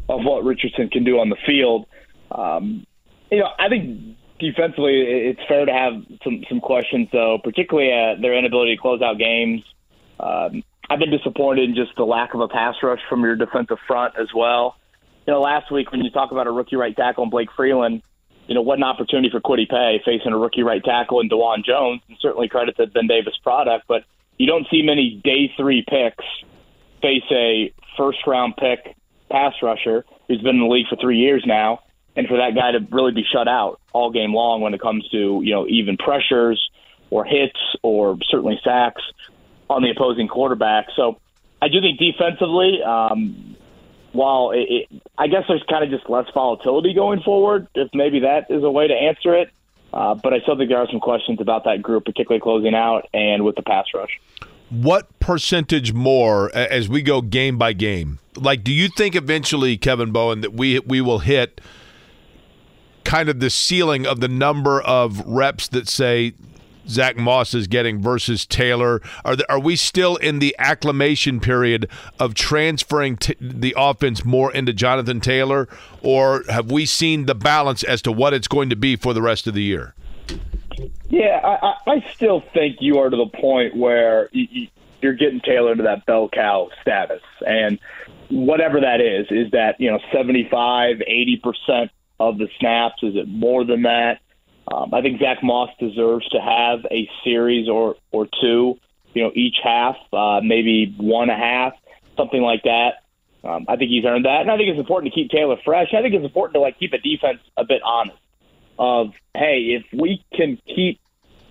of 0.08 0.20
what 0.24 0.44
Richardson 0.44 0.88
can 0.88 1.04
do 1.04 1.18
on 1.18 1.28
the 1.28 1.36
field. 1.46 1.86
Um, 2.30 2.86
you 3.30 3.38
know, 3.38 3.48
I 3.58 3.68
think 3.68 4.16
defensively, 4.38 5.02
it's 5.02 5.40
fair 5.48 5.64
to 5.66 5.72
have 5.72 5.92
some 6.24 6.44
some 6.48 6.60
questions, 6.60 7.08
though, 7.12 7.38
particularly 7.42 7.92
at 7.92 8.20
their 8.20 8.36
inability 8.36 8.76
to 8.76 8.80
close 8.80 9.02
out 9.02 9.18
games. 9.18 9.62
Um, 10.20 10.62
I've 10.90 10.98
been 10.98 11.10
disappointed 11.10 11.68
in 11.68 11.74
just 11.74 11.94
the 11.96 12.04
lack 12.04 12.34
of 12.34 12.40
a 12.40 12.48
pass 12.48 12.76
rush 12.82 13.00
from 13.08 13.22
your 13.22 13.36
defensive 13.36 13.78
front 13.86 14.14
as 14.18 14.28
well. 14.34 14.76
You 15.26 15.34
know, 15.34 15.40
last 15.40 15.70
week 15.70 15.92
when 15.92 16.02
you 16.02 16.10
talk 16.10 16.32
about 16.32 16.46
a 16.46 16.50
rookie 16.50 16.76
right 16.76 16.96
tackle 16.96 17.24
and 17.24 17.30
Blake 17.30 17.50
Freeland, 17.54 18.02
you 18.46 18.54
know, 18.54 18.62
what 18.62 18.78
an 18.78 18.84
opportunity 18.84 19.28
for 19.28 19.40
Kwity 19.40 19.68
Paye 19.68 20.00
facing 20.04 20.32
a 20.32 20.38
rookie 20.38 20.62
right 20.62 20.82
tackle 20.82 21.20
and 21.20 21.30
Dawand 21.30 21.66
Jones, 21.66 22.00
and 22.08 22.16
certainly 22.20 22.48
credit 22.48 22.76
to 22.78 22.86
Ben 22.86 23.06
Davis 23.06 23.34
product, 23.42 23.84
but 23.86 24.04
you 24.38 24.46
don't 24.46 24.66
see 24.70 24.82
many 24.82 25.20
day 25.22 25.52
three 25.56 25.84
picks 25.86 26.24
face 27.00 27.24
a 27.30 27.72
first 27.96 28.18
round 28.26 28.56
pick 28.56 28.94
pass 29.30 29.54
rusher 29.62 30.04
who's 30.26 30.40
been 30.40 30.56
in 30.56 30.60
the 30.60 30.66
league 30.66 30.86
for 30.88 30.96
three 30.96 31.18
years 31.18 31.42
now, 31.46 31.80
and 32.16 32.26
for 32.26 32.36
that 32.36 32.54
guy 32.54 32.72
to 32.72 32.80
really 32.90 33.12
be 33.12 33.24
shut 33.30 33.48
out 33.48 33.80
all 33.92 34.10
game 34.10 34.34
long 34.34 34.60
when 34.60 34.74
it 34.74 34.80
comes 34.80 35.08
to, 35.08 35.40
you 35.42 35.52
know, 35.52 35.66
even 35.66 35.96
pressures 35.96 36.70
or 37.10 37.24
hits 37.24 37.58
or 37.82 38.18
certainly 38.30 38.60
sacks 38.62 39.02
on 39.70 39.82
the 39.82 39.90
opposing 39.90 40.28
quarterback. 40.28 40.86
So 40.96 41.18
I 41.60 41.68
do 41.68 41.80
think 41.80 41.98
defensively, 41.98 42.82
um, 42.82 43.56
while 44.12 44.50
it, 44.52 44.88
it, 44.90 45.02
I 45.16 45.28
guess 45.28 45.44
there's 45.48 45.62
kind 45.68 45.84
of 45.84 45.90
just 45.90 46.08
less 46.10 46.26
volatility 46.32 46.94
going 46.94 47.22
forward, 47.22 47.68
if 47.74 47.88
maybe 47.94 48.20
that 48.20 48.50
is 48.50 48.62
a 48.62 48.70
way 48.70 48.88
to 48.88 48.94
answer 48.94 49.34
it. 49.34 49.50
Uh, 49.92 50.14
but 50.14 50.34
I 50.34 50.40
still 50.40 50.56
think 50.56 50.68
there 50.68 50.78
are 50.78 50.88
some 50.90 51.00
questions 51.00 51.40
about 51.40 51.64
that 51.64 51.80
group, 51.80 52.04
particularly 52.04 52.40
closing 52.40 52.74
out 52.74 53.08
and 53.14 53.44
with 53.44 53.56
the 53.56 53.62
pass 53.62 53.86
rush. 53.94 54.20
What 54.70 55.18
percentage 55.18 55.92
more 55.92 56.54
as 56.54 56.88
we 56.88 57.00
go 57.02 57.22
game 57.22 57.56
by 57.56 57.72
game? 57.72 58.18
Like, 58.36 58.62
do 58.62 58.72
you 58.72 58.88
think 58.88 59.14
eventually, 59.14 59.76
Kevin 59.76 60.12
Bowen, 60.12 60.42
that 60.42 60.52
we 60.52 60.78
we 60.80 61.00
will 61.00 61.20
hit 61.20 61.60
kind 63.04 63.30
of 63.30 63.40
the 63.40 63.48
ceiling 63.50 64.06
of 64.06 64.20
the 64.20 64.28
number 64.28 64.82
of 64.82 65.20
reps 65.26 65.68
that 65.68 65.88
say 65.88 66.34
Zach 66.86 67.16
Moss 67.16 67.54
is 67.54 67.66
getting 67.66 68.02
versus 68.02 68.44
Taylor? 68.44 69.00
Are 69.24 69.36
the, 69.36 69.50
are 69.50 69.58
we 69.58 69.74
still 69.76 70.16
in 70.16 70.38
the 70.38 70.54
acclimation 70.58 71.40
period 71.40 71.88
of 72.20 72.34
transferring 72.34 73.16
t- 73.16 73.36
the 73.40 73.74
offense 73.76 74.24
more 74.24 74.52
into 74.52 74.74
Jonathan 74.74 75.20
Taylor, 75.20 75.66
or 76.02 76.44
have 76.50 76.70
we 76.70 76.84
seen 76.84 77.24
the 77.24 77.34
balance 77.34 77.82
as 77.82 78.02
to 78.02 78.12
what 78.12 78.34
it's 78.34 78.48
going 78.48 78.68
to 78.68 78.76
be 78.76 78.96
for 78.96 79.14
the 79.14 79.22
rest 79.22 79.46
of 79.46 79.54
the 79.54 79.62
year? 79.62 79.94
Yeah, 81.08 81.40
I, 81.42 81.90
I 81.90 82.04
still 82.14 82.42
think 82.52 82.76
you 82.80 82.98
are 82.98 83.10
to 83.10 83.16
the 83.16 83.26
point 83.26 83.76
where 83.76 84.30
you're 84.32 85.14
getting 85.14 85.40
Taylor 85.40 85.74
to 85.74 85.82
that 85.84 86.06
bell 86.06 86.28
cow 86.28 86.70
status, 86.82 87.22
and 87.46 87.78
whatever 88.30 88.80
that 88.80 89.00
is, 89.00 89.26
is 89.30 89.50
that 89.52 89.80
you 89.80 89.90
know 89.90 89.98
75, 90.12 91.02
80 91.06 91.36
percent 91.42 91.90
of 92.20 92.38
the 92.38 92.48
snaps? 92.58 93.02
Is 93.02 93.16
it 93.16 93.28
more 93.28 93.64
than 93.64 93.82
that? 93.82 94.20
Um, 94.70 94.92
I 94.92 95.00
think 95.00 95.20
Zach 95.20 95.42
Moss 95.42 95.70
deserves 95.80 96.28
to 96.28 96.40
have 96.40 96.80
a 96.90 97.08
series 97.24 97.68
or 97.68 97.96
or 98.12 98.26
two, 98.40 98.78
you 99.14 99.22
know, 99.22 99.32
each 99.34 99.56
half, 99.62 99.96
uh, 100.12 100.40
maybe 100.42 100.94
one 100.98 101.30
a 101.30 101.36
half, 101.36 101.72
something 102.16 102.42
like 102.42 102.64
that. 102.64 103.02
Um, 103.44 103.64
I 103.68 103.76
think 103.76 103.90
he's 103.90 104.04
earned 104.04 104.26
that, 104.26 104.42
and 104.42 104.50
I 104.50 104.56
think 104.56 104.68
it's 104.68 104.80
important 104.80 105.12
to 105.14 105.20
keep 105.20 105.30
Taylor 105.30 105.56
fresh. 105.64 105.94
I 105.96 106.02
think 106.02 106.14
it's 106.14 106.24
important 106.24 106.54
to 106.54 106.60
like 106.60 106.78
keep 106.78 106.92
a 106.92 106.98
defense 106.98 107.38
a 107.56 107.64
bit 107.64 107.80
honest. 107.82 108.18
Of 108.78 109.08
hey, 109.34 109.76
if 109.80 109.84
we 109.92 110.24
can 110.34 110.58
keep 110.66 111.00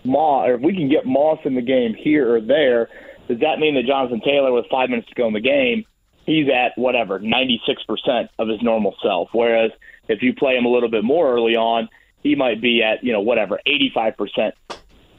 Moss, 0.06 0.48
or 0.48 0.56
if 0.56 0.62
we 0.62 0.74
can 0.74 0.90
get 0.90 1.06
Moss 1.06 1.40
in 1.44 1.56
the 1.56 1.62
game 1.62 1.94
here 1.94 2.36
or 2.36 2.42
there, 2.42 2.90
does 3.28 3.40
that 3.42 3.60
mean 3.60 3.76
that 3.76 3.86
Jonathan 3.86 4.22
Taylor, 4.22 4.52
with 4.54 4.66
five 4.72 4.90
minutes 4.90 5.10
to 5.10 5.16
go 5.16 5.28
in 5.28 5.34
the 5.34 5.42
game, 5.42 5.86
he's 6.26 6.48
at 6.50 6.78
whatever 6.78 7.20
96% 7.20 8.30
of 8.40 8.48
his 8.48 8.62
normal 8.62 8.96
self? 9.04 9.30
Whereas 9.34 9.72
if 10.08 10.22
you 10.22 10.34
play 10.34 10.56
him 10.56 10.66
a 10.66 10.70
little 10.70 10.90
bit 10.90 11.04
more 11.04 11.30
early 11.34 11.56
on, 11.56 11.90
he 12.24 12.36
might 12.36 12.62
be 12.62 12.82
at, 12.84 13.04
you 13.04 13.12
know, 13.12 13.22
whatever, 13.22 13.60
85% 13.68 14.54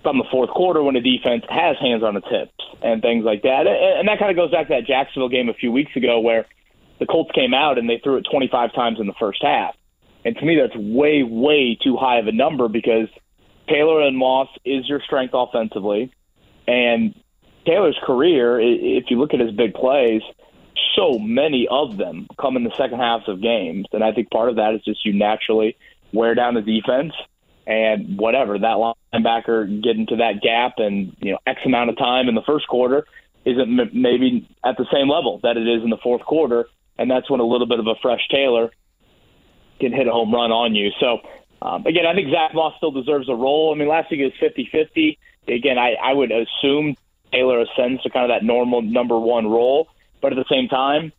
from 0.03 0.19
the 0.19 0.25
fourth 0.31 0.51
quarter 0.51 0.83
when 0.83 0.95
the 0.95 1.01
defense 1.01 1.45
has 1.51 1.77
hands 1.79 2.03
on 2.03 2.17
its 2.17 2.27
hips 2.29 2.53
and 2.83 3.03
things 3.03 3.25
like 3.25 3.43
that. 3.43 3.67
And 3.67 4.09
that 4.09 4.19
kind 4.19 4.31
of 4.31 4.37
goes 4.37 4.51
back 4.51 4.69
to 4.69 4.75
that 4.75 4.87
Jacksonville 4.87 5.29
game 5.29 5.49
a 5.49 5.55
few 5.55 5.73
weeks 5.73 5.95
ago 5.97 6.21
where 6.21 6.47
the 6.99 7.07
Colts 7.07 7.31
came 7.35 7.53
out 7.53 7.79
and 7.79 7.89
they 7.89 8.01
threw 8.03 8.17
it 8.17 8.27
25 8.31 8.73
times 8.73 9.01
in 9.01 9.07
the 9.07 9.15
first 9.19 9.43
half. 9.43 9.75
And 10.29 10.37
to 10.37 10.45
me, 10.45 10.61
that's 10.61 10.77
way, 10.77 11.23
way 11.23 11.79
too 11.83 11.97
high 11.97 12.19
of 12.19 12.27
a 12.27 12.33
number 12.33 12.69
because 12.69 13.09
Taylor 13.67 14.03
and 14.03 14.15
Moss 14.15 14.49
is 14.63 14.87
your 14.87 15.01
strength 15.01 15.33
offensively. 15.33 16.13
And 16.67 17.15
Taylor's 17.65 17.99
career, 18.05 18.61
if 18.61 19.05
you 19.09 19.19
look 19.19 19.33
at 19.33 19.41
his 19.41 19.53
big 19.53 19.73
plays, 19.73 20.21
so 20.95 21.19
many 21.19 21.67
of 21.71 21.97
them 21.97 22.27
come 22.39 22.59
in 22.59 22.65
the 22.65 22.75
second 22.77 22.99
halves 22.99 23.27
of 23.27 23.41
games. 23.41 23.87
And 23.91 24.05
I 24.05 24.13
think 24.13 24.31
part 24.31 24.51
of 24.51 24.57
that 24.57 24.75
is 24.75 24.85
just 24.85 25.03
you 25.07 25.15
naturally 25.15 25.79
wear 26.13 26.35
down 26.35 26.53
the 26.53 26.61
defense 26.61 27.15
and 27.67 28.19
whatever 28.19 28.59
that 28.59 28.95
linebacker 29.15 29.83
get 29.83 29.97
into 29.97 30.17
that 30.17 30.43
gap 30.43 30.75
and 30.77 31.17
you 31.21 31.33
know 31.33 31.39
X 31.47 31.61
amount 31.65 31.89
of 31.89 31.97
time 31.97 32.29
in 32.29 32.35
the 32.35 32.43
first 32.43 32.69
quarter 32.69 33.07
isn't 33.47 33.95
maybe 33.95 34.47
at 34.63 34.77
the 34.77 34.87
same 34.93 35.09
level 35.09 35.41
that 35.43 35.57
it 35.57 35.67
is 35.67 35.83
in 35.83 35.89
the 35.89 35.97
fourth 36.03 36.23
quarter, 36.23 36.67
and 36.99 37.11
that's 37.11 37.31
when 37.31 37.41
a 37.41 37.47
little 37.47 37.67
bit 37.67 37.79
of 37.79 37.87
a 37.87 37.95
fresh 38.03 38.21
Taylor 38.31 38.71
can 39.81 39.93
hit 39.93 40.07
a 40.07 40.11
home 40.11 40.33
run 40.33 40.53
on 40.53 40.75
you. 40.75 40.91
So 41.01 41.21
um, 41.61 41.87
again, 41.87 42.07
I 42.07 42.15
think 42.15 42.31
Zach 42.31 42.55
Moss 42.55 42.75
still 42.77 42.91
deserves 42.91 43.29
a 43.29 43.35
role. 43.35 43.73
I 43.75 43.79
mean, 43.79 43.89
last 43.89 44.11
week 44.11 44.21
it 44.21 44.33
was 44.41 44.87
50-50. 44.95 45.19
Again, 45.49 45.79
I, 45.79 45.95
I 45.95 46.13
would 46.13 46.31
assume 46.31 46.97
Taylor 47.33 47.61
ascends 47.61 48.03
to 48.03 48.11
kind 48.11 48.31
of 48.31 48.35
that 48.35 48.45
normal 48.45 48.83
number 48.83 49.19
one 49.19 49.47
role, 49.47 49.89
but 50.21 50.33
at 50.33 50.37
the 50.37 50.45
same 50.51 50.69
time, 50.69 51.13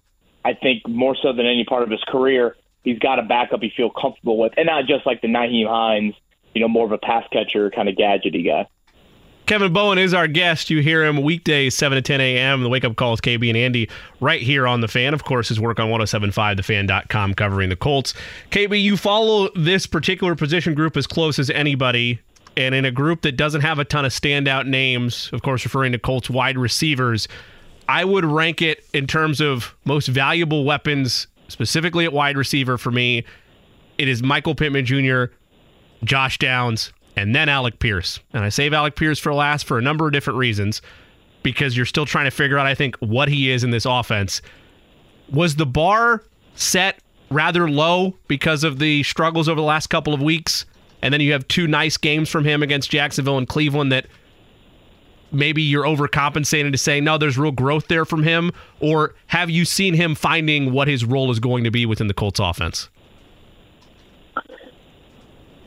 I 0.44 0.54
think 0.54 0.88
more 0.88 1.16
so 1.22 1.34
than 1.34 1.46
any 1.46 1.66
part 1.66 1.84
of 1.84 1.90
his 1.90 2.04
career, 2.08 2.56
he's 2.84 3.00
got 3.00 3.20
a 3.20 3.24
backup 3.24 3.62
he 3.62 3.72
feel 3.76 3.90
comfortable 3.90 4.38
with, 4.38 4.54
and 4.58 4.68
not 4.68 4.86
just 4.86 5.06
like 5.06 5.22
the 5.22 5.28
Nyheim 5.28 5.68
Hines, 5.68 6.16
you 6.54 6.62
know, 6.62 6.68
more 6.68 6.86
of 6.86 6.92
a 6.92 6.98
pass 6.98 7.26
catcher 7.32 7.70
kind 7.70 7.90
of 7.90 7.96
gadgety 7.96 8.46
guy. 8.46 8.68
Kevin 9.50 9.74
Bowen 9.74 9.98
is 9.98 10.14
our 10.14 10.28
guest. 10.28 10.70
You 10.70 10.84
hear 10.84 11.04
him 11.04 11.24
weekdays, 11.24 11.74
7 11.74 11.96
to 11.96 12.04
10 12.04 12.22
a.m. 12.22 12.62
The 12.62 12.70
wake 12.70 12.86
up 12.86 12.96
call 12.96 13.14
is 13.14 13.20
KB 13.20 13.50
and 13.50 13.58
Andy 13.58 13.90
right 14.20 14.44
here 14.44 14.68
on 14.68 14.82
The 14.82 14.88
Fan. 14.88 15.12
Of 15.12 15.24
course, 15.24 15.48
his 15.50 15.60
work 15.60 15.80
on 15.80 15.90
1075thefan.com 15.90 17.34
covering 17.34 17.70
the 17.70 17.76
Colts. 17.76 18.14
KB, 18.52 18.80
you 18.80 18.96
follow 18.96 19.50
this 19.56 19.88
particular 19.88 20.36
position 20.36 20.76
group 20.76 20.96
as 20.96 21.08
close 21.08 21.40
as 21.40 21.50
anybody. 21.50 22.20
And 22.58 22.76
in 22.76 22.86
a 22.86 22.92
group 22.92 23.24
that 23.24 23.38
doesn't 23.38 23.62
have 23.62 23.80
a 23.80 23.86
ton 23.86 24.06
of 24.06 24.12
standout 24.12 24.68
names, 24.68 25.32
of 25.34 25.42
course, 25.42 25.66
referring 25.66 25.94
to 25.94 25.98
Colts 25.98 26.30
wide 26.30 26.56
receivers, 26.56 27.28
I 27.88 28.06
would 28.06 28.26
rank 28.26 28.62
it 28.62 28.86
in 28.94 29.08
terms 29.08 29.42
of 29.42 29.76
most 29.84 30.10
valuable 30.10 30.64
weapons 30.64 31.26
specifically 31.48 32.06
at 32.06 32.14
wide 32.14 32.38
receiver 32.38 32.78
for 32.78 32.92
me, 32.92 33.26
it 33.98 34.08
is 34.08 34.22
Michael 34.22 34.54
Pittman 34.54 34.86
Jr., 34.86 35.34
Josh 36.04 36.38
Downs, 36.38 36.94
and 37.20 37.36
then 37.36 37.50
Alec 37.50 37.80
Pierce. 37.80 38.20
And 38.34 38.44
I 38.44 38.50
save 38.50 38.74
Alec 38.74 38.96
Pierce 38.96 39.20
for 39.20 39.34
last 39.34 39.66
for 39.66 39.78
a 39.78 39.82
number 39.82 40.08
of 40.08 40.14
different 40.14 40.40
reasons 40.40 40.82
because 41.44 41.76
you're 41.76 41.86
still 41.86 42.06
trying 42.06 42.26
to 42.26 42.32
figure 42.32 42.58
out, 42.58 42.66
I 42.66 42.76
think, 42.76 42.96
what 42.98 43.28
he 43.28 43.52
is 43.52 43.64
in 43.64 43.72
this 43.72 43.86
offense. 43.86 44.42
Was 45.30 45.56
the 45.56 45.66
bar 45.66 46.24
set 46.56 47.00
rather 47.30 47.70
low 47.70 48.16
because 48.28 48.64
of 48.64 48.80
the 48.80 49.04
struggles 49.04 49.50
over 49.50 49.60
the 49.60 49.66
last 49.66 49.88
couple 49.88 50.14
of 50.14 50.22
weeks? 50.22 50.66
And 51.02 51.14
then 51.14 51.22
you 51.22 51.34
have 51.34 51.48
two 51.48 51.68
nice 51.68 51.98
games 51.98 52.30
from 52.30 52.46
him 52.46 52.64
against 52.64 52.90
Jacksonville 52.90 53.38
and 53.38 53.48
Cleveland 53.48 53.92
that 53.92 54.08
maybe 55.32 55.62
you're 55.62 55.84
overcompensating 55.84 56.72
to 56.72 56.78
say 56.78 57.00
no 57.00 57.16
there's 57.16 57.38
real 57.38 57.52
growth 57.52 57.88
there 57.88 58.04
from 58.04 58.24
him 58.24 58.52
or 58.80 59.14
have 59.28 59.48
you 59.48 59.64
seen 59.64 59.94
him 59.94 60.16
finding 60.16 60.74
what 60.74 60.88
his 60.88 61.06
role 61.06 61.30
is 61.30 61.40
going 61.40 61.64
to 61.64 61.70
be 61.70 61.86
within 61.86 62.08
the 62.08 62.16
colts 62.16 62.40
offense 62.40 62.90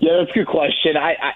yeah 0.01 0.17
that's 0.19 0.31
a 0.33 0.35
good 0.35 0.49
question 0.49 0.97
i 0.97 1.13
i, 1.13 1.33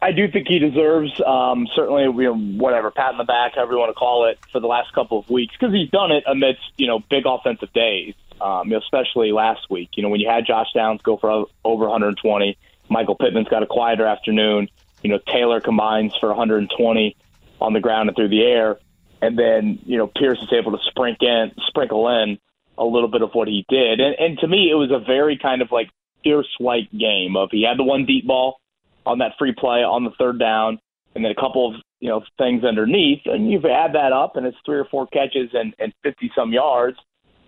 I 0.00 0.12
do 0.12 0.30
think 0.30 0.46
he 0.46 0.58
deserves 0.58 1.20
um, 1.20 1.66
certainly 1.74 2.04
you 2.04 2.34
know, 2.34 2.36
whatever 2.36 2.90
pat 2.90 3.12
in 3.12 3.18
the 3.18 3.24
back 3.24 3.56
however 3.56 3.72
you 3.72 3.78
want 3.78 3.90
to 3.90 3.94
call 3.94 4.26
it 4.26 4.38
for 4.52 4.60
the 4.60 4.66
last 4.66 4.92
couple 4.92 5.18
of 5.18 5.28
weeks 5.28 5.54
because 5.58 5.74
he's 5.74 5.90
done 5.90 6.12
it 6.12 6.24
amidst 6.26 6.62
you 6.76 6.86
know 6.86 7.00
big 7.10 7.24
offensive 7.26 7.72
days 7.72 8.14
um, 8.40 8.72
especially 8.72 9.32
last 9.32 9.68
week 9.70 9.90
you 9.94 10.02
know 10.02 10.08
when 10.08 10.20
you 10.20 10.28
had 10.28 10.46
josh 10.46 10.68
downs 10.74 11.00
go 11.02 11.16
for 11.16 11.46
over 11.64 11.84
120 11.84 12.56
michael 12.88 13.16
pittman's 13.16 13.48
got 13.48 13.62
a 13.62 13.66
quieter 13.66 14.06
afternoon 14.06 14.68
you 15.02 15.10
know 15.10 15.18
Taylor 15.26 15.60
combines 15.60 16.14
for 16.16 16.28
120 16.28 17.16
on 17.60 17.72
the 17.72 17.80
ground 17.80 18.08
and 18.08 18.16
through 18.16 18.28
the 18.28 18.42
air, 18.42 18.78
and 19.20 19.38
then 19.38 19.78
you 19.84 19.98
know 19.98 20.06
Pierce 20.06 20.38
is 20.40 20.52
able 20.52 20.72
to 20.72 20.78
sprinkle 20.86 21.28
in, 21.28 21.52
sprinkle 21.66 22.08
in 22.08 22.38
a 22.76 22.84
little 22.84 23.08
bit 23.08 23.22
of 23.22 23.30
what 23.32 23.48
he 23.48 23.64
did. 23.68 24.00
And, 24.00 24.14
and 24.18 24.38
to 24.38 24.46
me, 24.46 24.70
it 24.70 24.74
was 24.74 24.90
a 24.92 24.98
very 24.98 25.36
kind 25.36 25.62
of 25.62 25.72
like 25.72 25.90
Pierce 26.22 26.48
like 26.60 26.90
game 26.92 27.36
of 27.36 27.50
he 27.50 27.64
had 27.64 27.78
the 27.78 27.84
one 27.84 28.06
deep 28.06 28.26
ball 28.26 28.60
on 29.08 29.18
that 29.18 29.32
free 29.38 29.54
play 29.56 29.80
on 29.80 30.04
the 30.04 30.10
third 30.18 30.38
down, 30.38 30.78
and 31.14 31.24
then 31.24 31.32
a 31.32 31.40
couple 31.40 31.68
of 31.68 31.80
you 32.00 32.08
know 32.08 32.22
things 32.36 32.64
underneath, 32.64 33.22
and 33.24 33.50
you 33.50 33.58
add 33.58 33.94
that 33.94 34.12
up, 34.12 34.36
and 34.36 34.46
it's 34.46 34.56
three 34.64 34.78
or 34.78 34.84
four 34.84 35.06
catches 35.08 35.50
and 35.52 35.74
and 35.78 35.92
50 36.02 36.30
some 36.36 36.52
yards. 36.52 36.96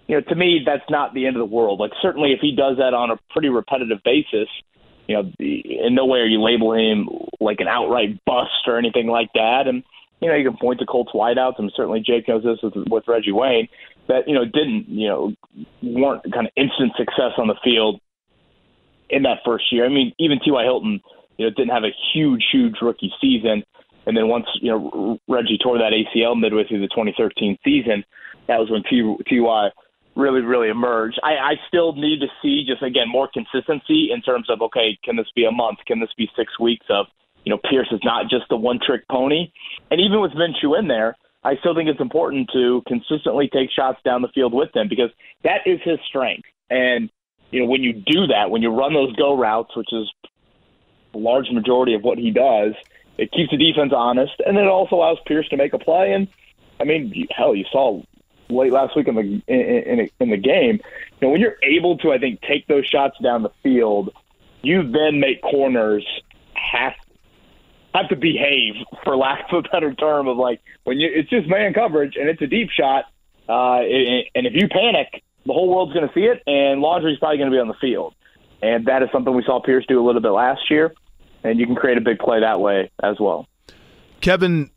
You 0.08 0.16
know, 0.16 0.22
to 0.28 0.34
me, 0.34 0.62
that's 0.66 0.88
not 0.90 1.14
the 1.14 1.26
end 1.26 1.36
of 1.36 1.40
the 1.40 1.54
world. 1.54 1.78
Like 1.78 1.92
certainly, 2.02 2.32
if 2.32 2.40
he 2.40 2.54
does 2.56 2.78
that 2.78 2.94
on 2.94 3.10
a 3.10 3.16
pretty 3.30 3.48
repetitive 3.48 3.98
basis, 4.04 4.48
you 5.06 5.14
know, 5.14 5.30
in 5.38 5.94
no 5.94 6.06
way 6.06 6.18
are 6.18 6.26
you 6.26 6.42
labeling 6.42 6.90
him 6.90 7.08
like 7.38 7.60
an 7.60 7.68
outright 7.68 8.18
bust 8.24 8.66
or 8.66 8.78
anything 8.78 9.06
like 9.06 9.28
that. 9.34 9.64
And 9.66 9.84
you 10.20 10.28
know, 10.28 10.34
you 10.34 10.48
can 10.48 10.58
point 10.58 10.80
to 10.80 10.86
Colts 10.86 11.12
wideouts, 11.14 11.58
and 11.58 11.72
certainly 11.76 12.00
Jake 12.04 12.28
knows 12.28 12.42
this 12.42 12.58
with, 12.62 12.74
with 12.88 13.04
Reggie 13.06 13.32
Wayne 13.32 13.68
that 14.08 14.26
you 14.26 14.34
know 14.34 14.44
didn't 14.44 14.88
you 14.88 15.08
know 15.08 15.32
weren't 15.82 16.22
kind 16.32 16.46
of 16.46 16.52
instant 16.56 16.92
success 16.96 17.32
on 17.38 17.46
the 17.46 17.54
field 17.62 18.00
in 19.08 19.22
that 19.22 19.38
first 19.44 19.64
year. 19.72 19.84
I 19.84 19.88
mean, 19.88 20.12
even 20.18 20.38
T.Y. 20.44 20.62
Hilton, 20.64 21.00
you 21.40 21.46
know, 21.46 21.54
didn't 21.56 21.72
have 21.72 21.84
a 21.84 21.96
huge, 22.12 22.44
huge 22.52 22.74
rookie 22.82 23.10
season, 23.18 23.64
and 24.04 24.14
then 24.14 24.28
once 24.28 24.44
you 24.60 24.70
know 24.70 25.18
Reggie 25.26 25.56
tore 25.56 25.78
that 25.78 25.92
ACL 25.96 26.38
midway 26.38 26.68
through 26.68 26.82
the 26.82 26.88
2013 26.88 27.56
season, 27.64 28.04
that 28.46 28.58
was 28.58 28.68
when 28.70 28.82
T.Y. 28.84 29.70
really, 30.16 30.42
really 30.42 30.68
emerged. 30.68 31.18
I, 31.22 31.36
I 31.36 31.54
still 31.66 31.94
need 31.94 32.20
to 32.20 32.26
see 32.42 32.64
just 32.68 32.82
again 32.82 33.08
more 33.08 33.26
consistency 33.32 34.10
in 34.12 34.20
terms 34.20 34.50
of 34.50 34.60
okay, 34.60 34.98
can 35.02 35.16
this 35.16 35.28
be 35.34 35.46
a 35.46 35.50
month? 35.50 35.78
Can 35.86 35.98
this 35.98 36.10
be 36.18 36.28
six 36.36 36.60
weeks 36.60 36.84
of 36.90 37.06
you 37.44 37.50
know 37.50 37.58
Pierce 37.70 37.88
is 37.90 38.00
not 38.04 38.28
just 38.28 38.44
a 38.50 38.56
one 38.56 38.78
trick 38.84 39.08
pony, 39.10 39.50
and 39.90 39.98
even 39.98 40.20
with 40.20 40.32
Minshew 40.32 40.78
in 40.78 40.88
there. 40.88 41.16
I 41.42 41.56
still 41.60 41.74
think 41.74 41.88
it's 41.88 42.02
important 42.02 42.50
to 42.52 42.82
consistently 42.86 43.48
take 43.50 43.70
shots 43.70 43.98
down 44.04 44.20
the 44.20 44.28
field 44.34 44.52
with 44.52 44.76
him 44.76 44.88
because 44.90 45.08
that 45.42 45.60
is 45.64 45.80
his 45.82 45.98
strength. 46.06 46.46
And 46.68 47.08
you 47.50 47.60
know, 47.60 47.66
when 47.66 47.82
you 47.82 47.94
do 47.94 48.26
that, 48.26 48.50
when 48.50 48.60
you 48.60 48.68
run 48.68 48.92
those 48.92 49.16
go 49.16 49.34
routes, 49.34 49.74
which 49.74 49.88
is 49.90 50.06
large 51.14 51.50
majority 51.50 51.94
of 51.94 52.02
what 52.02 52.18
he 52.18 52.30
does, 52.30 52.74
it 53.18 53.32
keeps 53.32 53.50
the 53.50 53.56
defense 53.56 53.92
honest, 53.94 54.32
and 54.46 54.56
then 54.56 54.64
it 54.64 54.68
also 54.68 54.96
allows 54.96 55.18
Pierce 55.26 55.48
to 55.48 55.56
make 55.56 55.72
a 55.72 55.78
play. 55.78 56.12
And 56.12 56.28
I 56.80 56.84
mean, 56.84 57.26
hell, 57.30 57.54
you 57.54 57.64
saw 57.70 58.02
late 58.48 58.72
last 58.72 58.96
week 58.96 59.08
in 59.08 59.14
the 59.14 59.42
in, 59.46 60.00
in, 60.00 60.10
in 60.20 60.30
the 60.30 60.36
game. 60.36 60.80
You 61.20 61.26
know, 61.26 61.28
when 61.30 61.40
you're 61.40 61.56
able 61.62 61.98
to, 61.98 62.12
I 62.12 62.18
think, 62.18 62.40
take 62.42 62.66
those 62.66 62.86
shots 62.86 63.16
down 63.22 63.42
the 63.42 63.52
field, 63.62 64.14
you 64.62 64.90
then 64.90 65.20
make 65.20 65.42
corners 65.42 66.06
have 66.54 66.94
have 67.94 68.08
to 68.08 68.16
behave, 68.16 68.74
for 69.04 69.16
lack 69.16 69.52
of 69.52 69.64
a 69.64 69.68
better 69.68 69.92
term, 69.94 70.28
of 70.28 70.36
like 70.36 70.60
when 70.84 70.98
you 70.98 71.10
it's 71.12 71.28
just 71.28 71.48
man 71.48 71.74
coverage 71.74 72.16
and 72.16 72.28
it's 72.28 72.40
a 72.40 72.46
deep 72.46 72.70
shot, 72.70 73.04
uh, 73.48 73.80
and 73.80 74.46
if 74.46 74.54
you 74.54 74.68
panic, 74.68 75.22
the 75.44 75.52
whole 75.52 75.68
world's 75.68 75.92
going 75.92 76.06
to 76.06 76.14
see 76.14 76.24
it, 76.24 76.42
and 76.46 76.80
Laundry's 76.80 77.18
probably 77.18 77.38
going 77.38 77.50
to 77.50 77.54
be 77.54 77.60
on 77.60 77.68
the 77.68 77.74
field, 77.74 78.14
and 78.62 78.86
that 78.86 79.02
is 79.02 79.08
something 79.12 79.34
we 79.34 79.42
saw 79.44 79.60
Pierce 79.60 79.84
do 79.86 80.00
a 80.00 80.04
little 80.04 80.20
bit 80.20 80.30
last 80.30 80.70
year, 80.70 80.94
and 81.44 81.58
you 81.58 81.66
can 81.66 81.74
create 81.74 81.98
a 81.98 82.00
big 82.00 82.18
play 82.18 82.40
that 82.40 82.60
way 82.60 82.90
as 83.02 83.18
well. 83.18 83.46
Kevin, 84.20 84.70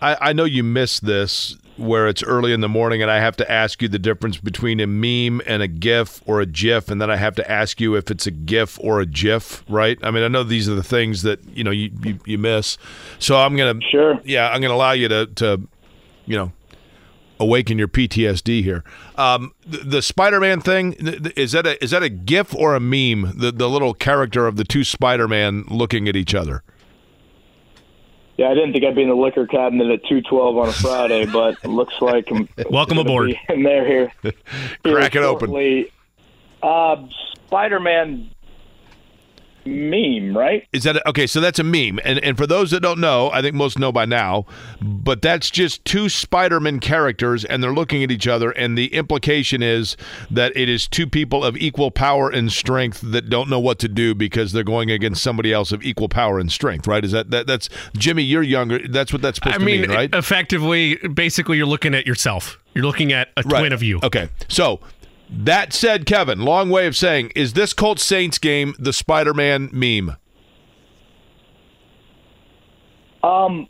I, 0.00 0.16
I 0.20 0.32
know 0.32 0.44
you 0.44 0.62
missed 0.62 1.04
this 1.04 1.56
where 1.76 2.06
it's 2.06 2.22
early 2.22 2.52
in 2.52 2.60
the 2.60 2.68
morning 2.68 3.02
and 3.02 3.10
I 3.10 3.18
have 3.18 3.36
to 3.36 3.50
ask 3.50 3.82
you 3.82 3.88
the 3.88 3.98
difference 3.98 4.36
between 4.36 4.78
a 4.80 4.86
meme 4.86 5.42
and 5.46 5.62
a 5.62 5.68
GIF 5.68 6.22
or 6.26 6.40
a 6.40 6.46
GIF, 6.46 6.88
and 6.88 7.00
then 7.00 7.10
I 7.10 7.16
have 7.16 7.34
to 7.36 7.50
ask 7.50 7.80
you 7.80 7.96
if 7.96 8.10
it's 8.10 8.26
a 8.26 8.30
GIF 8.30 8.78
or 8.80 9.00
a 9.00 9.06
GIF, 9.06 9.64
right? 9.68 9.98
I 10.02 10.10
mean, 10.10 10.22
I 10.22 10.28
know 10.28 10.44
these 10.44 10.68
are 10.68 10.74
the 10.74 10.84
things 10.84 11.22
that 11.22 11.42
you 11.48 11.64
know 11.64 11.70
you 11.70 11.90
you, 12.02 12.18
you 12.24 12.38
miss, 12.38 12.78
so 13.18 13.36
I'm 13.36 13.56
gonna 13.56 13.80
sure, 13.90 14.20
yeah, 14.24 14.50
I'm 14.50 14.60
gonna 14.60 14.74
allow 14.74 14.92
you 14.92 15.08
to 15.08 15.26
to 15.26 15.60
you 16.26 16.36
know 16.36 16.52
awaken 17.40 17.78
your 17.78 17.88
PTSD 17.88 18.62
here. 18.62 18.84
Um, 19.16 19.54
the, 19.66 19.78
the, 19.78 20.02
Spider-Man 20.02 20.60
thing 20.60 20.94
is 21.36 21.52
that 21.52 21.66
a 21.66 21.82
is 21.82 21.90
that 21.90 22.02
a 22.02 22.08
GIF 22.08 22.54
or 22.54 22.74
a 22.74 22.80
meme? 22.80 23.32
The 23.36 23.52
the 23.52 23.68
little 23.68 23.94
character 23.94 24.46
of 24.46 24.56
the 24.56 24.64
two 24.64 24.84
Spider-Man 24.84 25.64
looking 25.68 26.08
at 26.08 26.16
each 26.16 26.34
other. 26.34 26.62
Yeah, 28.36 28.48
I 28.48 28.54
didn't 28.54 28.72
think 28.72 28.84
I'd 28.84 28.96
be 28.96 29.02
in 29.02 29.08
the 29.08 29.14
liquor 29.14 29.46
cabinet 29.46 29.90
at 29.90 30.04
two 30.08 30.20
twelve 30.22 30.56
on 30.56 30.68
a 30.68 30.72
Friday, 30.72 31.26
but 31.32 31.56
it 31.62 31.68
looks 31.68 31.94
like 32.00 32.28
I'm 32.30 32.48
welcome 32.70 32.98
aboard. 32.98 33.34
In 33.48 33.62
there 33.62 33.86
here, 33.86 34.12
crack 34.84 35.14
it 35.14 35.22
open. 35.22 35.86
Uh, 36.62 37.06
Spider-Man 37.46 38.33
meme, 39.66 40.36
right? 40.36 40.66
Is 40.72 40.84
that 40.84 40.96
a, 40.96 41.08
okay? 41.08 41.26
So 41.26 41.40
that's 41.40 41.58
a 41.58 41.64
meme, 41.64 42.00
and 42.04 42.18
and 42.20 42.36
for 42.36 42.46
those 42.46 42.70
that 42.70 42.80
don't 42.80 43.00
know, 43.00 43.30
I 43.32 43.42
think 43.42 43.54
most 43.54 43.78
know 43.78 43.92
by 43.92 44.04
now, 44.04 44.46
but 44.80 45.22
that's 45.22 45.50
just 45.50 45.84
two 45.84 46.08
Spider-Man 46.08 46.80
characters, 46.80 47.44
and 47.44 47.62
they're 47.62 47.72
looking 47.72 48.02
at 48.02 48.10
each 48.10 48.26
other, 48.28 48.50
and 48.50 48.76
the 48.76 48.94
implication 48.94 49.62
is 49.62 49.96
that 50.30 50.56
it 50.56 50.68
is 50.68 50.86
two 50.86 51.06
people 51.06 51.44
of 51.44 51.56
equal 51.56 51.90
power 51.90 52.30
and 52.30 52.52
strength 52.52 53.00
that 53.00 53.28
don't 53.28 53.48
know 53.48 53.60
what 53.60 53.78
to 53.80 53.88
do 53.88 54.14
because 54.14 54.52
they're 54.52 54.64
going 54.64 54.90
against 54.90 55.22
somebody 55.22 55.52
else 55.52 55.72
of 55.72 55.82
equal 55.82 56.08
power 56.08 56.38
and 56.38 56.50
strength, 56.50 56.86
right? 56.86 57.04
Is 57.04 57.12
that, 57.12 57.30
that 57.30 57.46
that's 57.46 57.68
Jimmy? 57.96 58.22
You're 58.22 58.42
younger. 58.42 58.86
That's 58.88 59.12
what 59.12 59.22
that's 59.22 59.36
supposed 59.36 59.56
I 59.56 59.58
to 59.58 59.64
mean, 59.64 59.82
mean, 59.82 59.90
right? 59.90 60.14
Effectively, 60.14 60.96
basically, 60.96 61.56
you're 61.56 61.66
looking 61.66 61.94
at 61.94 62.06
yourself. 62.06 62.58
You're 62.74 62.84
looking 62.84 63.12
at 63.12 63.28
a 63.36 63.42
right. 63.42 63.60
twin 63.60 63.72
of 63.72 63.82
you. 63.82 64.00
Okay, 64.02 64.28
so 64.48 64.80
that 65.36 65.72
said, 65.72 66.06
Kevin, 66.06 66.40
long 66.40 66.70
way 66.70 66.86
of 66.86 66.96
saying, 66.96 67.32
is 67.34 67.52
this 67.54 67.72
Colts 67.72 68.04
Saints 68.04 68.38
game 68.38 68.74
the 68.78 68.92
Spider 68.92 69.34
Man 69.34 69.68
meme? 69.72 70.16
Um, 73.22 73.68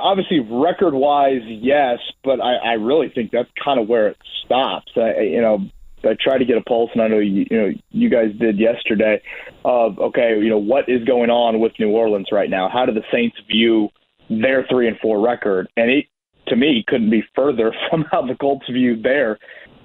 obviously, 0.00 0.40
record 0.40 0.94
wise, 0.94 1.42
yes, 1.46 1.98
but 2.24 2.40
I, 2.40 2.56
I 2.56 2.72
really 2.72 3.08
think 3.08 3.30
that's 3.30 3.48
kind 3.62 3.80
of 3.80 3.88
where 3.88 4.08
it 4.08 4.16
stops. 4.44 4.92
I, 4.96 5.20
you 5.20 5.40
know, 5.40 5.66
I 6.04 6.14
try 6.20 6.38
to 6.38 6.44
get 6.44 6.56
a 6.56 6.62
pulse, 6.62 6.90
and 6.92 7.02
I 7.02 7.08
know 7.08 7.18
you, 7.18 7.46
you 7.50 7.56
know 7.56 7.70
you 7.90 8.10
guys 8.10 8.32
did 8.38 8.58
yesterday. 8.58 9.20
Of 9.64 9.98
okay, 9.98 10.38
you 10.38 10.48
know 10.48 10.58
what 10.58 10.88
is 10.88 11.04
going 11.04 11.30
on 11.30 11.58
with 11.60 11.72
New 11.78 11.90
Orleans 11.90 12.28
right 12.30 12.50
now? 12.50 12.68
How 12.68 12.86
do 12.86 12.92
the 12.92 13.04
Saints 13.12 13.36
view 13.50 13.88
their 14.28 14.66
three 14.68 14.88
and 14.88 14.98
four 14.98 15.20
record? 15.20 15.68
And 15.76 15.90
it, 15.90 16.06
to 16.48 16.56
me, 16.56 16.84
couldn't 16.86 17.10
be 17.10 17.24
further 17.34 17.72
from 17.90 18.04
how 18.10 18.26
the 18.26 18.34
Colts 18.34 18.66
view 18.70 19.00
their 19.00 19.38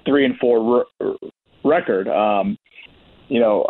three 0.04 0.24
and 0.24 0.36
four 0.38 0.86
r- 1.00 1.14
record. 1.64 2.08
Um, 2.08 2.58
you 3.28 3.40
know, 3.40 3.68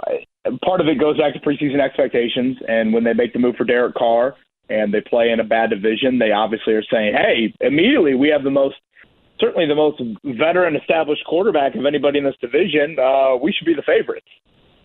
part 0.65 0.81
of 0.81 0.89
it 0.89 0.99
goes 0.99 1.19
back 1.19 1.35
to 1.35 1.41
preseason 1.41 1.81
expectations, 1.81 2.57
and 2.69 2.93
when 2.93 3.05
they 3.05 3.13
make 3.13 3.33
the 3.33 3.39
move 3.39 3.57
for 3.57 3.65
Derek 3.65 3.95
Carr 3.95 4.35
and 4.69 4.93
they 4.93 5.01
play 5.01 5.31
in 5.31 5.41
a 5.41 5.45
bad 5.45 5.71
division, 5.71 6.19
they 6.19 6.33
obviously 6.33 6.75
are 6.75 6.85
saying, 6.91 7.15
"Hey, 7.15 7.55
immediately 7.61 8.15
we 8.15 8.29
have 8.29 8.45
the 8.45 8.51
most." 8.51 8.77
Certainly, 9.41 9.67
the 9.67 9.75
most 9.75 10.01
veteran, 10.25 10.77
established 10.77 11.25
quarterback 11.25 11.75
of 11.75 11.85
anybody 11.85 12.19
in 12.19 12.25
this 12.25 12.37
division. 12.41 12.97
Uh, 12.99 13.35
we 13.35 13.53
should 13.53 13.67
be 13.67 13.75
the 13.75 13.83
favorites. 13.83 14.29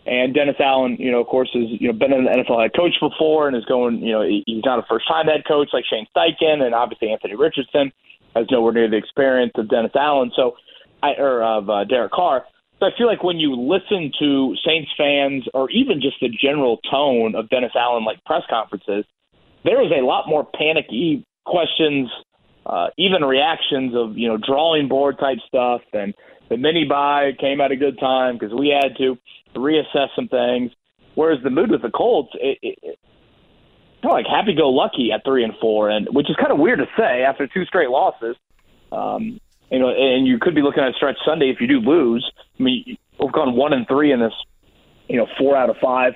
And 0.08 0.34
Dennis 0.34 0.56
Allen, 0.60 0.95
you 0.98 1.12
know, 1.12 1.20
of 1.20 1.28
course, 1.28 1.50
has 1.54 1.66
you 1.68 1.91
know 1.91 1.93
been 1.93 2.14
an 2.14 2.28
NFL 2.28 2.62
head 2.62 2.72
coach 2.74 2.95
before 3.00 3.48
and 3.48 3.58
is 3.58 3.66
going. 3.66 4.00
You 4.00 4.14
know, 4.14 4.24
he's 4.24 4.64
not 4.64 4.80
a 4.80 4.86
first 4.89 5.08
time 5.08 5.28
head 5.28 5.43
coach 5.45 5.70
like 5.74 5.84
Shane 5.86 6.08
Steichen, 6.16 6.64
and 6.64 6.74
obviously 6.74 7.12
Anthony 7.12 7.36
Richardson 7.36 7.91
has 8.34 8.48
nowhere 8.50 8.72
near 8.72 8.89
the 8.89 8.95
experience 8.95 9.52
of 9.56 9.70
Dennis 9.70 9.91
Allen. 9.95 10.32
So 10.36 10.56
I, 11.16 11.22
or 11.22 11.43
of 11.43 11.70
uh, 11.70 11.84
Derek 11.86 12.12
Carr. 12.12 12.45
So 12.80 12.86
I 12.86 12.89
feel 12.97 13.08
like 13.08 13.24
when 13.24 13.38
you 13.38 13.55
listen 13.55 14.12
to 14.20 14.55
Saints 14.66 14.91
fans, 14.97 15.45
or 15.53 15.70
even 15.72 15.99
just 15.99 16.18
the 16.22 16.30
general 16.30 16.78
tone 16.89 17.34
of 17.36 17.49
Dennis 17.49 17.72
Allen, 17.76 18.05
like 18.05 18.24
press 18.26 18.43
conferences, 18.49 19.03
there 19.64 19.84
is 19.84 19.91
a 19.91 20.05
lot 20.05 20.26
more 20.28 20.45
panicky 20.45 21.26
questions, 21.45 22.10
uh, 22.66 22.88
even 22.97 23.24
reactions 23.24 23.95
of 23.95 24.18
you 24.18 24.28
know 24.28 24.38
drawing 24.38 24.88
board 24.88 25.18
type 25.20 25.39
stuff, 25.47 25.82
and 25.93 26.14
the 26.49 26.58
mini 26.58 26.86
bye 26.86 27.32
came 27.39 27.62
at 27.62 27.72
a 27.72 27.76
good 27.76 27.99
time 27.99 28.38
because 28.38 28.53
we 28.53 28.70
had 28.70 28.95
to 28.97 29.18
reassess 29.55 30.10
some 30.16 30.28
things. 30.28 30.72
Whereas 31.16 31.39
the 31.43 31.49
mood 31.49 31.72
with 31.72 31.82
the 31.82 31.89
Colts, 31.89 32.30
it, 32.36 32.60
it, 32.62 32.78
it 32.84 32.99
kind 34.03 34.12
of 34.12 34.12
like 34.12 34.28
happy 34.28 34.53
go 34.53 34.70
lucky 34.70 35.12
at 35.12 35.24
three 35.26 35.43
and 35.43 35.53
four, 35.60 35.89
and 35.89 36.08
which 36.12 36.30
is 36.30 36.36
kind 36.36 36.51
of 36.51 36.60
weird 36.60 36.80
to 36.80 36.86
say 36.95 37.24
after 37.24 37.47
two 37.47 37.66
straight 37.66 37.89
losses. 37.89 38.36
Um, 38.91 39.39
you 39.72 39.80
know, 39.80 39.89
and 39.89 40.26
you 40.26 40.39
could 40.39 40.55
be 40.55 40.61
looking 40.61 40.84
at 40.84 40.89
a 40.89 40.93
stretch 40.93 41.18
Sunday 41.26 41.49
if 41.49 41.59
you 41.59 41.68
do 41.68 41.80
lose. 41.80 42.30
I 42.59 42.63
mean, 42.63 42.97
we've 43.20 43.32
gone 43.32 43.55
one 43.55 43.74
and 43.74 43.88
three 43.88 44.11
in 44.11 44.20
this, 44.20 44.34
you 45.07 45.18
know, 45.18 45.28
four 45.38 45.55
out 45.55 45.70
of 45.70 45.78
five 45.78 46.13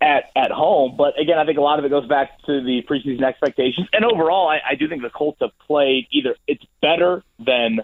at 0.00 0.30
at 0.36 0.50
home. 0.50 0.94
But 0.96 1.18
again, 1.18 1.38
I 1.38 1.44
think 1.44 1.58
a 1.58 1.62
lot 1.62 1.78
of 1.78 1.84
it 1.84 1.88
goes 1.88 2.06
back 2.06 2.38
to 2.46 2.62
the 2.62 2.82
preseason 2.88 3.22
expectations. 3.22 3.88
And 3.92 4.04
overall, 4.04 4.48
I, 4.48 4.60
I 4.72 4.74
do 4.74 4.88
think 4.88 5.02
the 5.02 5.10
Colts 5.10 5.38
have 5.40 5.56
played 5.66 6.06
either 6.10 6.36
it's 6.46 6.64
better 6.82 7.22
than 7.38 7.80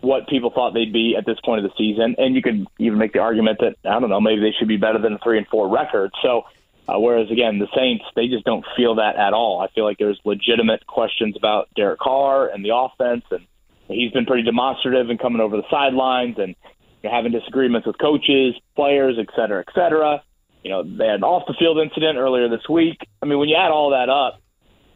what 0.00 0.28
people 0.28 0.50
thought 0.54 0.74
they'd 0.74 0.92
be 0.92 1.16
at 1.18 1.26
this 1.26 1.38
point 1.44 1.64
of 1.64 1.68
the 1.68 1.76
season, 1.76 2.14
and 2.18 2.36
you 2.36 2.42
could 2.42 2.66
even 2.78 2.98
make 2.98 3.12
the 3.12 3.18
argument 3.18 3.58
that 3.60 3.74
I 3.84 3.98
don't 3.98 4.08
know, 4.10 4.20
maybe 4.20 4.40
they 4.40 4.54
should 4.56 4.68
be 4.68 4.76
better 4.76 5.00
than 5.00 5.14
a 5.14 5.18
three 5.18 5.38
and 5.38 5.46
four 5.48 5.68
record. 5.68 6.12
So. 6.22 6.42
Uh, 6.90 6.98
whereas 6.98 7.30
again, 7.30 7.58
the 7.58 7.66
Saints, 7.76 8.02
they 8.16 8.28
just 8.28 8.46
don't 8.46 8.64
feel 8.74 8.94
that 8.94 9.16
at 9.16 9.34
all. 9.34 9.60
I 9.60 9.68
feel 9.74 9.84
like 9.84 9.98
there's 9.98 10.18
legitimate 10.24 10.86
questions 10.86 11.36
about 11.36 11.68
Derek 11.76 12.00
Carr 12.00 12.48
and 12.48 12.64
the 12.64 12.74
offense, 12.74 13.24
and 13.30 13.46
he's 13.88 14.12
been 14.12 14.26
pretty 14.26 14.42
demonstrative 14.42 15.10
in 15.10 15.18
coming 15.18 15.40
over 15.40 15.56
the 15.56 15.64
sidelines 15.70 16.36
and 16.38 16.54
having 17.02 17.32
disagreements 17.32 17.86
with 17.86 17.96
coaches, 17.98 18.54
players, 18.76 19.16
et 19.18 19.26
cetera, 19.34 19.64
et 19.66 19.72
cetera. 19.74 20.22
You 20.62 20.70
know, 20.70 20.82
they 20.82 21.06
had 21.06 21.16
an 21.16 21.24
off 21.24 21.46
the 21.46 21.54
field 21.58 21.78
incident 21.78 22.18
earlier 22.18 22.48
this 22.48 22.68
week. 22.68 22.98
I 23.22 23.26
mean, 23.26 23.38
when 23.38 23.48
you 23.48 23.56
add 23.56 23.70
all 23.70 23.90
that 23.90 24.08
up, 24.08 24.40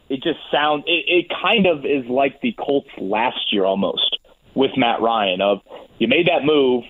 it 0.09 0.23
just 0.23 0.39
sounds 0.51 0.85
it, 0.87 1.05
it 1.09 1.27
kind 1.43 1.67
of 1.67 1.85
is 1.85 2.05
like 2.09 2.41
the 2.41 2.53
Colts 2.53 2.91
last 2.99 3.53
year 3.53 3.65
almost 3.65 4.19
with 4.55 4.73
Matt 4.77 5.01
Ryan 5.01 5.41
of 5.41 5.61
you 5.99 6.09
made 6.09 6.27
that 6.27 6.45
move, 6.45 6.85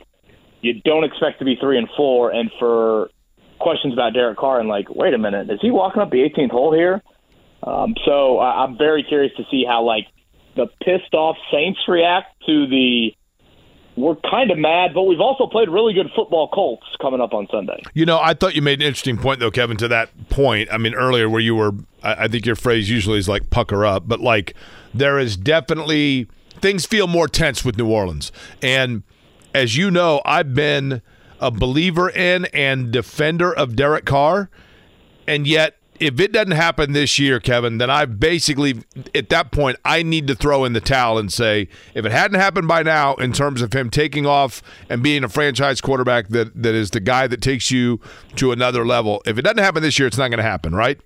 you 0.62 0.80
don't 0.84 1.04
expect 1.04 1.38
to 1.38 1.44
be 1.44 1.56
three 1.60 1.78
and 1.78 1.88
four, 1.96 2.30
and 2.30 2.50
for 2.58 3.10
questions 3.60 3.92
about 3.92 4.14
Derek 4.14 4.38
Carr 4.38 4.58
and 4.58 4.68
like, 4.68 4.86
wait 4.90 5.14
a 5.14 5.18
minute, 5.18 5.50
is 5.50 5.60
he 5.60 5.70
walking 5.70 6.02
up 6.02 6.10
the 6.10 6.18
18th 6.18 6.50
hole 6.50 6.74
here? 6.74 7.02
Um, 7.62 7.94
so 8.04 8.38
I, 8.38 8.64
I'm 8.64 8.76
very 8.76 9.04
curious 9.04 9.32
to 9.36 9.44
see 9.50 9.64
how 9.66 9.84
like 9.84 10.06
the 10.56 10.66
pissed 10.82 11.14
off 11.14 11.36
Saints 11.50 11.80
react 11.88 12.34
to 12.46 12.66
the 12.66 13.14
we're 13.96 14.16
kind 14.16 14.50
of 14.50 14.58
mad, 14.58 14.92
but 14.94 15.02
we've 15.02 15.20
also 15.20 15.46
played 15.46 15.68
really 15.68 15.92
good 15.92 16.10
football 16.16 16.48
Colts 16.48 16.86
coming 17.00 17.20
up 17.20 17.34
on 17.34 17.46
Sunday. 17.50 17.82
You 17.92 18.06
know, 18.06 18.18
I 18.18 18.32
thought 18.32 18.54
you 18.54 18.62
made 18.62 18.80
an 18.80 18.86
interesting 18.86 19.18
point, 19.18 19.40
though, 19.40 19.50
Kevin, 19.50 19.76
to 19.78 19.88
that 19.88 20.30
point. 20.30 20.70
I 20.72 20.78
mean, 20.78 20.94
earlier 20.94 21.28
where 21.28 21.40
you 21.40 21.54
were, 21.54 21.72
I, 22.02 22.26
think 22.28 22.46
your 22.46 22.56
phrase 22.56 22.88
usually 22.88 23.18
is 23.18 23.28
like 23.28 23.50
pucker 23.50 23.84
up, 23.84 24.08
but 24.08 24.20
like 24.20 24.54
there 24.94 25.18
is 25.18 25.36
definitely 25.36 26.26
things 26.60 26.86
feel 26.86 27.06
more 27.06 27.28
tense 27.28 27.64
with 27.64 27.76
New 27.76 27.88
Orleans. 27.88 28.32
And 28.62 29.02
as 29.54 29.76
you 29.76 29.90
know, 29.90 30.22
I've 30.24 30.54
been 30.54 31.02
a 31.38 31.50
believer 31.50 32.08
in 32.08 32.46
and 32.46 32.90
defender 32.90 33.52
of 33.52 33.76
Derek 33.76 34.06
Carr. 34.06 34.48
And 35.26 35.46
yet, 35.46 35.76
if 36.00 36.18
it 36.18 36.32
doesn't 36.32 36.52
happen 36.52 36.92
this 36.92 37.18
year, 37.18 37.38
Kevin, 37.38 37.78
then 37.78 37.90
I 37.90 38.04
basically, 38.06 38.82
at 39.14 39.28
that 39.28 39.52
point, 39.52 39.78
I 39.84 40.02
need 40.02 40.26
to 40.28 40.34
throw 40.34 40.64
in 40.64 40.72
the 40.72 40.80
towel 40.80 41.18
and 41.18 41.32
say, 41.32 41.68
if 41.94 42.04
it 42.04 42.12
hadn't 42.12 42.40
happened 42.40 42.66
by 42.68 42.82
now, 42.82 43.14
in 43.14 43.32
terms 43.32 43.62
of 43.62 43.72
him 43.72 43.90
taking 43.90 44.26
off 44.26 44.62
and 44.88 45.02
being 45.02 45.22
a 45.22 45.28
franchise 45.28 45.80
quarterback 45.80 46.28
that, 46.28 46.60
that 46.60 46.74
is 46.74 46.90
the 46.90 47.00
guy 47.00 47.26
that 47.26 47.40
takes 47.40 47.70
you 47.70 48.00
to 48.36 48.52
another 48.52 48.84
level, 48.86 49.22
if 49.26 49.38
it 49.38 49.42
doesn't 49.42 49.58
happen 49.58 49.82
this 49.82 49.98
year, 49.98 50.08
it's 50.08 50.18
not 50.18 50.28
going 50.28 50.38
to 50.38 50.42
happen, 50.42 50.74
right? 50.74 51.00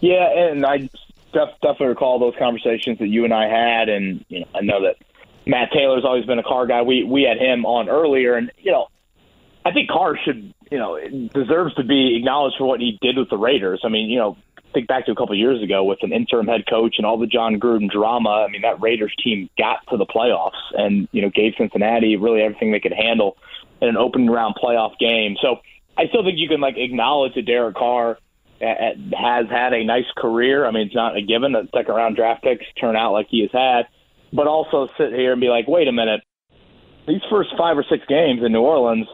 Yeah, 0.00 0.28
and 0.50 0.66
I 0.66 0.78
def- 1.32 1.60
definitely 1.62 1.86
recall 1.86 2.18
those 2.18 2.34
conversations 2.38 2.98
that 2.98 3.08
you 3.08 3.24
and 3.24 3.32
I 3.32 3.46
had, 3.46 3.88
and 3.88 4.24
you 4.28 4.40
know, 4.40 4.46
I 4.54 4.60
know 4.60 4.82
that 4.82 4.96
Matt 5.46 5.70
Taylor's 5.72 6.04
always 6.04 6.24
been 6.24 6.38
a 6.38 6.42
Carr 6.42 6.66
guy. 6.66 6.82
We 6.82 7.04
we 7.04 7.22
had 7.22 7.38
him 7.38 7.64
on 7.64 7.88
earlier, 7.88 8.34
and 8.34 8.50
you 8.58 8.72
know, 8.72 8.88
I 9.64 9.72
think 9.72 9.88
Carr 9.88 10.18
should, 10.24 10.52
you 10.72 10.78
know, 10.78 10.98
deserves 11.34 11.74
to 11.74 11.84
be 11.84 12.16
acknowledged 12.16 12.56
for 12.56 12.64
what 12.64 12.80
he 12.80 12.98
did 13.02 13.18
with 13.18 13.28
the 13.28 13.36
Raiders. 13.36 13.82
I 13.84 13.88
mean, 13.88 14.08
you 14.08 14.18
know, 14.18 14.38
think 14.72 14.88
back 14.88 15.04
to 15.04 15.12
a 15.12 15.14
couple 15.14 15.34
of 15.34 15.38
years 15.38 15.62
ago 15.62 15.84
with 15.84 15.98
an 16.00 16.12
interim 16.12 16.46
head 16.46 16.62
coach 16.68 16.94
and 16.96 17.04
all 17.04 17.18
the 17.18 17.26
Jon 17.26 17.60
Gruden 17.60 17.90
drama. 17.90 18.46
I 18.48 18.50
mean, 18.50 18.62
that 18.62 18.80
Raiders 18.80 19.14
team 19.22 19.50
got 19.58 19.86
to 19.90 19.98
the 19.98 20.06
playoffs 20.06 20.62
and 20.72 21.08
you 21.12 21.20
know 21.20 21.28
gave 21.28 21.52
Cincinnati 21.58 22.16
really 22.16 22.40
everything 22.40 22.72
they 22.72 22.80
could 22.80 22.94
handle 22.94 23.36
in 23.82 23.88
an 23.88 23.98
opening 23.98 24.30
round 24.30 24.54
playoff 24.54 24.98
game. 24.98 25.36
So 25.42 25.56
I 25.98 26.06
still 26.06 26.24
think 26.24 26.38
you 26.38 26.48
can 26.48 26.60
like 26.60 26.78
acknowledge 26.78 27.34
that 27.34 27.44
Derek 27.44 27.76
Carr 27.76 28.16
has 28.62 29.46
had 29.50 29.74
a 29.74 29.84
nice 29.84 30.10
career. 30.16 30.64
I 30.64 30.70
mean, 30.70 30.86
it's 30.86 30.94
not 30.94 31.18
a 31.18 31.20
given 31.20 31.52
that 31.52 31.68
second 31.74 31.94
round 31.94 32.16
draft 32.16 32.42
picks 32.42 32.64
turn 32.80 32.96
out 32.96 33.12
like 33.12 33.26
he 33.28 33.42
has 33.42 33.50
had, 33.52 33.88
but 34.32 34.46
also 34.46 34.88
sit 34.96 35.12
here 35.12 35.32
and 35.32 35.40
be 35.40 35.48
like, 35.48 35.68
wait 35.68 35.86
a 35.86 35.92
minute, 35.92 36.22
these 37.06 37.20
first 37.28 37.50
five 37.58 37.76
or 37.76 37.84
six 37.90 38.06
games 38.08 38.40
in 38.42 38.52
New 38.52 38.62
Orleans, 38.62 39.06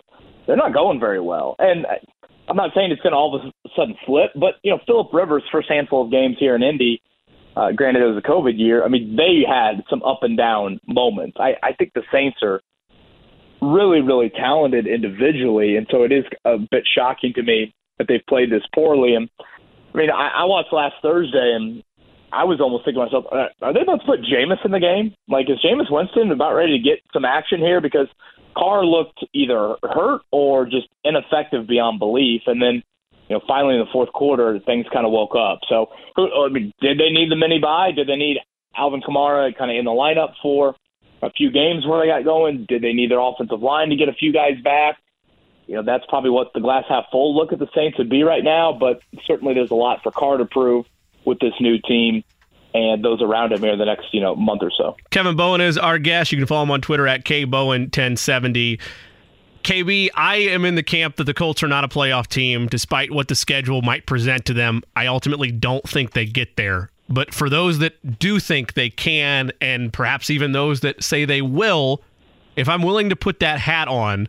they're 0.48 0.56
not 0.56 0.72
going 0.72 0.98
very 0.98 1.20
well. 1.20 1.54
And 1.60 1.86
I'm 2.48 2.56
not 2.56 2.70
saying 2.74 2.90
it's 2.90 3.02
going 3.02 3.12
to 3.12 3.16
all 3.16 3.36
of 3.36 3.44
a 3.44 3.70
sudden 3.76 3.94
flip, 4.04 4.30
but 4.34 4.54
you 4.64 4.72
know, 4.72 4.80
Philip 4.86 5.12
Rivers' 5.12 5.44
first 5.52 5.68
handful 5.68 6.06
of 6.06 6.10
games 6.10 6.36
here 6.40 6.56
in 6.56 6.62
Indy, 6.62 7.02
uh, 7.54 7.70
granted 7.72 8.02
it 8.02 8.06
was 8.06 8.22
a 8.24 8.26
COVID 8.26 8.58
year. 8.58 8.82
I 8.82 8.88
mean, 8.88 9.14
they 9.14 9.44
had 9.46 9.84
some 9.90 10.02
up 10.02 10.20
and 10.22 10.36
down 10.36 10.80
moments. 10.88 11.36
I, 11.38 11.52
I 11.62 11.72
think 11.74 11.92
the 11.92 12.02
Saints 12.10 12.38
are 12.42 12.60
really, 13.60 14.00
really 14.00 14.30
talented 14.30 14.86
individually, 14.86 15.76
and 15.76 15.86
so 15.90 16.02
it 16.02 16.12
is 16.12 16.24
a 16.46 16.56
bit 16.58 16.84
shocking 16.96 17.34
to 17.34 17.42
me 17.42 17.74
that 17.98 18.08
they've 18.08 18.24
played 18.26 18.50
this 18.50 18.62
poorly. 18.74 19.14
And 19.14 19.28
I 19.94 19.98
mean, 19.98 20.10
I, 20.10 20.42
I 20.42 20.44
watched 20.44 20.72
last 20.72 20.94
Thursday, 21.02 21.52
and 21.54 21.82
I 22.32 22.44
was 22.44 22.60
almost 22.60 22.86
thinking 22.86 23.02
to 23.02 23.06
myself, 23.06 23.24
uh, 23.30 23.52
are 23.60 23.74
they 23.74 23.80
about 23.80 24.00
to 24.00 24.06
put 24.06 24.20
Jameis 24.20 24.64
in 24.64 24.70
the 24.70 24.80
game? 24.80 25.14
Like, 25.28 25.50
is 25.50 25.60
Jameis 25.60 25.90
Winston 25.90 26.30
about 26.30 26.54
ready 26.54 26.78
to 26.78 26.82
get 26.82 27.00
some 27.12 27.26
action 27.26 27.58
here? 27.58 27.82
Because 27.82 28.06
Carr 28.56 28.84
looked 28.84 29.24
either 29.32 29.76
hurt 29.82 30.22
or 30.30 30.64
just 30.64 30.88
ineffective 31.04 31.66
beyond 31.66 31.98
belief, 31.98 32.42
and 32.46 32.60
then. 32.62 32.82
You 33.30 33.36
know, 33.36 33.42
finally 33.46 33.74
in 33.74 33.80
the 33.80 33.92
fourth 33.92 34.10
quarter, 34.14 34.58
things 34.60 34.86
kind 34.90 35.04
of 35.04 35.12
woke 35.12 35.36
up. 35.36 35.58
So, 35.68 35.90
I 36.16 36.48
mean, 36.48 36.72
did 36.80 36.98
they 36.98 37.10
need 37.10 37.30
the 37.30 37.36
mini 37.36 37.58
bye? 37.58 37.92
Did 37.94 38.08
they 38.08 38.16
need 38.16 38.38
Alvin 38.74 39.02
Kamara 39.02 39.54
kind 39.54 39.70
of 39.70 39.76
in 39.76 39.84
the 39.84 39.90
lineup 39.90 40.32
for 40.40 40.74
a 41.20 41.30
few 41.32 41.50
games 41.50 41.86
where 41.86 42.00
they 42.00 42.06
got 42.06 42.24
going? 42.24 42.64
Did 42.66 42.80
they 42.80 42.94
need 42.94 43.10
their 43.10 43.20
offensive 43.20 43.60
line 43.60 43.90
to 43.90 43.96
get 43.96 44.08
a 44.08 44.14
few 44.14 44.32
guys 44.32 44.54
back? 44.64 44.96
you 45.68 45.74
know, 45.74 45.82
that's 45.82 46.04
probably 46.08 46.30
what 46.30 46.52
the 46.54 46.60
glass 46.60 46.84
half 46.88 47.04
full 47.12 47.36
look 47.36 47.52
at 47.52 47.58
the 47.58 47.68
Saints 47.74 47.98
would 47.98 48.08
be 48.08 48.22
right 48.22 48.42
now. 48.42 48.72
But 48.72 49.02
certainly 49.26 49.54
there's 49.54 49.70
a 49.70 49.76
lot 49.76 50.02
for 50.02 50.10
Carr 50.10 50.38
to 50.38 50.46
prove 50.46 50.86
with 51.24 51.38
this 51.40 51.52
new 51.60 51.78
team 51.78 52.24
and 52.74 53.04
those 53.04 53.22
around 53.22 53.52
him 53.52 53.60
here 53.60 53.72
in 53.72 53.78
the 53.78 53.84
next, 53.84 54.12
you 54.12 54.20
know, 54.20 54.36
month 54.36 54.62
or 54.62 54.70
so. 54.76 54.96
Kevin 55.10 55.36
Bowen 55.36 55.60
is 55.60 55.78
our 55.78 55.98
guest. 55.98 56.32
You 56.32 56.38
can 56.38 56.46
follow 56.46 56.64
him 56.64 56.70
on 56.70 56.80
Twitter 56.80 57.06
at 57.06 57.24
kbowen1070. 57.24 58.80
KB, 59.62 60.08
I 60.14 60.36
am 60.36 60.64
in 60.64 60.76
the 60.76 60.82
camp 60.82 61.16
that 61.16 61.24
the 61.24 61.34
Colts 61.34 61.62
are 61.62 61.68
not 61.68 61.84
a 61.84 61.88
playoff 61.88 62.26
team, 62.26 62.66
despite 62.68 63.10
what 63.10 63.28
the 63.28 63.34
schedule 63.34 63.82
might 63.82 64.06
present 64.06 64.44
to 64.46 64.54
them. 64.54 64.82
I 64.96 65.06
ultimately 65.06 65.50
don't 65.50 65.86
think 65.88 66.12
they 66.12 66.26
get 66.26 66.56
there. 66.56 66.90
But 67.08 67.34
for 67.34 67.48
those 67.48 67.78
that 67.78 68.18
do 68.18 68.38
think 68.38 68.74
they 68.74 68.90
can, 68.90 69.50
and 69.60 69.92
perhaps 69.92 70.30
even 70.30 70.52
those 70.52 70.80
that 70.80 71.02
say 71.02 71.24
they 71.24 71.42
will, 71.42 72.02
if 72.56 72.68
I'm 72.68 72.82
willing 72.82 73.08
to 73.08 73.16
put 73.16 73.40
that 73.40 73.58
hat 73.58 73.88
on, 73.88 74.28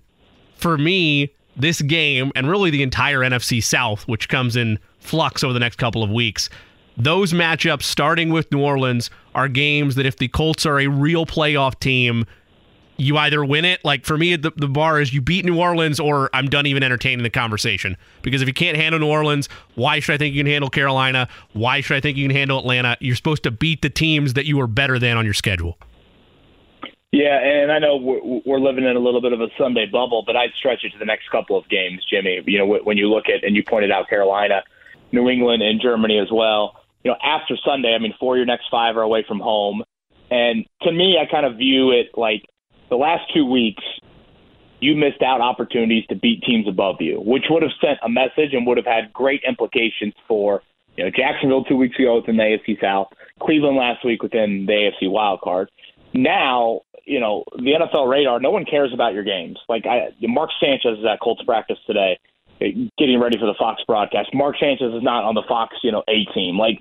for 0.56 0.78
me, 0.78 1.34
this 1.56 1.82
game 1.82 2.32
and 2.36 2.50
really 2.50 2.70
the 2.70 2.84
entire 2.84 3.20
NFC 3.20 3.62
South, 3.62 4.08
which 4.08 4.30
comes 4.30 4.56
in 4.56 4.80
flux 5.00 5.44
over 5.44 5.54
the 5.54 5.60
next 5.60 5.78
couple 5.78 6.04
of 6.04 6.10
weeks, 6.10 6.50
those 7.00 7.34
matchups, 7.34 7.84
starting 7.84 8.30
with 8.30 8.52
New 8.52 8.62
Orleans, 8.62 9.10
are 9.34 9.48
games 9.48 9.96
that 9.96 10.06
if 10.06 10.18
the 10.18 10.28
Colts 10.28 10.66
are 10.66 10.80
a 10.80 10.88
real 10.88 11.26
playoff 11.26 11.80
team, 11.80 12.26
you 12.98 13.18
either 13.18 13.44
win 13.44 13.64
it. 13.64 13.84
Like 13.86 14.06
for 14.06 14.18
me, 14.18 14.36
the, 14.36 14.52
the 14.58 14.68
bar 14.68 15.00
is 15.00 15.14
you 15.14 15.22
beat 15.22 15.46
New 15.46 15.58
Orleans, 15.58 16.00
or 16.00 16.30
I'm 16.34 16.48
done 16.48 16.66
even 16.66 16.84
entertaining 16.84 17.24
the 17.24 17.30
conversation. 17.30 17.96
Because 18.22 18.42
if 18.42 18.48
you 18.48 18.54
can't 18.54 18.76
handle 18.76 19.00
New 19.00 19.08
Orleans, 19.08 19.48
why 19.76 20.02
should 20.02 20.14
I 20.14 20.18
think 20.18 20.36
you 20.36 20.44
can 20.44 20.52
handle 20.52 20.70
Carolina? 20.70 21.30
Why 21.54 21.80
should 21.80 21.96
I 21.96 22.02
think 22.02 22.18
you 22.18 22.28
can 22.28 22.36
handle 22.36 22.60
Atlanta? 22.60 22.98
You're 23.00 23.16
supposed 23.16 23.44
to 23.44 23.52
beat 23.52 23.82
the 23.82 23.90
teams 23.90 24.34
that 24.34 24.46
you 24.46 24.60
are 24.60 24.68
better 24.68 25.00
than 25.00 25.16
on 25.16 25.24
your 25.24 25.34
schedule. 25.34 25.78
Yeah, 27.12 27.40
and 27.40 27.72
I 27.72 27.80
know 27.80 27.96
we're, 27.96 28.42
we're 28.46 28.60
living 28.60 28.84
in 28.84 28.96
a 28.96 29.00
little 29.00 29.22
bit 29.22 29.34
of 29.34 29.42
a 29.42 29.48
Sunday 29.58 29.88
bubble, 29.88 30.24
but 30.28 30.36
I'd 30.36 30.52
stretch 30.60 30.84
it 30.84 30.92
to 30.92 31.00
the 31.00 31.06
next 31.06 31.30
couple 31.32 31.58
of 31.58 31.68
games, 31.70 32.06
Jimmy. 32.08 32.42
You 32.46 32.60
know, 32.60 32.80
when 32.84 32.98
you 32.98 33.10
look 33.10 33.30
at 33.30 33.44
and 33.44 33.56
you 33.56 33.64
pointed 33.64 33.90
out 33.90 34.10
Carolina, 34.10 34.64
New 35.12 35.28
England, 35.28 35.64
and 35.64 35.82
Germany 35.82 36.20
as 36.20 36.28
well. 36.32 36.79
You 37.04 37.12
know, 37.12 37.18
after 37.24 37.56
Sunday, 37.66 37.94
I 37.94 38.00
mean, 38.00 38.14
four 38.20 38.36
of 38.36 38.38
your 38.38 38.46
next 38.46 38.66
five 38.70 38.98
are 38.98 39.02
away 39.02 39.24
from 39.28 39.40
home, 39.40 39.84
and 40.30 40.66
to 40.84 40.92
me, 40.92 41.18
I 41.20 41.30
kind 41.30 41.46
of 41.46 41.58
view 41.58 41.92
it 41.92 42.18
like 42.18 42.44
the 42.90 42.98
last 42.98 43.24
two 43.34 43.46
weeks. 43.46 43.84
You 44.82 44.96
missed 44.96 45.22
out 45.22 45.42
opportunities 45.42 46.06
to 46.08 46.16
beat 46.16 46.42
teams 46.44 46.66
above 46.66 47.02
you, 47.02 47.20
which 47.20 47.44
would 47.50 47.64
have 47.64 47.72
sent 47.82 48.00
a 48.02 48.08
message 48.08 48.54
and 48.54 48.66
would 48.66 48.78
have 48.78 48.86
had 48.86 49.12
great 49.12 49.42
implications 49.46 50.14
for 50.26 50.62
you 50.96 51.04
know 51.04 51.10
Jacksonville 51.10 51.66
two 51.66 51.76
weeks 51.76 52.00
ago 52.00 52.16
within 52.16 52.38
the 52.38 52.44
AFC 52.44 52.80
South, 52.80 53.08
Cleveland 53.42 53.76
last 53.76 54.06
week 54.06 54.24
within 54.24 54.66
the 54.66 54.72
AFC 54.72 55.12
wild 55.12 55.42
card. 55.42 55.70
Now 56.14 56.82
you 57.10 57.20
know, 57.20 57.44
the 57.56 57.74
NFL 57.74 58.08
radar, 58.08 58.40
no 58.40 58.52
one 58.52 58.66
cares 58.66 58.94
about 58.94 59.14
your 59.16 59.24
games. 59.24 59.58
Like 59.68 59.86
I, 59.88 60.10
Mark 60.22 60.52
Sanchez 60.60 61.00
is 61.00 61.06
at 61.12 61.20
Colts 61.20 61.42
practice 61.44 61.80
today, 61.88 62.20
getting 62.60 63.20
ready 63.20 63.38
for 63.38 63.46
the 63.46 63.56
Fox 63.58 63.82
broadcast. 63.88 64.34
Mark 64.34 64.56
Sanchez 64.60 64.94
is 64.94 65.04
not 65.04 65.24
on 65.24 65.36
the 65.36 65.44
Fox, 65.48 65.78
you 65.84 65.92
know, 65.92 66.04
A 66.08 66.26
team. 66.34 66.58
Like 66.58 66.80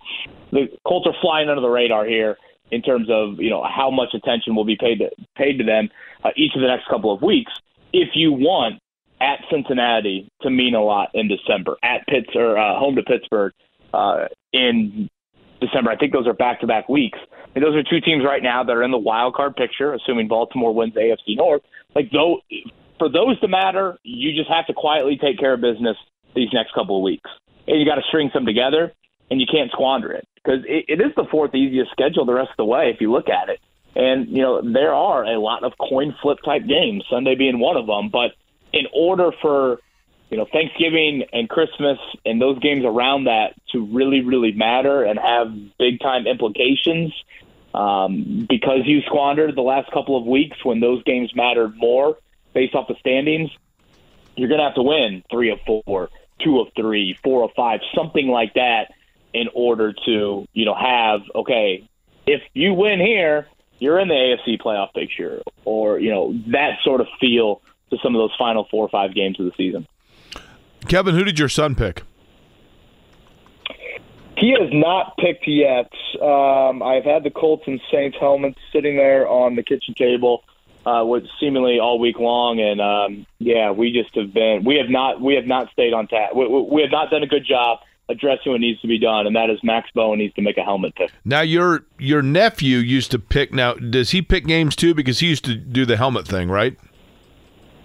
the 0.50 0.68
Colts 0.86 1.06
are 1.06 1.14
flying 1.20 1.48
under 1.48 1.60
the 1.60 1.68
radar 1.68 2.04
here 2.04 2.36
in 2.70 2.82
terms 2.82 3.08
of 3.10 3.40
you 3.40 3.50
know 3.50 3.64
how 3.64 3.90
much 3.90 4.14
attention 4.14 4.54
will 4.54 4.64
be 4.64 4.76
paid 4.76 4.98
to, 4.98 5.10
paid 5.36 5.58
to 5.58 5.64
them 5.64 5.88
uh, 6.24 6.30
each 6.36 6.54
of 6.54 6.60
the 6.60 6.68
next 6.68 6.88
couple 6.88 7.12
of 7.12 7.22
weeks. 7.22 7.52
If 7.92 8.10
you 8.14 8.32
want 8.32 8.80
at 9.20 9.40
Cincinnati 9.50 10.30
to 10.42 10.50
mean 10.50 10.74
a 10.74 10.82
lot 10.82 11.10
in 11.14 11.28
December, 11.28 11.76
at 11.82 12.06
Pitts 12.06 12.30
or 12.34 12.56
uh, 12.56 12.78
home 12.78 12.96
to 12.96 13.02
Pittsburgh 13.02 13.52
uh, 13.92 14.26
in 14.52 15.08
December. 15.60 15.90
I 15.90 15.96
think 15.96 16.12
those 16.12 16.26
are 16.26 16.34
back 16.34 16.60
to 16.60 16.66
back 16.66 16.88
weeks. 16.88 17.18
And 17.54 17.64
those 17.64 17.74
are 17.74 17.82
two 17.82 18.00
teams 18.00 18.24
right 18.24 18.42
now 18.42 18.62
that 18.62 18.72
are 18.76 18.82
in 18.82 18.90
the 18.90 18.98
wild 18.98 19.34
card 19.34 19.56
picture, 19.56 19.92
assuming 19.94 20.28
Baltimore 20.28 20.72
wins 20.72 20.94
AFC 20.94 21.36
North. 21.36 21.62
Like 21.94 22.10
though 22.12 22.40
for 22.98 23.08
those 23.08 23.38
to 23.40 23.48
matter, 23.48 23.98
you 24.02 24.34
just 24.34 24.50
have 24.50 24.66
to 24.66 24.74
quietly 24.74 25.18
take 25.20 25.38
care 25.38 25.54
of 25.54 25.60
business 25.60 25.96
these 26.34 26.48
next 26.52 26.74
couple 26.74 26.96
of 26.96 27.02
weeks. 27.02 27.30
And 27.66 27.78
you 27.78 27.86
got 27.86 27.96
to 27.96 28.02
string 28.08 28.30
some 28.32 28.46
together 28.46 28.92
and 29.30 29.40
you 29.40 29.46
can't 29.50 29.70
squander 29.70 30.12
it 30.12 30.26
because 30.34 30.60
it, 30.66 30.84
it 30.88 31.00
is 31.00 31.14
the 31.16 31.24
fourth 31.30 31.54
easiest 31.54 31.90
schedule 31.90 32.24
the 32.24 32.34
rest 32.34 32.50
of 32.50 32.56
the 32.56 32.64
way 32.64 32.90
if 32.90 33.00
you 33.00 33.12
look 33.12 33.28
at 33.28 33.48
it. 33.48 33.60
And 33.94 34.28
you 34.28 34.42
know 34.42 34.60
there 34.62 34.94
are 34.94 35.24
a 35.24 35.40
lot 35.40 35.64
of 35.64 35.72
coin 35.78 36.14
flip 36.22 36.38
type 36.44 36.66
games, 36.66 37.04
Sunday 37.10 37.34
being 37.34 37.58
one 37.58 37.76
of 37.76 37.86
them. 37.86 38.10
But 38.10 38.32
in 38.72 38.86
order 38.92 39.32
for 39.42 39.80
you 40.30 40.36
know, 40.36 40.46
Thanksgiving 40.52 41.24
and 41.32 41.48
Christmas 41.48 41.98
and 42.24 42.40
those 42.40 42.58
games 42.58 42.84
around 42.84 43.24
that 43.24 43.54
to 43.72 43.86
really, 43.86 44.20
really 44.20 44.52
matter 44.52 45.02
and 45.02 45.18
have 45.18 45.48
big 45.78 46.00
time 46.00 46.26
implications 46.26 47.14
um, 47.74 48.46
because 48.48 48.80
you 48.84 49.00
squandered 49.02 49.56
the 49.56 49.62
last 49.62 49.90
couple 49.90 50.16
of 50.16 50.26
weeks 50.26 50.62
when 50.64 50.80
those 50.80 51.02
games 51.04 51.34
mattered 51.34 51.74
more 51.76 52.18
based 52.52 52.74
off 52.74 52.88
the 52.88 52.96
standings. 53.00 53.50
you're 54.36 54.48
going 54.48 54.58
to 54.60 54.64
have 54.64 54.74
to 54.74 54.82
win 54.82 55.22
three 55.30 55.50
of 55.50 55.58
four, 55.66 56.10
two 56.42 56.60
of 56.60 56.68
three, 56.76 57.18
four 57.22 57.44
of 57.44 57.50
five, 57.56 57.80
something 57.94 58.28
like 58.28 58.54
that, 58.54 58.92
in 59.34 59.48
order 59.54 59.92
to 60.06 60.46
you 60.52 60.64
know 60.64 60.74
have 60.74 61.20
okay. 61.34 61.88
If 62.26 62.42
you 62.52 62.74
win 62.74 63.00
here, 63.00 63.46
you're 63.78 63.98
in 63.98 64.08
the 64.08 64.14
AFC 64.14 64.60
playoff 64.60 64.92
picture, 64.94 65.42
or 65.64 65.98
you 65.98 66.10
know 66.10 66.34
that 66.48 66.78
sort 66.82 67.00
of 67.00 67.06
feel 67.20 67.62
to 67.90 67.98
some 68.02 68.14
of 68.14 68.20
those 68.20 68.34
final 68.38 68.66
four 68.70 68.84
or 68.84 68.88
five 68.88 69.14
games 69.14 69.38
of 69.40 69.46
the 69.46 69.52
season. 69.56 69.86
Kevin, 70.86 71.14
who 71.14 71.24
did 71.24 71.38
your 71.38 71.48
son 71.48 71.74
pick? 71.74 72.02
He 74.36 74.50
has 74.52 74.70
not 74.72 75.16
picked 75.16 75.48
yet. 75.48 75.90
Um, 76.22 76.82
I've 76.82 77.04
had 77.04 77.24
the 77.24 77.30
Colts 77.30 77.64
and 77.66 77.80
Saints 77.90 78.16
helmets 78.20 78.58
sitting 78.72 78.96
there 78.96 79.26
on 79.28 79.56
the 79.56 79.64
kitchen 79.64 79.94
table, 79.94 80.44
uh, 80.88 81.04
with 81.04 81.24
seemingly 81.40 81.78
all 81.78 81.98
week 81.98 82.18
long, 82.18 82.60
and 82.60 82.80
um, 82.80 83.26
yeah, 83.38 83.70
we 83.70 83.92
just 83.92 84.14
have 84.14 84.32
been 84.32 84.64
we 84.64 84.76
have 84.76 84.88
not 84.88 85.20
we 85.20 85.34
have 85.34 85.46
not 85.46 85.70
stayed 85.72 85.92
on 85.92 86.06
task. 86.06 86.34
We, 86.34 86.46
we, 86.46 86.62
we 86.62 86.82
have 86.82 86.90
not 86.90 87.10
done 87.10 87.22
a 87.22 87.26
good 87.26 87.44
job 87.46 87.80
addressing 88.08 88.52
what 88.52 88.60
needs 88.60 88.80
to 88.80 88.88
be 88.88 88.98
done, 88.98 89.26
and 89.26 89.36
that 89.36 89.50
is 89.50 89.58
Max 89.62 89.90
Bowen 89.94 90.18
needs 90.18 90.34
to 90.34 90.42
make 90.42 90.56
a 90.56 90.62
helmet 90.62 90.94
pick. 90.94 91.10
Now 91.24 91.42
your 91.42 91.84
your 91.98 92.22
nephew 92.22 92.78
used 92.78 93.10
to 93.10 93.18
pick. 93.18 93.52
Now 93.52 93.74
does 93.74 94.10
he 94.10 94.22
pick 94.22 94.46
games 94.46 94.74
too? 94.74 94.94
Because 94.94 95.20
he 95.20 95.26
used 95.26 95.44
to 95.44 95.54
do 95.54 95.84
the 95.84 95.96
helmet 95.96 96.26
thing, 96.26 96.48
right? 96.48 96.76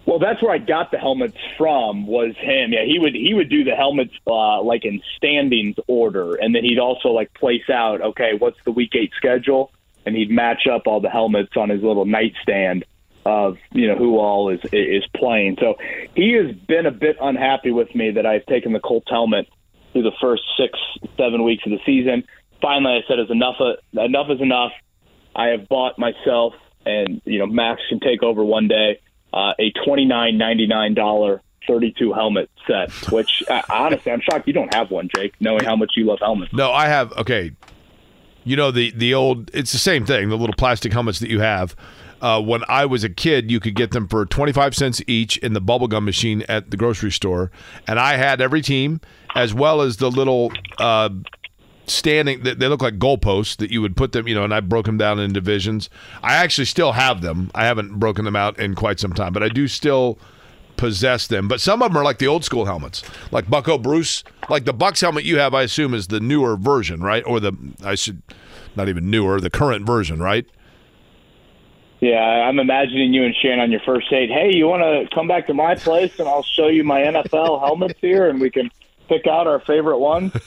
Well, 0.05 0.19
that's 0.19 0.41
where 0.41 0.51
I 0.51 0.57
got 0.57 0.91
the 0.91 0.97
helmets 0.97 1.37
from. 1.57 2.07
Was 2.07 2.35
him? 2.37 2.73
Yeah, 2.73 2.85
he 2.85 2.99
would 2.99 3.15
he 3.15 3.33
would 3.33 3.49
do 3.49 3.63
the 3.63 3.75
helmets 3.75 4.13
uh, 4.27 4.61
like 4.61 4.85
in 4.85 5.01
standings 5.17 5.75
order, 5.87 6.35
and 6.35 6.55
then 6.55 6.63
he'd 6.63 6.79
also 6.79 7.09
like 7.09 7.33
place 7.33 7.69
out. 7.69 8.01
Okay, 8.01 8.31
what's 8.37 8.61
the 8.63 8.71
week 8.71 8.91
eight 8.95 9.11
schedule? 9.17 9.71
And 10.05 10.17
he'd 10.17 10.29
match 10.29 10.67
up 10.67 10.85
all 10.85 10.99
the 10.99 11.09
helmets 11.09 11.55
on 11.55 11.69
his 11.69 11.81
little 11.81 12.03
nightstand 12.03 12.83
of 13.25 13.57
you 13.71 13.87
know 13.87 13.95
who 13.95 14.17
all 14.19 14.49
is 14.49 14.59
is 14.71 15.03
playing. 15.15 15.57
So 15.59 15.75
he 16.15 16.33
has 16.33 16.55
been 16.67 16.85
a 16.85 16.91
bit 16.91 17.17
unhappy 17.21 17.71
with 17.71 17.93
me 17.95 18.11
that 18.11 18.25
I've 18.25 18.45
taken 18.45 18.73
the 18.73 18.79
Colts 18.79 19.07
helmet 19.09 19.47
through 19.91 20.03
the 20.03 20.11
first 20.21 20.43
six 20.57 20.77
seven 21.17 21.43
weeks 21.43 21.63
of 21.65 21.71
the 21.71 21.79
season. 21.85 22.23
Finally, 22.61 22.95
I 22.95 23.07
said, 23.07 23.19
"Is 23.19 23.29
enough? 23.29 23.55
Enough 23.93 24.29
is 24.29 24.41
enough." 24.41 24.71
I 25.35 25.47
have 25.47 25.67
bought 25.67 25.97
myself, 25.97 26.53
and 26.85 27.21
you 27.25 27.39
know 27.39 27.47
Max 27.47 27.81
can 27.89 27.99
take 27.99 28.23
over 28.23 28.43
one 28.43 28.67
day 28.67 28.99
uh, 29.33 29.53
a 29.59 29.71
twenty 29.85 30.05
nine 30.05 30.37
ninety 30.37 30.67
nine 30.67 30.93
dollar 30.93 31.41
thirty 31.67 31.93
two 31.97 32.13
helmet 32.13 32.49
set. 32.67 32.91
Which 33.11 33.43
uh, 33.49 33.61
honestly, 33.69 34.11
I'm 34.11 34.21
shocked 34.21 34.47
you 34.47 34.53
don't 34.53 34.73
have 34.73 34.91
one, 34.91 35.09
Jake, 35.15 35.33
knowing 35.39 35.63
how 35.63 35.75
much 35.75 35.93
you 35.95 36.05
love 36.05 36.19
helmets. 36.19 36.53
No, 36.53 36.71
I 36.71 36.87
have. 36.87 37.11
Okay, 37.13 37.51
you 38.43 38.55
know 38.55 38.71
the 38.71 38.91
the 38.91 39.13
old. 39.13 39.49
It's 39.53 39.71
the 39.71 39.77
same 39.79 40.05
thing. 40.05 40.29
The 40.29 40.37
little 40.37 40.55
plastic 40.55 40.93
helmets 40.93 41.19
that 41.19 41.29
you 41.29 41.39
have. 41.39 41.75
Uh, 42.23 42.41
when 42.41 42.63
I 42.69 42.85
was 42.85 43.03
a 43.03 43.09
kid, 43.09 43.51
you 43.51 43.59
could 43.59 43.75
get 43.75 43.91
them 43.91 44.07
for 44.07 44.25
25 44.25 44.73
cents 44.73 45.01
each 45.07 45.35
in 45.39 45.51
the 45.51 45.59
bubblegum 45.59 46.05
machine 46.05 46.43
at 46.47 46.71
the 46.71 46.77
grocery 46.77 47.11
store. 47.11 47.51
And 47.85 47.99
I 47.99 48.15
had 48.15 48.39
every 48.39 48.61
team, 48.61 49.01
as 49.35 49.53
well 49.53 49.81
as 49.81 49.97
the 49.97 50.09
little 50.09 50.53
uh, 50.77 51.09
standing, 51.85 52.41
they 52.43 52.67
look 52.69 52.81
like 52.81 52.97
goalposts 52.97 53.57
that 53.57 53.71
you 53.71 53.81
would 53.81 53.97
put 53.97 54.13
them, 54.13 54.25
you 54.25 54.35
know, 54.35 54.45
and 54.45 54.53
I 54.53 54.61
broke 54.61 54.85
them 54.85 54.97
down 54.97 55.19
in 55.19 55.33
divisions. 55.33 55.89
I 56.21 56.35
actually 56.35 56.63
still 56.63 56.93
have 56.93 57.19
them. 57.19 57.51
I 57.53 57.65
haven't 57.65 57.99
broken 57.99 58.23
them 58.23 58.37
out 58.37 58.57
in 58.57 58.73
quite 58.73 59.01
some 59.01 59.11
time, 59.11 59.33
but 59.33 59.43
I 59.43 59.49
do 59.49 59.67
still 59.67 60.17
possess 60.77 61.27
them. 61.27 61.49
But 61.49 61.59
some 61.59 61.81
of 61.81 61.91
them 61.91 61.97
are 61.97 62.05
like 62.05 62.19
the 62.19 62.27
old 62.27 62.45
school 62.45 62.63
helmets, 62.63 63.03
like 63.31 63.49
Bucco 63.49 63.77
Bruce. 63.77 64.23
Like 64.49 64.63
the 64.63 64.71
Bucks 64.71 65.01
helmet 65.01 65.25
you 65.25 65.39
have, 65.39 65.53
I 65.53 65.63
assume, 65.63 65.93
is 65.93 66.07
the 66.07 66.21
newer 66.21 66.55
version, 66.55 67.01
right? 67.01 67.23
Or 67.25 67.41
the, 67.41 67.53
I 67.83 67.95
should, 67.95 68.21
not 68.77 68.87
even 68.87 69.09
newer, 69.09 69.41
the 69.41 69.49
current 69.49 69.85
version, 69.85 70.21
right? 70.21 70.45
Yeah, 72.03 72.19
I'm 72.19 72.59
imagining 72.59 73.13
you 73.13 73.23
and 73.23 73.33
Shane 73.33 73.59
on 73.59 73.71
your 73.71 73.79
first 73.79 74.09
date. 74.09 74.29
Hey, 74.29 74.53
you 74.53 74.67
want 74.67 74.81
to 74.83 75.15
come 75.15 75.25
back 75.25 75.47
to 75.47 75.53
my 75.53 75.75
place 75.75 76.19
and 76.19 76.27
I'll 76.27 76.43
show 76.43 76.67
you 76.67 76.83
my 76.83 76.99
NFL 76.99 77.61
helmets 77.61 77.97
here 78.01 78.27
and 78.27 78.41
we 78.41 78.49
can 78.49 78.69
pick 79.07 79.25
out 79.25 79.47
our 79.47 79.61
favorite 79.61 79.99
one? 79.99 80.33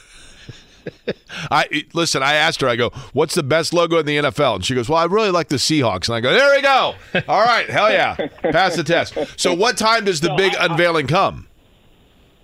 I 1.51 1.85
listen. 1.95 2.23
I 2.23 2.35
asked 2.35 2.61
her. 2.61 2.69
I 2.69 2.77
go, 2.77 2.91
"What's 3.15 3.35
the 3.35 3.43
best 3.43 3.73
logo 3.73 3.99
in 3.99 4.07
the 4.07 4.19
NFL?" 4.19 4.57
And 4.57 4.65
she 4.65 4.75
goes, 4.75 4.89
"Well, 4.89 4.99
I 4.99 5.07
really 5.07 5.31
like 5.31 5.49
the 5.49 5.57
Seahawks." 5.57 6.09
And 6.09 6.15
I 6.17 6.21
go, 6.21 6.33
"There 6.33 6.55
we 6.55 6.63
go. 6.63 6.95
All 7.27 7.43
right, 7.43 7.69
hell 7.69 7.91
yeah, 7.91 8.15
pass 8.53 8.77
the 8.77 8.85
test." 8.85 9.17
So, 9.37 9.53
what 9.53 9.77
time 9.79 10.05
does 10.05 10.21
the 10.21 10.33
big 10.37 10.53
unveiling 10.61 11.09
come? 11.09 11.46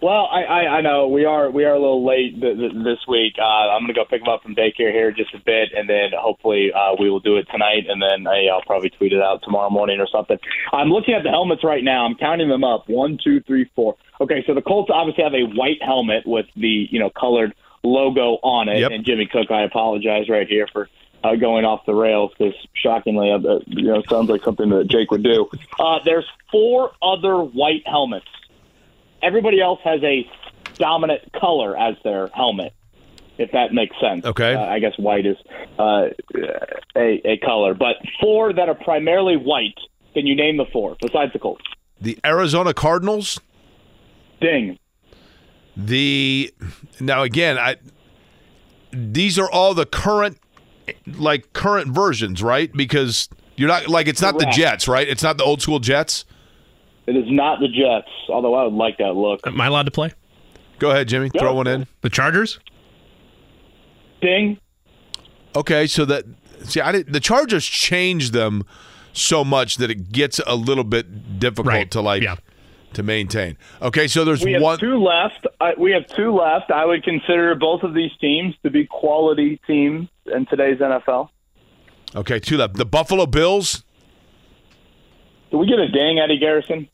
Well, 0.03 0.29
I, 0.33 0.43
I, 0.43 0.61
I 0.79 0.81
know 0.81 1.07
we 1.07 1.25
are 1.27 1.49
we 1.49 1.65
are 1.65 1.75
a 1.75 1.79
little 1.79 2.05
late 2.05 2.41
th- 2.41 2.59
th- 2.59 2.73
this 2.73 2.99
week. 3.07 3.35
Uh, 3.39 3.71
I'm 3.71 3.83
going 3.83 3.95
to 3.95 3.95
go 3.95 4.05
pick 4.05 4.21
them 4.21 4.29
up 4.29 4.43
from 4.43 4.57
daycare 4.57 4.91
here 4.91 5.13
just 5.13 5.33
a 5.33 5.39
bit, 5.39 5.71
and 5.77 5.89
then 5.89 6.11
hopefully 6.13 6.73
uh, 6.75 6.97
we 6.99 7.09
will 7.09 7.21
do 7.21 7.37
it 7.37 7.47
tonight, 7.53 7.85
and 7.89 8.03
then 8.03 8.27
I, 8.27 8.49
I'll 8.53 8.63
probably 8.63 8.91
tweet 8.91 9.13
it 9.13 9.23
out 9.23 9.45
tomorrow 9.45 9.71
morning 9.71 10.01
or 10.01 10.09
something. 10.09 10.39
I'm 10.73 10.89
looking 10.89 11.15
at 11.15 11.23
the 11.23 11.31
helmets 11.31 11.63
right 11.63 11.85
now. 11.85 12.05
I'm 12.05 12.17
counting 12.17 12.49
them 12.49 12.65
up: 12.65 12.89
one, 12.89 13.17
two, 13.23 13.43
three, 13.43 13.71
four. 13.77 13.95
Okay, 14.21 14.43
so 14.45 14.55
the 14.55 14.63
Colts 14.63 14.91
obviously 14.93 15.23
have 15.23 15.35
a 15.35 15.45
white 15.45 15.81
helmet 15.81 16.27
with 16.27 16.47
the 16.57 16.89
you 16.91 16.99
know 16.99 17.11
colored 17.11 17.55
logo 17.85 18.41
on 18.43 18.69
it. 18.69 18.81
Yep. 18.81 18.91
And 18.91 19.05
Jimmy 19.05 19.27
Cook, 19.31 19.53
I 19.53 19.63
apologize 19.63 20.29
right 20.29 20.49
here 20.49 20.67
for 20.73 20.89
uh, 21.23 21.37
going 21.37 21.65
off 21.65 21.87
the 21.87 21.95
rails 21.95 22.33
because 22.37 22.55
shockingly, 22.75 23.31
uh, 23.31 23.39
you 23.67 23.85
know, 23.85 24.03
sounds 24.11 24.29
like 24.29 24.43
something 24.43 24.69
that 24.71 24.89
Jake 24.89 25.11
would 25.11 25.23
do. 25.23 25.49
Uh, 25.79 26.01
there's 26.05 26.27
four 26.51 26.91
other 27.01 27.37
white 27.37 27.87
helmets. 27.87 28.27
Everybody 29.23 29.61
else 29.61 29.81
has 29.85 30.03
a 30.03 30.27
dominant 30.75 31.23
color 31.39 31.77
as 31.77 31.97
their 32.05 32.29
helmet, 32.29 32.73
if 33.39 33.51
that 33.53 33.73
makes 33.73 33.97
sense. 34.01 34.25
Okay. 34.25 34.55
Uh, 34.55 34.65
I 34.65 34.79
guess 34.79 34.93
white 34.99 35.27
is 35.27 35.37
uh, 35.79 36.09
a, 36.97 37.21
a 37.25 37.39
color, 37.45 37.75
but 37.75 37.97
four 38.21 38.53
that 38.53 38.69
are 38.69 38.75
primarily 38.75 39.37
white. 39.37 39.79
Can 40.15 40.27
you 40.27 40.37
name 40.37 40.57
the 40.59 40.67
four 40.73 40.97
besides 41.01 41.33
the 41.33 41.39
Colts? 41.39 41.65
The 42.01 42.19
Arizona 42.25 42.75
Cardinals. 42.75 43.41
Ding. 44.41 44.79
The 45.77 46.53
now 47.01 47.23
again, 47.23 47.57
I 47.59 47.77
these 48.93 49.39
are 49.39 49.51
all 49.51 49.73
the 49.73 49.87
current 49.87 50.39
like 51.07 51.53
current 51.55 51.89
versions, 51.89 52.43
right? 52.43 52.71
Because 52.73 53.29
you're 53.57 53.69
not 53.69 53.89
like 53.89 54.07
it's 54.07 54.21
not 54.21 54.35
Correct. 54.35 54.55
the 54.55 54.61
Jets, 54.61 54.89
right? 54.89 55.09
It's 55.09 55.23
not 55.23 55.39
the 55.39 55.45
old 55.45 55.63
school 55.63 55.79
Jets. 55.79 56.25
It 57.07 57.17
is 57.17 57.25
not 57.29 57.59
the 57.61 57.69
Jets, 57.69 58.09
although 58.29 58.55
I 58.55 58.65
would 58.65 58.75
like 58.75 58.99
that 58.99 59.15
look. 59.17 59.47
Am 59.47 59.61
I 59.61 59.67
allowed 59.67 59.85
to 59.87 59.91
play? 59.91 60.13
Go 60.79 60.91
ahead, 60.91 61.09
Jimmy. 61.09 61.31
Yeah. 61.35 61.41
Throw 61.41 61.55
one 61.55 61.67
in. 61.67 61.87
The 62.01 62.11
Chargers? 62.11 62.59
Ding. 64.21 64.59
Okay, 65.55 65.87
so 65.87 66.05
that 66.05 66.25
see, 66.65 66.81
I 66.81 66.93
did, 66.93 67.13
the 67.13 67.21
Chargers 67.21 67.65
changed 67.65 68.33
them 68.33 68.65
so 69.13 69.45
much 69.45 69.77
that 69.77 69.91
it 69.91 70.13
gets 70.13 70.41
a 70.47 70.55
little 70.55 70.85
bit 70.85 71.39
difficult 71.39 71.67
Right. 71.67 71.91
to 71.91 72.01
like 72.01 72.23
Yeah. 72.23 72.37
to 72.95 73.03
maintain. 73.03 73.59
Okay, 73.83 74.07
so 74.07 74.25
there's 74.25 74.45
We 74.45 74.53
have 74.53 74.63
one. 74.63 74.79
two 74.79 75.03
left. 75.03 75.47
I, 75.61 75.75
we 75.77 75.93
have 75.93 76.07
two 76.07 76.33
left. 76.35 76.71
I 76.71 76.87
would 76.87 77.03
consider 77.03 77.55
both 77.55 77.83
of 77.83 77.95
these 77.95 78.13
teams 78.21 78.55
to 78.63 78.71
be 78.71 78.87
quality 78.87 79.61
teams 79.67 80.09
in 80.35 80.47
today's 80.47 80.79
NFL. 80.79 81.29
Okay, 82.15 82.39
two 82.39 82.57
left. 82.57 82.75
The 82.75 82.85
Buffalo 82.87 83.27
Bills. 83.27 83.85
Do 85.53 85.59
we 85.59 85.67
get 85.67 85.79
a 85.79 85.87
ding, 85.89 86.19
Eddie 86.19 86.39
Garrison? 86.39 86.89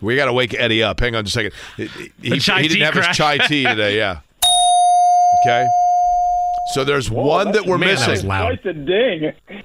We 0.00 0.16
got 0.16 0.24
to 0.26 0.32
wake 0.32 0.54
Eddie 0.54 0.82
up. 0.82 0.98
Hang 1.00 1.14
on 1.14 1.24
just 1.24 1.36
a 1.36 1.50
second. 1.52 1.52
He, 1.76 1.84
he- 1.86 2.38
The 2.38 2.52
he 2.56 2.62
didn't 2.68 2.70
tea 2.70 2.80
have 2.80 2.94
his 2.94 3.06
chai 3.16 3.38
tea 3.38 3.64
today. 3.64 3.96
Yeah. 3.96 4.20
Okay. 5.44 5.66
So 6.74 6.82
there's 6.84 7.10
one 7.10 7.52
that 7.52 7.64
we're 7.66 7.78
Man, 7.78 7.94
that 7.96 8.00
was 8.00 8.08
missing. 8.08 8.28
loud. 8.28 8.46
Quite 8.46 8.62
the 8.64 8.72
ding. 8.72 9.32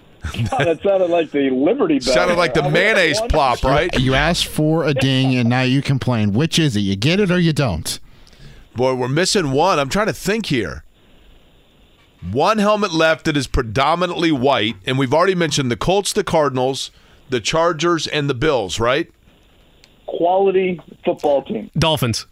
God, 0.52 0.66
that 0.68 0.80
sounded 0.84 1.10
like 1.10 1.32
the 1.32 1.50
Liberty 1.50 1.98
Bell. 2.00 2.14
Sounded 2.14 2.38
like 2.38 2.54
the 2.54 2.70
mayonnaise 2.70 3.20
plop, 3.30 3.64
right? 3.64 3.90
You 4.00 4.14
asked 4.14 4.46
for 4.46 4.86
a 4.86 4.94
ding, 4.94 5.36
and 5.36 5.50
now 5.50 5.64
you 5.64 5.82
complain. 5.82 6.32
Which 6.34 6.60
is 6.60 6.76
it? 6.76 6.82
You 6.82 6.96
get 6.96 7.20
it 7.20 7.32
or 7.32 7.40
you 7.40 7.54
don't? 7.54 8.00
Boy, 8.76 8.94
we're 8.94 9.08
missing 9.08 9.52
one. 9.52 9.80
I'm 9.80 9.90
trying 9.90 10.06
to 10.08 10.14
think 10.14 10.46
here. 10.46 10.84
One 12.32 12.60
helmet 12.60 12.94
left 12.94 13.26
that 13.26 13.36
is 13.36 13.48
predominantly 13.48 14.32
white, 14.32 14.76
and 14.86 15.00
we've 15.00 15.14
already 15.14 15.34
mentioned 15.36 15.72
the 15.72 15.76
Colts, 15.76 16.14
the 16.14 16.24
Cardinals, 16.24 16.92
the 17.32 17.40
Chargers, 17.40 18.08
and 18.08 18.30
the 18.30 18.34
Bills, 18.34 18.80
right? 18.80 19.10
Quality 20.06 20.80
football 21.04 21.44
team. 21.44 21.72
Dolphins. 21.78 22.28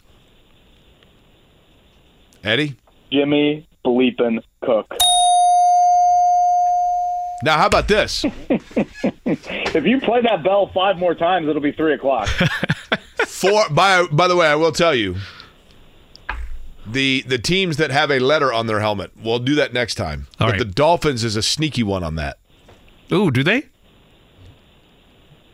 Eddie? 2.43 2.75
Jimmy 3.11 3.67
Bleepin 3.85 4.43
Cook. 4.63 4.93
Now, 7.43 7.57
how 7.57 7.67
about 7.67 7.87
this? 7.87 8.25
If 9.71 9.85
you 9.85 10.01
play 10.01 10.21
that 10.21 10.43
bell 10.43 10.71
five 10.73 10.97
more 10.97 11.13
times, 11.13 11.47
it'll 11.47 11.61
be 11.61 11.71
three 11.71 11.93
o'clock. 11.93 12.27
Four. 13.27 13.69
By 13.69 14.07
by 14.11 14.27
the 14.27 14.35
way, 14.35 14.47
I 14.47 14.55
will 14.55 14.71
tell 14.71 14.95
you 14.95 15.17
the 16.85 17.23
the 17.27 17.37
teams 17.37 17.77
that 17.77 17.91
have 17.91 18.09
a 18.09 18.17
letter 18.19 18.51
on 18.51 18.65
their 18.65 18.79
helmet. 18.79 19.11
We'll 19.15 19.39
do 19.39 19.53
that 19.55 19.71
next 19.71 19.95
time. 19.95 20.27
All 20.39 20.47
but 20.47 20.53
right. 20.53 20.59
the 20.59 20.65
Dolphins 20.65 21.23
is 21.23 21.35
a 21.35 21.43
sneaky 21.43 21.83
one 21.83 22.03
on 22.03 22.15
that. 22.15 22.39
Ooh, 23.11 23.29
do 23.29 23.43
they? 23.43 23.68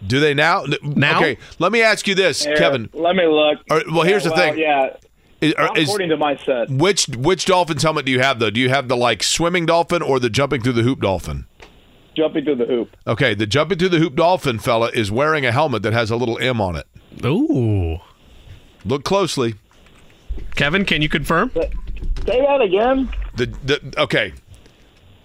Do 0.05 0.19
they 0.19 0.33
now? 0.33 0.65
Now? 0.83 1.17
Okay. 1.17 1.37
Let 1.59 1.71
me 1.71 1.81
ask 1.81 2.07
you 2.07 2.15
this, 2.15 2.43
Here, 2.43 2.55
Kevin. 2.55 2.89
let 2.93 3.15
me 3.15 3.25
look. 3.25 3.59
All 3.71 3.77
right, 3.77 3.85
well, 3.91 4.03
here's 4.03 4.23
the 4.23 4.29
well, 4.31 4.37
thing. 4.39 4.57
Yeah, 4.59 4.95
Is, 5.41 5.53
are- 5.55 5.75
is- 5.77 5.85
according 5.87 6.09
to 6.09 6.17
my 6.17 6.37
set, 6.37 6.69
which 6.69 7.07
which 7.09 7.45
Dolphins 7.45 7.81
helmet 7.83 8.05
do 8.05 8.11
you 8.11 8.19
have 8.19 8.39
though? 8.39 8.49
Do 8.49 8.59
you 8.59 8.69
have 8.69 8.87
the 8.87 8.97
like 8.97 9.23
swimming 9.23 9.65
dolphin 9.65 10.01
or 10.01 10.19
the 10.19 10.29
jumping 10.29 10.61
through 10.61 10.73
the 10.73 10.83
hoop 10.83 11.01
dolphin? 11.01 11.45
jumping 12.15 12.45
through 12.45 12.55
the 12.55 12.65
hoop. 12.65 12.95
Okay, 13.05 13.33
the 13.33 13.45
jumping 13.45 13.77
through 13.77 13.89
the 13.89 13.99
hoop 13.99 14.15
dolphin 14.15 14.57
fella 14.57 14.89
is 14.93 15.11
wearing 15.11 15.45
a 15.45 15.51
helmet 15.51 15.83
that 15.83 15.91
has 15.91 16.09
a 16.09 16.15
little 16.15 16.39
M 16.39 16.61
on 16.61 16.77
it. 16.77 16.87
Ooh. 17.25 17.97
Look 18.85 19.03
closely. 19.03 19.55
Kevin, 20.55 20.85
can 20.85 21.01
you 21.01 21.09
confirm? 21.09 21.51
Say 21.53 21.69
that 22.25 22.61
again. 22.61 23.09
The 23.35 23.47
the 23.63 23.93
okay. 23.97 24.33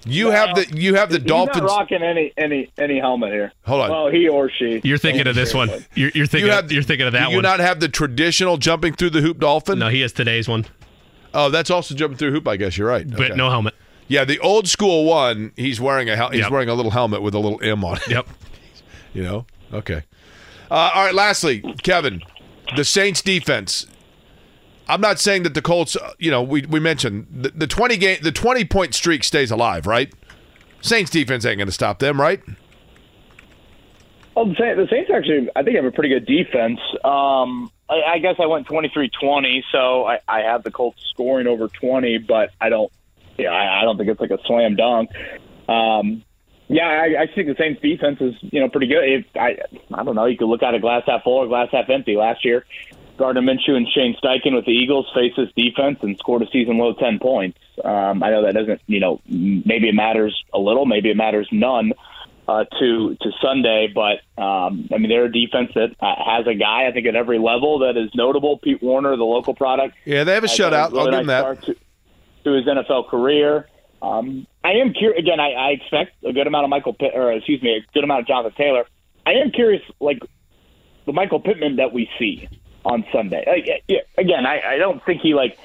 You 0.06 0.30
have 0.30 0.54
the 0.56 0.66
you 0.74 0.94
have 0.94 1.10
the 1.10 1.18
He's 1.18 1.26
Dolphins. 1.26 1.60
not 1.62 1.66
rocking 1.80 2.02
any 2.02 2.32
any 2.36 2.70
any 2.78 2.98
helmet 2.98 3.32
here. 3.32 3.52
Hold 3.66 3.82
on. 3.82 3.90
Well, 3.90 4.08
he 4.08 4.28
or 4.28 4.50
she. 4.50 4.80
You're 4.82 4.96
thinking 4.98 5.26
of 5.26 5.34
this 5.34 5.52
one. 5.52 5.68
You're, 5.94 6.10
you're 6.14 6.26
thinking. 6.26 6.46
You 6.46 6.52
of, 6.52 6.62
have- 6.64 6.72
you're 6.72 6.82
thinking 6.82 7.06
of 7.06 7.12
that 7.12 7.26
Do 7.26 7.30
you 7.30 7.36
one. 7.36 7.42
not 7.42 7.60
have 7.60 7.80
the 7.80 7.88
traditional 7.88 8.56
jumping 8.56 8.94
through 8.94 9.10
the 9.10 9.20
hoop 9.20 9.38
dolphin? 9.40 9.78
no, 9.78 9.88
he 9.88 10.00
has 10.00 10.12
today's 10.12 10.48
one, 10.48 10.64
Oh, 11.34 11.50
that's 11.50 11.70
also 11.70 11.94
jumping 11.94 12.16
through 12.16 12.32
hoop. 12.32 12.48
I 12.48 12.56
guess 12.56 12.76
you're 12.78 12.88
right. 12.88 13.08
but 13.08 13.20
Okay. 13.20 13.34
no 13.36 13.50
helmet. 13.50 13.74
Yeah, 14.08 14.24
the 14.24 14.38
old 14.40 14.66
school 14.68 15.04
one. 15.04 15.52
He's 15.56 15.80
wearing 15.80 16.08
a 16.08 16.16
hel- 16.16 16.30
he's 16.30 16.40
Yep. 16.40 16.50
wearing 16.50 16.68
a 16.68 16.74
little 16.74 16.90
helmet 16.90 17.22
with 17.22 17.34
a 17.34 17.38
little 17.38 17.62
M 17.62 17.84
on 17.84 17.96
it. 17.98 18.08
Yep. 18.08 18.26
You 19.12 19.22
know. 19.24 19.46
Okay. 19.72 20.02
Uh, 20.70 20.90
all 20.94 21.04
right. 21.04 21.14
Lastly, 21.14 21.62
Kevin, 21.82 22.22
the 22.76 22.84
Saints 22.84 23.22
defense. 23.22 23.86
I'm 24.90 25.00
not 25.00 25.18
saying 25.20 25.44
that 25.44 25.54
the 25.54 25.62
Colts. 25.62 25.96
uh, 25.96 26.12
You 26.18 26.30
know, 26.30 26.42
we, 26.42 26.62
we 26.62 26.80
mentioned 26.80 27.26
the, 27.30 27.50
the 27.50 27.66
20 27.66 27.96
game 27.96 28.18
the 28.22 28.32
20 28.32 28.64
point 28.64 28.94
streak 28.94 29.24
stays 29.24 29.50
alive, 29.50 29.86
right? 29.86 30.12
Saints 30.82 31.10
defense 31.10 31.44
ain't 31.44 31.58
going 31.58 31.68
to 31.68 31.72
stop 31.72 31.98
them, 31.98 32.20
right? 32.20 32.42
Well, 34.34 34.46
the 34.46 34.54
Saints, 34.58 34.78
the 34.78 34.88
Saints 34.90 35.10
actually, 35.14 35.50
I 35.54 35.62
think, 35.62 35.76
have 35.76 35.84
a 35.84 35.90
pretty 35.90 36.08
good 36.08 36.24
defense. 36.26 36.80
Um, 37.04 37.70
I, 37.88 38.02
I 38.12 38.18
guess 38.18 38.36
I 38.38 38.46
went 38.46 38.66
23-20, 38.66 39.62
so 39.72 40.06
I, 40.06 40.20
I 40.28 40.40
have 40.40 40.62
the 40.62 40.70
Colts 40.70 41.02
scoring 41.10 41.46
over 41.46 41.68
20, 41.68 42.18
but 42.18 42.50
I 42.60 42.68
don't, 42.68 42.90
yeah, 43.36 43.50
I, 43.50 43.80
I 43.80 43.84
don't 43.84 43.98
think 43.98 44.08
it's 44.08 44.20
like 44.20 44.30
a 44.30 44.38
slam 44.46 44.76
dunk. 44.76 45.10
Um, 45.68 46.24
yeah, 46.68 46.86
I, 46.86 47.22
I 47.22 47.26
think 47.34 47.48
the 47.48 47.56
Saints 47.58 47.82
defense 47.82 48.20
is, 48.20 48.34
you 48.40 48.60
know, 48.60 48.68
pretty 48.68 48.86
good. 48.86 49.02
If 49.02 49.26
I, 49.34 49.58
I 49.92 50.04
don't 50.04 50.14
know, 50.14 50.26
you 50.26 50.38
could 50.38 50.46
look 50.46 50.62
at 50.62 50.72
a 50.72 50.78
glass 50.78 51.02
half 51.06 51.24
full 51.24 51.38
or 51.38 51.46
glass 51.48 51.68
half 51.72 51.90
empty. 51.90 52.16
Last 52.16 52.44
year, 52.44 52.64
Gardner 53.20 53.42
Minshew 53.42 53.76
and 53.76 53.86
Shane 53.86 54.16
Steichen 54.16 54.54
with 54.54 54.64
the 54.64 54.72
Eagles 54.72 55.06
faced 55.14 55.36
this 55.36 55.50
defense 55.54 55.98
and 56.00 56.16
scored 56.16 56.40
a 56.40 56.46
season 56.50 56.78
low 56.78 56.94
10 56.94 57.18
points. 57.18 57.58
Um, 57.84 58.22
I 58.22 58.30
know 58.30 58.42
that 58.44 58.54
doesn't, 58.54 58.80
you 58.86 58.98
know, 58.98 59.20
maybe 59.28 59.90
it 59.90 59.94
matters 59.94 60.42
a 60.54 60.58
little, 60.58 60.86
maybe 60.86 61.10
it 61.10 61.18
matters 61.18 61.46
none 61.52 61.92
uh, 62.48 62.64
to 62.78 63.16
to 63.20 63.30
Sunday. 63.42 63.92
But 63.94 64.22
um, 64.42 64.88
I 64.90 64.96
mean, 64.96 65.10
they're 65.10 65.26
a 65.26 65.32
defense 65.32 65.72
that 65.74 65.94
uh, 66.00 66.14
has 66.16 66.46
a 66.46 66.54
guy 66.54 66.88
I 66.88 66.92
think 66.92 67.06
at 67.06 67.14
every 67.14 67.38
level 67.38 67.80
that 67.80 67.98
is 67.98 68.10
notable. 68.14 68.56
Pete 68.56 68.82
Werner, 68.82 69.14
the 69.18 69.24
local 69.24 69.54
product. 69.54 69.96
Yeah, 70.06 70.24
they 70.24 70.32
have 70.32 70.44
a 70.44 70.46
shutout. 70.46 70.92
really 70.92 70.98
I'll 70.98 71.04
give 71.04 71.26
nice 71.26 71.46
them 71.46 71.56
that. 71.56 71.62
To, 71.66 71.76
to 72.44 72.52
his 72.52 72.64
NFL 72.64 73.10
career. 73.10 73.68
Um, 74.00 74.46
I 74.64 74.72
am 74.82 74.94
curious. 74.94 75.20
Again, 75.20 75.40
I, 75.40 75.52
I 75.52 75.68
expect 75.72 76.24
a 76.24 76.32
good 76.32 76.46
amount 76.46 76.64
of 76.64 76.70
Michael, 76.70 76.94
Pitt, 76.94 77.12
or 77.14 77.30
excuse 77.32 77.62
me, 77.62 77.76
a 77.76 77.92
good 77.92 78.02
amount 78.02 78.22
of 78.22 78.28
Jonathan 78.28 78.56
Taylor. 78.56 78.86
I 79.26 79.32
am 79.32 79.50
curious, 79.50 79.82
like 80.00 80.20
the 81.04 81.12
Michael 81.12 81.40
Pittman 81.40 81.76
that 81.76 81.92
we 81.92 82.08
see 82.18 82.48
on 82.84 83.04
Sunday. 83.12 83.44
Like, 83.46 83.82
yeah, 83.88 83.98
again, 84.16 84.46
I, 84.46 84.74
I 84.74 84.76
don't 84.78 85.04
think 85.04 85.20
he 85.20 85.34
like 85.34 85.58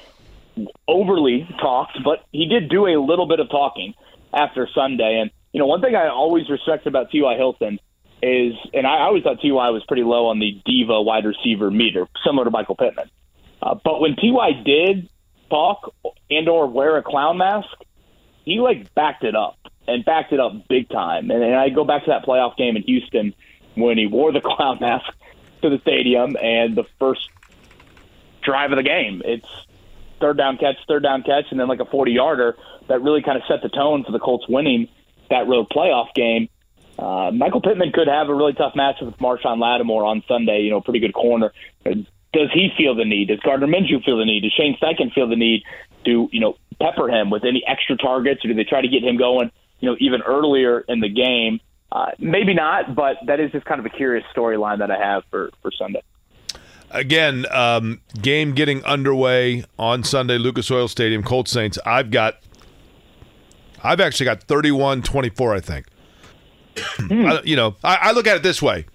overly 0.88 1.48
talked, 1.60 1.98
but 2.04 2.24
he 2.32 2.46
did 2.46 2.68
do 2.68 2.86
a 2.86 2.96
little 3.00 3.26
bit 3.26 3.40
of 3.40 3.50
talking 3.50 3.94
after 4.32 4.68
Sunday. 4.74 5.18
And 5.20 5.30
you 5.52 5.60
know, 5.60 5.66
one 5.66 5.80
thing 5.80 5.94
I 5.94 6.08
always 6.08 6.48
respect 6.48 6.86
about 6.86 7.10
T.Y. 7.10 7.36
Hilton 7.36 7.78
is, 8.22 8.54
and 8.72 8.86
I 8.86 9.00
always 9.02 9.22
thought 9.22 9.40
T.Y. 9.40 9.70
was 9.70 9.84
pretty 9.86 10.02
low 10.02 10.26
on 10.26 10.38
the 10.38 10.60
diva 10.64 11.00
wide 11.00 11.24
receiver 11.24 11.70
meter, 11.70 12.06
similar 12.24 12.44
to 12.44 12.50
Michael 12.50 12.76
Pittman. 12.76 13.10
Uh, 13.62 13.74
but 13.82 14.00
when 14.00 14.16
Ty 14.16 14.62
did 14.64 15.08
talk 15.48 15.94
and 16.30 16.48
or 16.48 16.66
wear 16.66 16.96
a 16.96 17.02
clown 17.02 17.38
mask, 17.38 17.68
he 18.44 18.60
like 18.60 18.94
backed 18.94 19.24
it 19.24 19.34
up 19.34 19.58
and 19.88 20.04
backed 20.04 20.32
it 20.32 20.40
up 20.40 20.68
big 20.68 20.88
time. 20.88 21.30
And, 21.30 21.42
and 21.42 21.54
I 21.54 21.68
go 21.68 21.84
back 21.84 22.04
to 22.04 22.10
that 22.10 22.24
playoff 22.24 22.56
game 22.56 22.76
in 22.76 22.82
Houston 22.82 23.34
when 23.74 23.98
he 23.98 24.06
wore 24.06 24.32
the 24.32 24.40
clown 24.44 24.78
mask 24.80 25.06
to 25.68 25.76
the 25.76 25.80
stadium 25.82 26.36
and 26.40 26.76
the 26.76 26.84
first 26.98 27.28
drive 28.42 28.72
of 28.72 28.76
the 28.76 28.82
game. 28.82 29.22
It's 29.24 29.46
third 30.20 30.36
down 30.36 30.56
catch, 30.56 30.76
third 30.88 31.02
down 31.02 31.22
catch, 31.22 31.46
and 31.50 31.60
then 31.60 31.68
like 31.68 31.80
a 31.80 31.84
40 31.84 32.12
yarder 32.12 32.56
that 32.88 33.02
really 33.02 33.22
kind 33.22 33.36
of 33.36 33.42
set 33.48 33.62
the 33.62 33.68
tone 33.68 34.04
for 34.04 34.12
the 34.12 34.18
Colts 34.18 34.46
winning 34.48 34.88
that 35.30 35.48
road 35.48 35.68
playoff 35.68 36.14
game. 36.14 36.48
Uh, 36.98 37.30
Michael 37.30 37.60
Pittman 37.60 37.92
could 37.92 38.08
have 38.08 38.28
a 38.28 38.34
really 38.34 38.54
tough 38.54 38.74
matchup 38.74 39.06
with 39.06 39.18
Marshon 39.18 39.60
Lattimore 39.60 40.04
on 40.04 40.22
Sunday. 40.26 40.62
You 40.62 40.70
know, 40.70 40.80
pretty 40.80 41.00
good 41.00 41.12
corner. 41.12 41.52
Does 41.84 42.50
he 42.52 42.70
feel 42.76 42.94
the 42.94 43.04
need? 43.04 43.28
Does 43.28 43.40
Gardner 43.40 43.66
Minshew 43.66 44.02
feel 44.04 44.18
the 44.18 44.24
need? 44.24 44.42
Does 44.42 44.52
Shane 44.52 44.76
Steichen 44.80 45.12
feel 45.12 45.28
the 45.28 45.36
need 45.36 45.62
to 46.04 46.28
you 46.32 46.40
know 46.40 46.56
pepper 46.80 47.08
him 47.08 47.30
with 47.30 47.44
any 47.44 47.62
extra 47.66 47.96
targets, 47.96 48.44
or 48.44 48.48
do 48.48 48.54
they 48.54 48.64
try 48.64 48.80
to 48.80 48.88
get 48.88 49.02
him 49.02 49.16
going? 49.16 49.50
You 49.80 49.90
know, 49.90 49.96
even 50.00 50.22
earlier 50.22 50.80
in 50.80 51.00
the 51.00 51.08
game. 51.08 51.60
Uh, 51.92 52.10
maybe 52.18 52.52
not, 52.52 52.94
but 52.94 53.16
that 53.26 53.40
is 53.40 53.52
just 53.52 53.64
kind 53.64 53.78
of 53.78 53.86
a 53.86 53.90
curious 53.90 54.24
storyline 54.34 54.78
that 54.78 54.90
I 54.90 54.98
have 54.98 55.22
for 55.30 55.50
for 55.62 55.70
Sunday. 55.70 56.02
Again, 56.90 57.46
um, 57.50 58.00
game 58.20 58.54
getting 58.54 58.84
underway 58.84 59.64
on 59.78 60.04
Sunday, 60.04 60.38
Lucas 60.38 60.70
Oil 60.70 60.88
Stadium, 60.88 61.22
Colts 61.22 61.50
Saints. 61.50 61.78
I've 61.84 62.12
got, 62.12 62.38
I've 63.82 64.00
actually 64.00 64.26
got 64.26 64.46
31-24, 64.46 65.56
I 65.56 65.60
think. 65.60 65.86
I, 67.10 67.40
you 67.44 67.56
know, 67.56 67.74
I, 67.82 67.96
I 67.96 68.12
look 68.12 68.28
at 68.28 68.36
it 68.36 68.44
this 68.44 68.62
way. 68.62 68.86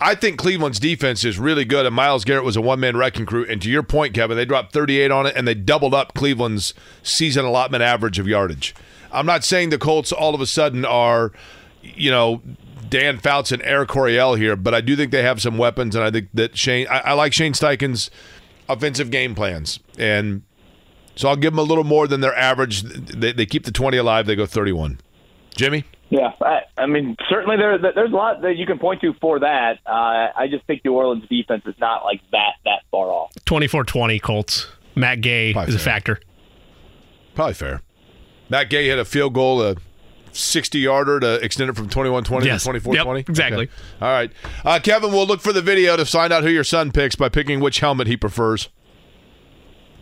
I 0.00 0.14
think 0.14 0.38
Cleveland's 0.38 0.80
defense 0.80 1.24
is 1.24 1.38
really 1.38 1.66
good, 1.66 1.84
and 1.84 1.94
Myles 1.94 2.24
Garrett 2.24 2.44
was 2.44 2.56
a 2.56 2.62
one-man 2.62 2.96
wrecking 2.96 3.26
crew. 3.26 3.44
And 3.46 3.60
to 3.60 3.68
your 3.68 3.82
point, 3.82 4.14
Kevin, 4.14 4.38
they 4.38 4.46
dropped 4.46 4.72
38 4.72 5.10
on 5.10 5.26
it, 5.26 5.36
and 5.36 5.46
they 5.46 5.54
doubled 5.54 5.92
up 5.92 6.14
Cleveland's 6.14 6.72
season 7.02 7.44
allotment 7.44 7.82
average 7.82 8.18
of 8.18 8.26
yardage. 8.26 8.74
I'm 9.12 9.26
not 9.26 9.44
saying 9.44 9.70
the 9.70 9.78
Colts 9.78 10.12
all 10.12 10.34
of 10.34 10.40
a 10.40 10.46
sudden 10.46 10.84
are, 10.84 11.32
you 11.82 12.10
know, 12.10 12.42
Dan 12.88 13.18
Fouts 13.18 13.52
and 13.52 13.62
Air 13.62 13.86
Coryell 13.86 14.34
here, 14.34 14.56
but 14.56 14.74
I 14.74 14.80
do 14.80 14.96
think 14.96 15.12
they 15.12 15.22
have 15.22 15.40
some 15.40 15.58
weapons, 15.58 15.94
and 15.94 16.04
I 16.04 16.10
think 16.10 16.28
that 16.34 16.56
Shane. 16.56 16.86
I, 16.88 16.98
I 16.98 17.12
like 17.12 17.32
Shane 17.32 17.52
Steichen's 17.52 18.10
offensive 18.68 19.10
game 19.10 19.34
plans, 19.34 19.78
and 19.98 20.42
so 21.14 21.28
I'll 21.28 21.36
give 21.36 21.52
them 21.52 21.58
a 21.58 21.62
little 21.62 21.84
more 21.84 22.08
than 22.08 22.20
their 22.20 22.34
average. 22.34 22.82
They, 22.82 23.32
they 23.32 23.46
keep 23.46 23.64
the 23.64 23.72
20 23.72 23.96
alive. 23.96 24.26
They 24.26 24.36
go 24.36 24.46
31. 24.46 24.98
Jimmy. 25.54 25.84
Yeah, 26.08 26.32
I, 26.42 26.62
I 26.76 26.86
mean, 26.86 27.16
certainly 27.28 27.56
there, 27.56 27.78
there's 27.78 28.10
a 28.10 28.16
lot 28.16 28.42
that 28.42 28.56
you 28.56 28.66
can 28.66 28.80
point 28.80 29.00
to 29.02 29.14
for 29.20 29.38
that. 29.40 29.78
Uh, 29.86 30.32
I 30.36 30.48
just 30.50 30.66
think 30.66 30.84
New 30.84 30.94
Orleans 30.94 31.28
defense 31.28 31.62
is 31.66 31.76
not 31.78 32.04
like 32.04 32.20
that 32.32 32.54
that 32.64 32.82
far 32.90 33.06
off. 33.08 33.32
24-20 33.46 34.20
Colts. 34.20 34.66
Matt 34.96 35.20
Gay 35.20 35.52
Probably 35.52 35.72
is 35.72 35.80
a 35.80 35.84
factor. 35.84 36.18
Probably 37.36 37.54
fair. 37.54 37.80
Matt 38.50 38.68
Gay 38.68 38.88
had 38.88 38.98
a 38.98 39.04
field 39.04 39.32
goal, 39.32 39.62
a 39.62 39.76
60 40.32 40.78
yarder 40.78 41.20
to 41.20 41.34
extend 41.44 41.70
it 41.70 41.76
from 41.76 41.88
21 41.88 42.24
20 42.24 42.46
Yes. 42.46 42.62
to 42.62 42.66
24 42.68 42.94
20. 42.96 43.20
Yep, 43.20 43.28
exactly. 43.28 43.68
All 44.00 44.08
right. 44.12 44.30
Uh, 44.64 44.78
Kevin, 44.82 45.12
we'll 45.12 45.26
look 45.26 45.40
for 45.40 45.52
the 45.52 45.62
video 45.62 45.96
to 45.96 46.04
find 46.04 46.32
out 46.32 46.42
who 46.42 46.50
your 46.50 46.64
son 46.64 46.92
picks 46.92 47.14
by 47.16 47.28
picking 47.28 47.60
which 47.60 47.80
helmet 47.80 48.06
he 48.06 48.16
prefers. 48.16 48.68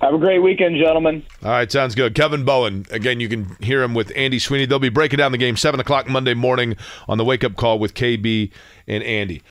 Have 0.00 0.14
a 0.14 0.18
great 0.18 0.38
weekend, 0.38 0.76
gentlemen. 0.76 1.24
All 1.42 1.50
right, 1.50 1.70
sounds 1.72 1.96
good. 1.96 2.14
Kevin 2.14 2.44
Bowen. 2.44 2.86
Again, 2.92 3.18
you 3.18 3.28
can 3.28 3.56
hear 3.60 3.82
him 3.82 3.94
with 3.94 4.12
Andy 4.14 4.38
Sweeney. 4.38 4.64
They'll 4.64 4.78
be 4.78 4.90
breaking 4.90 5.16
down 5.16 5.32
the 5.32 5.38
game 5.38 5.56
7 5.56 5.80
o'clock 5.80 6.08
Monday 6.08 6.34
morning 6.34 6.76
on 7.08 7.18
the 7.18 7.24
wake 7.24 7.42
up 7.42 7.56
call 7.56 7.80
with 7.80 7.94
KB 7.94 8.52
and 8.86 9.02
Andy. 9.02 9.42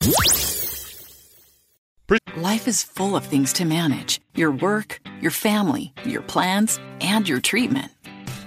Life 2.38 2.68
is 2.68 2.82
full 2.84 3.18
of 3.18 3.26
things 3.26 3.52
to 3.54 3.66
manage 3.66 4.22
your 4.36 4.52
work, 4.52 5.02
your 5.20 5.32
family, 5.32 5.94
your 6.06 6.22
plans, 6.22 6.80
and 7.02 7.28
your 7.28 7.42
treatment. 7.42 7.92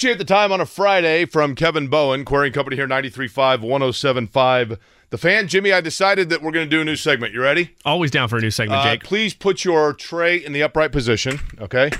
Appreciate 0.00 0.16
the 0.16 0.24
time 0.24 0.50
on 0.50 0.62
a 0.62 0.64
Friday 0.64 1.26
from 1.26 1.54
Kevin 1.54 1.88
Bowen, 1.88 2.24
Query 2.24 2.50
& 2.50 2.52
Company 2.52 2.74
here, 2.74 2.88
93.5, 2.88 3.58
107.5. 3.60 4.78
The 5.10 5.18
fan, 5.18 5.46
Jimmy, 5.46 5.74
I 5.74 5.82
decided 5.82 6.30
that 6.30 6.40
we're 6.40 6.52
going 6.52 6.64
to 6.64 6.74
do 6.74 6.80
a 6.80 6.84
new 6.86 6.96
segment. 6.96 7.34
You 7.34 7.42
ready? 7.42 7.74
Always 7.84 8.10
down 8.10 8.30
for 8.30 8.38
a 8.38 8.40
new 8.40 8.50
segment, 8.50 8.80
Uh, 8.80 8.84
Jake. 8.84 9.04
please 9.04 9.34
put 9.34 9.62
your 9.62 9.92
tray 9.92 10.38
in 10.42 10.54
the 10.54 10.62
upright 10.62 10.90
position. 10.90 11.38
Okay. 11.60 11.90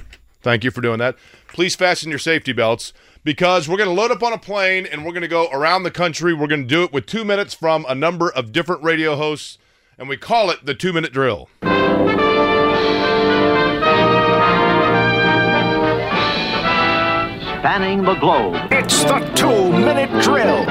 Thank 0.41 0.65
you 0.65 0.71
for 0.71 0.81
doing 0.81 0.99
that. 1.01 1.17
Please 1.49 1.77
fasten 1.77 2.09
your 2.09 2.19
safety 2.19 2.55
belts 2.55 2.95
because 3.23 3.69
we're 3.69 3.77
going 3.77 3.91
to 3.91 3.95
load 3.95 4.11
up 4.13 4.23
on 4.23 4.33
a 4.33 4.39
plane 4.39 4.87
and 4.87 5.05
we're 5.05 5.13
going 5.13 5.21
to 5.21 5.29
go 5.29 5.51
around 5.51 5.83
the 5.83 5.91
country. 5.91 6.33
We're 6.33 6.47
going 6.47 6.63
to 6.63 6.67
do 6.67 6.85
it 6.85 6.95
with 6.95 7.05
two 7.05 7.27
minutes 7.27 7.53
from 7.53 7.85
a 7.87 7.95
number 7.95 8.31
of 8.31 8.51
different 8.51 8.83
radio 8.83 9.15
hosts 9.15 9.59
and 9.99 10.09
we 10.09 10.17
call 10.17 10.49
it 10.49 10.65
the 10.65 10.75
two 10.75 10.95
minute 10.95 11.13
drill. 11.13 11.51
Spanning 17.61 18.03
the 18.05 18.15
globe. 18.15 18.57
It's 18.73 19.05
the 19.05 19.19
two 19.37 19.71
minute 19.71 20.09
drill. 20.23 20.65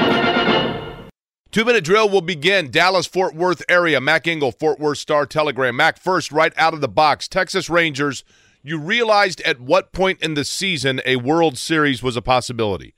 Two 1.52 1.64
minute 1.64 1.84
drill 1.84 2.08
will 2.08 2.20
begin. 2.20 2.68
Dallas 2.68 3.06
Fort 3.06 3.36
Worth 3.36 3.62
area. 3.68 4.00
Mac 4.00 4.26
Engel, 4.26 4.50
Fort 4.50 4.80
Worth 4.80 4.98
Star 4.98 5.24
Telegram. 5.24 5.76
Mac 5.76 6.00
first, 6.00 6.32
right 6.32 6.52
out 6.56 6.74
of 6.74 6.80
the 6.80 6.88
box. 6.88 7.28
Texas 7.28 7.70
Rangers. 7.70 8.24
You 8.64 8.76
realized 8.76 9.40
at 9.42 9.60
what 9.60 9.92
point 9.92 10.20
in 10.20 10.34
the 10.34 10.44
season 10.44 11.00
a 11.06 11.14
World 11.14 11.56
Series 11.58 12.02
was 12.02 12.16
a 12.16 12.22
possibility? 12.22 12.94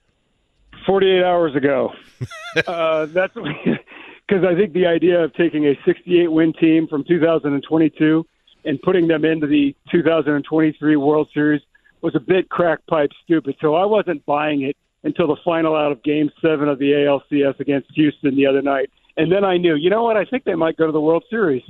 48 0.87 1.23
hours 1.23 1.55
ago. 1.55 1.91
uh, 2.67 3.05
that's 3.05 3.35
because 4.27 4.43
I 4.43 4.55
think 4.55 4.73
the 4.73 4.87
idea 4.87 5.23
of 5.23 5.35
taking 5.35 5.67
a 5.67 5.79
68 5.85 6.33
win 6.33 6.55
team 6.55 6.89
from 6.89 7.05
2022 7.05 8.27
and 8.65 8.81
putting 8.81 9.07
them 9.07 9.27
into 9.27 9.47
the 9.47 9.77
2023 9.91 10.97
World 10.97 11.29
Series 11.35 11.61
was 12.03 12.15
a 12.15 12.21
bit 12.21 12.49
crack 12.49 12.81
pipe 12.87 13.11
stupid. 13.25 13.57
So 13.61 13.75
I 13.75 13.85
wasn't 13.85 14.25
buying 14.27 14.63
it 14.63 14.77
until 15.05 15.27
the 15.27 15.37
final 15.45 15.75
out 15.75 15.93
of 15.93 16.03
Game 16.03 16.31
Seven 16.41 16.69
of 16.69 16.79
the 16.79 16.93
ALCS 16.93 17.59
against 17.61 17.91
Houston 17.95 18.37
the 18.37 18.47
other 18.47 18.63
night, 18.63 18.91
and 19.17 19.31
then 19.31 19.45
I 19.45 19.57
knew, 19.57 19.75
you 19.75 19.91
know 19.91 20.05
what? 20.05 20.17
I 20.17 20.25
think 20.25 20.45
they 20.45 20.55
might 20.55 20.77
go 20.77 20.87
to 20.87 20.93
the 20.93 21.01
World 21.01 21.25
Series. 21.29 21.63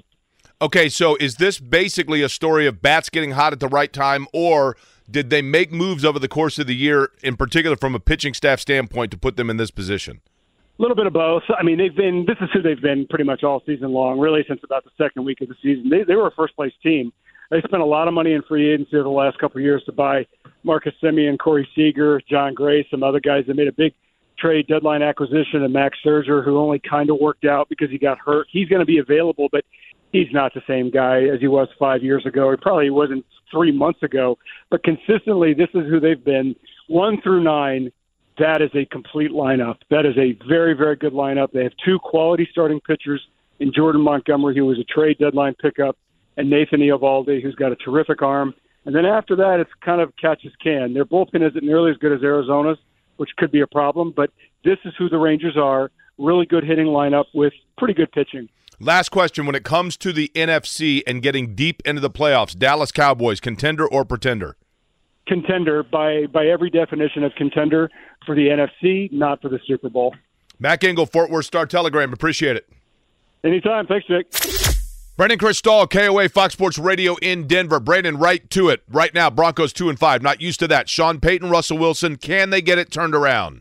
Okay, 0.61 0.89
so 0.89 1.17
is 1.17 1.37
this 1.37 1.59
basically 1.59 2.23
a 2.23 2.29
story 2.29 2.67
of 2.67 2.81
bats 2.81 3.09
getting 3.09 3.33
hot 3.33 3.53
at 3.53 3.61
the 3.61 3.69
right 3.69 3.93
time, 3.93 4.27
or 4.33 4.77
did 5.11 5.29
they 5.31 5.43
make 5.43 5.73
moves 5.73 6.05
over 6.05 6.19
the 6.19 6.29
course 6.29 6.59
of 6.59 6.67
the 6.67 6.75
year, 6.75 7.11
in 7.23 7.37
particular 7.37 7.77
from 7.77 7.95
a 7.95 8.01
pitching 8.01 8.33
staff 8.33 8.61
standpoint, 8.61 9.11
to 9.11 9.19
put 9.19 9.37
them 9.37 9.51
in 9.51 9.57
this 9.57 9.71
position? 9.71 10.21
A 10.79 10.83
little 10.83 10.97
bit 10.97 11.07
of 11.07 11.13
both. 11.13 11.43
I 11.59 11.63
mean, 11.63 11.79
they've 11.79 11.95
been 11.95 12.25
this 12.27 12.37
is 12.41 12.49
who 12.53 12.63
they've 12.63 12.81
been 12.81 13.07
pretty 13.09 13.25
much 13.25 13.43
all 13.43 13.63
season 13.67 13.93
long, 13.93 14.19
really 14.19 14.45
since 14.49 14.61
about 14.63 14.85
the 14.85 14.91
second 14.97 15.25
week 15.25 15.41
of 15.41 15.49
the 15.49 15.57
season. 15.63 15.91
They 15.91 16.05
they 16.05 16.15
were 16.15 16.29
a 16.29 16.33
first 16.33 16.55
place 16.55 16.73
team. 16.83 17.13
They 17.53 17.61
spent 17.61 17.83
a 17.83 17.87
lot 17.87 18.09
of 18.09 18.15
money 18.15 18.33
in 18.33 18.41
free 18.49 18.73
agency 18.73 18.97
over 18.97 19.03
the 19.03 19.11
last 19.11 19.39
couple 19.39 19.59
of 19.59 19.63
years 19.63 19.83
to 19.85 19.93
buy 19.93 20.27
Marcus 20.65 20.95
Semien, 21.03 21.39
Corey 21.39 21.69
Seager, 21.77 22.19
Jon 22.27 22.55
Gray, 22.55 22.87
some 22.91 23.03
other 23.03 23.21
guys 23.21 23.45
that 23.47 23.57
made 23.57 23.69
a 23.69 23.73
big 23.73 23.93
trade 24.39 24.67
deadline 24.69 25.03
acquisition 25.03 25.63
of 25.63 25.71
Max 25.71 25.99
Scherzer, 26.03 26.43
who 26.43 26.59
only 26.59 26.79
kind 26.79 27.11
of 27.11 27.19
worked 27.21 27.45
out 27.45 27.69
because 27.69 27.91
he 27.91 27.99
got 27.99 28.17
hurt. 28.19 28.47
He's 28.51 28.71
going 28.71 28.81
to 28.81 28.87
be 28.87 28.99
available, 28.99 29.49
but 29.53 29.67
he's 30.13 30.29
not 30.33 30.55
the 30.55 30.63
same 30.67 30.91
guy 30.91 31.25
as 31.25 31.41
he 31.41 31.47
was 31.47 31.69
five 31.79 32.03
years 32.03 32.25
ago. 32.25 32.51
He 32.51 32.57
probably 32.57 32.89
wasn't 32.89 33.23
three 33.51 33.71
months 33.71 34.03
ago. 34.03 34.39
But 34.71 34.83
consistently, 34.83 35.53
this 35.53 35.69
is 35.75 35.87
who 35.91 36.01
they've 36.01 36.25
been. 36.25 36.57
One 36.89 37.21
through 37.21 37.45
nine, 37.45 37.93
that 38.39 38.63
is 38.63 38.71
a 38.75 38.87
complete 38.87 39.31
lineup. 39.31 39.77
That 39.91 40.07
is 40.07 40.17
a 40.17 40.39
very, 40.49 40.73
very 40.73 40.97
good 40.97 41.13
lineup. 41.13 41.53
They 41.53 41.65
have 41.65 41.75
two 41.85 41.99
quality 41.99 42.49
starting 42.51 42.81
pitchers 42.81 43.21
in 43.61 43.75
Jordan 43.75 44.01
Montgomery, 44.01 44.57
who 44.57 44.65
was 44.65 44.79
a 44.79 44.85
trade 44.85 45.19
deadline 45.19 45.55
pickup, 45.61 45.99
and 46.37 46.51
Nathan 46.51 46.81
Eovaldi, 46.81 47.43
who's 47.43 47.55
got 47.55 47.73
a 47.73 47.77
terrific 47.77 48.23
arm. 48.23 48.55
And 48.85 48.95
then 48.95 49.05
after 49.05 49.37
that, 49.37 49.61
it's 49.61 49.71
kind 49.85 50.01
of 50.01 50.13
catch 50.17 50.45
as 50.45 50.53
can. 50.63 50.95
Their 50.95 51.05
bullpen 51.05 51.47
isn't 51.49 51.65
nearly 51.65 51.91
as 51.91 51.97
good 51.99 52.13
as 52.13 52.23
Arizona's, 52.23 52.79
which 53.17 53.31
could 53.37 53.53
be 53.53 53.61
a 53.61 53.67
problem, 53.67 54.13
but 54.15 54.31
this 54.65 54.79
is 54.85 54.93
who 54.99 55.09
the 55.09 55.19
Rangers 55.19 55.57
are. 55.57 55.91
Really 56.19 56.47
good 56.47 56.65
hitting 56.65 56.87
lineup 56.87 57.25
with 57.35 57.53
pretty 57.79 57.95
good 57.95 58.11
pitching. 58.13 58.49
Last 58.81 59.11
question 59.11 59.47
when 59.47 59.55
it 59.55 59.65
comes 59.65 59.97
to 59.99 60.13
the 60.13 60.31
NFC 60.35 61.03
and 61.07 61.23
getting 61.23 61.55
deep 61.55 61.83
into 61.85 62.01
the 62.01 62.11
playoffs, 62.11 62.59
Dallas 62.59 62.91
Cowboys, 62.91 63.39
contender 63.39 63.87
or 63.87 64.05
pretender? 64.05 64.57
Contender 65.27 65.85
by 65.85 66.27
by 66.27 66.47
every 66.47 66.69
definition 66.69 67.23
of 67.23 67.33
contender 67.37 67.89
for 68.27 68.35
the 68.35 68.49
NFC, 68.49 69.11
not 69.13 69.41
for 69.41 69.49
the 69.49 69.61
Super 69.67 69.89
Bowl. 69.89 70.17
Mac 70.59 70.83
Engel, 70.83 71.07
Fort 71.07 71.31
Worth 71.31 71.47
Star 71.47 71.65
Telegram. 71.65 72.13
Appreciate 72.13 72.57
it. 72.57 72.69
Anytime. 73.45 73.87
Thanks, 73.87 74.07
Jake. 74.07 74.72
Brandon 75.15 75.39
Krisztal, 75.39 75.91
KOA 75.91 76.31
Fox 76.31 76.55
Sports 76.55 76.79
Radio 76.79 77.17
in 77.21 77.47
Denver. 77.47 77.79
Brandon, 77.79 78.17
right 78.17 78.49
to 78.49 78.71
it. 78.71 78.83
Right 78.89 79.13
now, 79.13 79.29
Broncos 79.29 79.75
two 79.75 79.91
and 79.91 79.99
five. 79.99 80.23
Not 80.23 80.41
used 80.41 80.59
to 80.61 80.69
that. 80.69 80.89
Sean 80.89 81.21
Payton, 81.21 81.51
Russell 81.51 81.77
Wilson. 81.77 82.17
Can 82.17 82.49
they 82.49 82.63
get 82.63 82.79
it 82.79 82.91
turned 82.91 83.15
around? 83.15 83.61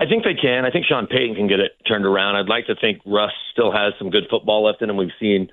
I 0.00 0.06
think 0.06 0.24
they 0.24 0.34
can. 0.34 0.64
I 0.64 0.72
think 0.72 0.86
Sean 0.86 1.06
Payton 1.06 1.36
can 1.36 1.46
get 1.46 1.60
it 1.60 1.72
turned 1.86 2.04
around. 2.04 2.34
I'd 2.34 2.48
like 2.48 2.66
to 2.66 2.74
think 2.74 3.00
Russ 3.06 3.30
still 3.52 3.70
has 3.70 3.92
some 3.96 4.10
good 4.10 4.24
football 4.28 4.64
left 4.64 4.82
in 4.82 4.90
him. 4.90 4.96
We've 4.96 5.14
seen 5.20 5.50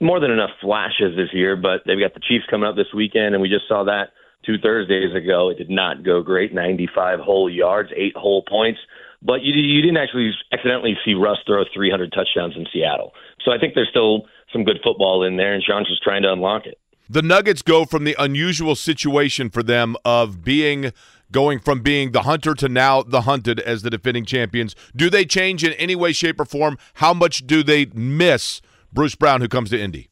more 0.00 0.18
than 0.18 0.32
enough 0.32 0.50
flashes 0.60 1.14
this 1.14 1.32
year, 1.32 1.54
but 1.54 1.82
they've 1.86 2.00
got 2.00 2.14
the 2.14 2.20
Chiefs 2.26 2.44
coming 2.50 2.68
up 2.68 2.74
this 2.74 2.92
weekend, 2.92 3.36
and 3.36 3.40
we 3.40 3.48
just 3.48 3.68
saw 3.68 3.84
that 3.84 4.10
two 4.44 4.58
Thursdays 4.58 5.14
ago. 5.14 5.50
It 5.50 5.58
did 5.58 5.70
not 5.70 6.02
go 6.02 6.20
great. 6.20 6.52
95 6.52 7.20
whole 7.20 7.48
yards, 7.48 7.90
eight 7.94 8.16
whole 8.16 8.42
points. 8.42 8.80
But 9.22 9.42
you, 9.42 9.54
you 9.54 9.80
didn't 9.82 9.98
actually 9.98 10.32
accidentally 10.52 10.98
see 11.04 11.14
Russ 11.14 11.38
throw 11.46 11.62
300 11.72 12.12
touchdowns 12.12 12.56
in 12.56 12.66
Seattle. 12.72 13.12
So 13.44 13.52
I 13.52 13.58
think 13.58 13.74
there's 13.74 13.88
still 13.88 14.26
some 14.54 14.64
good 14.64 14.78
football 14.82 15.24
in 15.24 15.36
there, 15.36 15.52
and 15.52 15.62
Sean's 15.62 15.88
just 15.88 16.02
trying 16.02 16.22
to 16.22 16.32
unlock 16.32 16.64
it. 16.64 16.78
The 17.10 17.20
Nuggets 17.20 17.60
go 17.60 17.84
from 17.84 18.04
the 18.04 18.16
unusual 18.18 18.74
situation 18.74 19.50
for 19.50 19.62
them 19.62 19.96
of 20.06 20.42
being 20.42 20.92
going 21.30 21.58
from 21.58 21.80
being 21.80 22.12
the 22.12 22.22
hunter 22.22 22.54
to 22.54 22.68
now 22.68 23.02
the 23.02 23.22
hunted 23.22 23.60
as 23.60 23.82
the 23.82 23.90
defending 23.90 24.24
champions. 24.24 24.74
Do 24.96 25.10
they 25.10 25.26
change 25.26 25.64
in 25.64 25.72
any 25.74 25.94
way, 25.96 26.12
shape, 26.12 26.40
or 26.40 26.46
form? 26.46 26.78
How 26.94 27.12
much 27.12 27.46
do 27.46 27.62
they 27.62 27.86
miss 27.86 28.62
Bruce 28.92 29.16
Brown, 29.16 29.42
who 29.42 29.48
comes 29.48 29.68
to 29.70 29.78
Indy? 29.78 30.08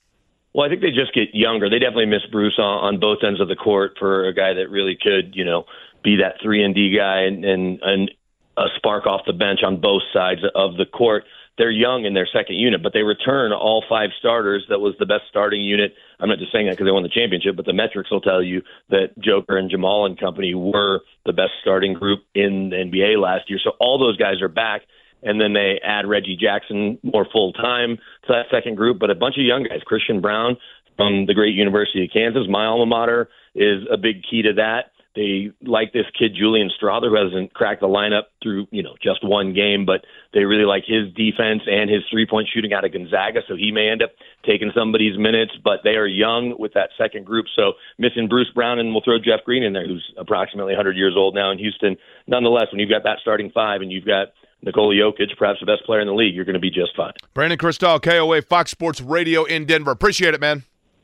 Well, 0.52 0.66
I 0.66 0.68
think 0.68 0.82
they 0.82 0.90
just 0.90 1.14
get 1.14 1.28
younger. 1.32 1.70
They 1.70 1.78
definitely 1.78 2.06
miss 2.06 2.26
Bruce 2.30 2.58
on, 2.58 2.94
on 2.94 3.00
both 3.00 3.18
ends 3.26 3.40
of 3.40 3.48
the 3.48 3.56
court 3.56 3.92
for 3.98 4.26
a 4.26 4.34
guy 4.34 4.52
that 4.52 4.68
really 4.68 4.98
could, 5.00 5.34
you 5.34 5.44
know, 5.44 5.64
be 6.04 6.16
that 6.16 6.34
three 6.42 6.62
and 6.62 6.74
D 6.74 6.94
guy 6.94 7.22
and, 7.22 7.44
and 7.44 7.80
and 7.80 8.10
a 8.58 8.66
spark 8.76 9.06
off 9.06 9.22
the 9.26 9.32
bench 9.32 9.60
on 9.64 9.80
both 9.80 10.02
sides 10.12 10.42
of 10.54 10.76
the 10.76 10.84
court. 10.84 11.24
They're 11.58 11.70
young 11.70 12.04
in 12.04 12.14
their 12.14 12.28
second 12.32 12.56
unit, 12.56 12.82
but 12.82 12.92
they 12.92 13.02
return 13.02 13.52
all 13.52 13.84
five 13.88 14.10
starters. 14.18 14.64
That 14.70 14.80
was 14.80 14.94
the 14.98 15.06
best 15.06 15.24
starting 15.28 15.62
unit. 15.62 15.94
I'm 16.18 16.28
not 16.28 16.38
just 16.38 16.52
saying 16.52 16.66
that 16.66 16.72
because 16.72 16.86
they 16.86 16.92
won 16.92 17.02
the 17.02 17.08
championship, 17.08 17.56
but 17.56 17.66
the 17.66 17.74
metrics 17.74 18.10
will 18.10 18.22
tell 18.22 18.42
you 18.42 18.62
that 18.88 19.18
Joker 19.18 19.58
and 19.58 19.70
Jamal 19.70 20.06
and 20.06 20.18
company 20.18 20.54
were 20.54 21.00
the 21.26 21.32
best 21.32 21.52
starting 21.60 21.92
group 21.92 22.20
in 22.34 22.70
the 22.70 22.76
NBA 22.76 23.20
last 23.20 23.50
year. 23.50 23.58
So 23.62 23.72
all 23.78 23.98
those 23.98 24.16
guys 24.16 24.40
are 24.40 24.48
back 24.48 24.82
and 25.22 25.40
then 25.40 25.52
they 25.52 25.80
add 25.84 26.06
Reggie 26.06 26.36
Jackson 26.36 26.98
more 27.02 27.26
full 27.32 27.52
time 27.52 27.96
to 28.26 28.28
that 28.28 28.46
second 28.50 28.76
group. 28.76 28.98
But 28.98 29.10
a 29.10 29.14
bunch 29.14 29.36
of 29.38 29.44
young 29.44 29.64
guys, 29.64 29.80
Christian 29.86 30.20
Braun 30.20 30.56
from 30.96 31.26
the 31.26 31.34
great 31.34 31.54
University 31.54 32.04
of 32.04 32.10
Kansas, 32.12 32.42
my 32.48 32.66
alma 32.66 32.86
mater, 32.86 33.28
is 33.54 33.84
a 33.90 33.96
big 33.96 34.22
key 34.28 34.42
to 34.42 34.54
that. 34.54 34.92
They 35.14 35.52
like 35.62 35.92
this 35.92 36.06
kid 36.18 36.32
Julian 36.34 36.70
Strawther, 36.70 37.08
who 37.08 37.16
hasn't 37.16 37.52
cracked 37.52 37.80
the 37.80 37.88
lineup 37.88 38.32
through 38.42 38.66
you 38.70 38.82
know 38.82 38.94
just 39.02 39.22
one 39.22 39.52
game, 39.52 39.84
but 39.84 40.04
they 40.32 40.44
really 40.44 40.64
like 40.64 40.84
his 40.86 41.12
defense 41.14 41.62
and 41.66 41.90
his 41.90 42.02
three 42.10 42.26
point 42.26 42.48
shooting 42.52 42.72
out 42.72 42.84
of 42.84 42.92
Gonzaga, 42.92 43.40
so 43.46 43.54
he 43.56 43.72
may 43.72 43.88
end 43.88 44.02
up 44.02 44.10
taking 44.44 44.72
somebody's 44.74 45.18
minutes. 45.18 45.52
But 45.62 45.80
they 45.84 45.96
are 45.96 46.06
young 46.06 46.54
with 46.58 46.74
that 46.74 46.90
second 46.96 47.26
group, 47.26 47.46
so 47.54 47.72
missing 47.98 48.28
Bruce 48.28 48.50
Brown 48.54 48.78
and 48.78 48.92
we'll 48.92 49.02
throw 49.02 49.18
Jeff 49.18 49.44
Green 49.44 49.62
in 49.62 49.72
there, 49.72 49.86
who's 49.86 50.12
approximately 50.16 50.72
100 50.72 50.96
years 50.96 51.14
old 51.16 51.34
now 51.34 51.50
in 51.50 51.58
Houston. 51.58 51.96
Nonetheless, 52.26 52.66
when 52.72 52.80
you've 52.80 52.90
got 52.90 53.04
that 53.04 53.18
starting 53.20 53.50
five 53.50 53.80
and 53.80 53.92
you've 53.92 54.06
got 54.06 54.28
Nikola 54.62 54.94
Jokic, 54.94 55.36
perhaps 55.36 55.60
the 55.60 55.66
best 55.66 55.84
player 55.84 56.00
in 56.00 56.06
the 56.06 56.14
league, 56.14 56.34
you're 56.34 56.44
going 56.44 56.54
to 56.54 56.60
be 56.60 56.70
just 56.70 56.96
fine. 56.96 57.12
Brandon 57.34 57.58
Krisztal, 57.58 58.00
KOA 58.00 58.42
Fox 58.42 58.70
Sports 58.70 59.00
Radio 59.00 59.44
in 59.44 59.66
Denver. 59.66 59.90
Appreciate 59.90 60.34
it, 60.34 60.40
man. 60.40 60.62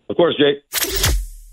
Of 0.08 0.16
course, 0.16 0.36
Jake. 0.36 0.62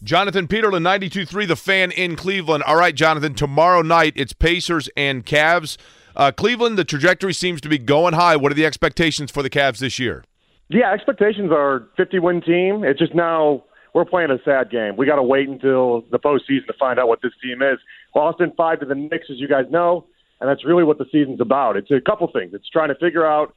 Jonathan 0.04 0.48
Peterlin, 0.48 0.84
92.3, 0.84 1.48
the 1.48 1.56
fan 1.56 1.92
in 1.92 2.16
Cleveland. 2.16 2.64
All 2.64 2.76
right, 2.76 2.94
Jonathan, 2.94 3.34
tomorrow 3.34 3.82
night 3.82 4.14
it's 4.16 4.34
Pacers 4.34 4.90
and 4.96 5.26
Cavs. 5.26 5.78
Uh, 6.16 6.32
Cleveland, 6.32 6.78
the 6.78 6.86
trajectory 6.86 7.34
seems 7.34 7.62
to 7.62 7.70
be 7.70 7.78
going 7.78 8.14
high. 8.14 8.36
What 8.36 8.52
are 8.52 8.56
the 8.56 8.66
expectations 8.66 9.32
for 9.32 9.42
the 9.42 9.50
Cavs 9.50 9.80
this 9.80 9.98
year? 9.98 10.24
Yeah, 10.70 10.92
expectations 10.92 11.52
are 11.52 11.88
50 11.98 12.20
win 12.20 12.42
team. 12.42 12.84
It's 12.84 13.00
just 13.00 13.16
now 13.16 13.64
we're 13.94 14.06
playing 14.06 14.32
a 14.32 14.38
sad 14.44 14.70
game. 14.70 14.96
We 14.98 15.06
got 15.06 15.16
to 15.16 15.24
wait 15.24 15.48
until 15.48 16.04
the 16.12 16.20
postseason 16.20 16.68
to 16.68 16.74
find 16.80 17.00
out 17.00 17.08
what 17.08 17.22
this 17.22 17.34
team 17.42 17.62
is. 17.62 17.80
Boston 18.14 18.52
five 18.58 18.80
to 18.82 18.86
the 18.86 18.96
Knicks, 18.96 19.28
as 19.30 19.40
you 19.40 19.48
guys 19.48 19.66
know, 19.70 20.06
and 20.40 20.50
that's 20.50 20.66
really 20.66 20.84
what 20.84 20.98
the 20.98 21.06
season's 21.12 21.42
about. 21.42 21.78
It's 21.78 21.92
a 21.92 22.02
couple 22.02 22.30
things. 22.32 22.54
It's 22.54 22.70
trying 22.70 22.90
to 22.90 22.96
figure 22.96 23.26
out 23.26 23.56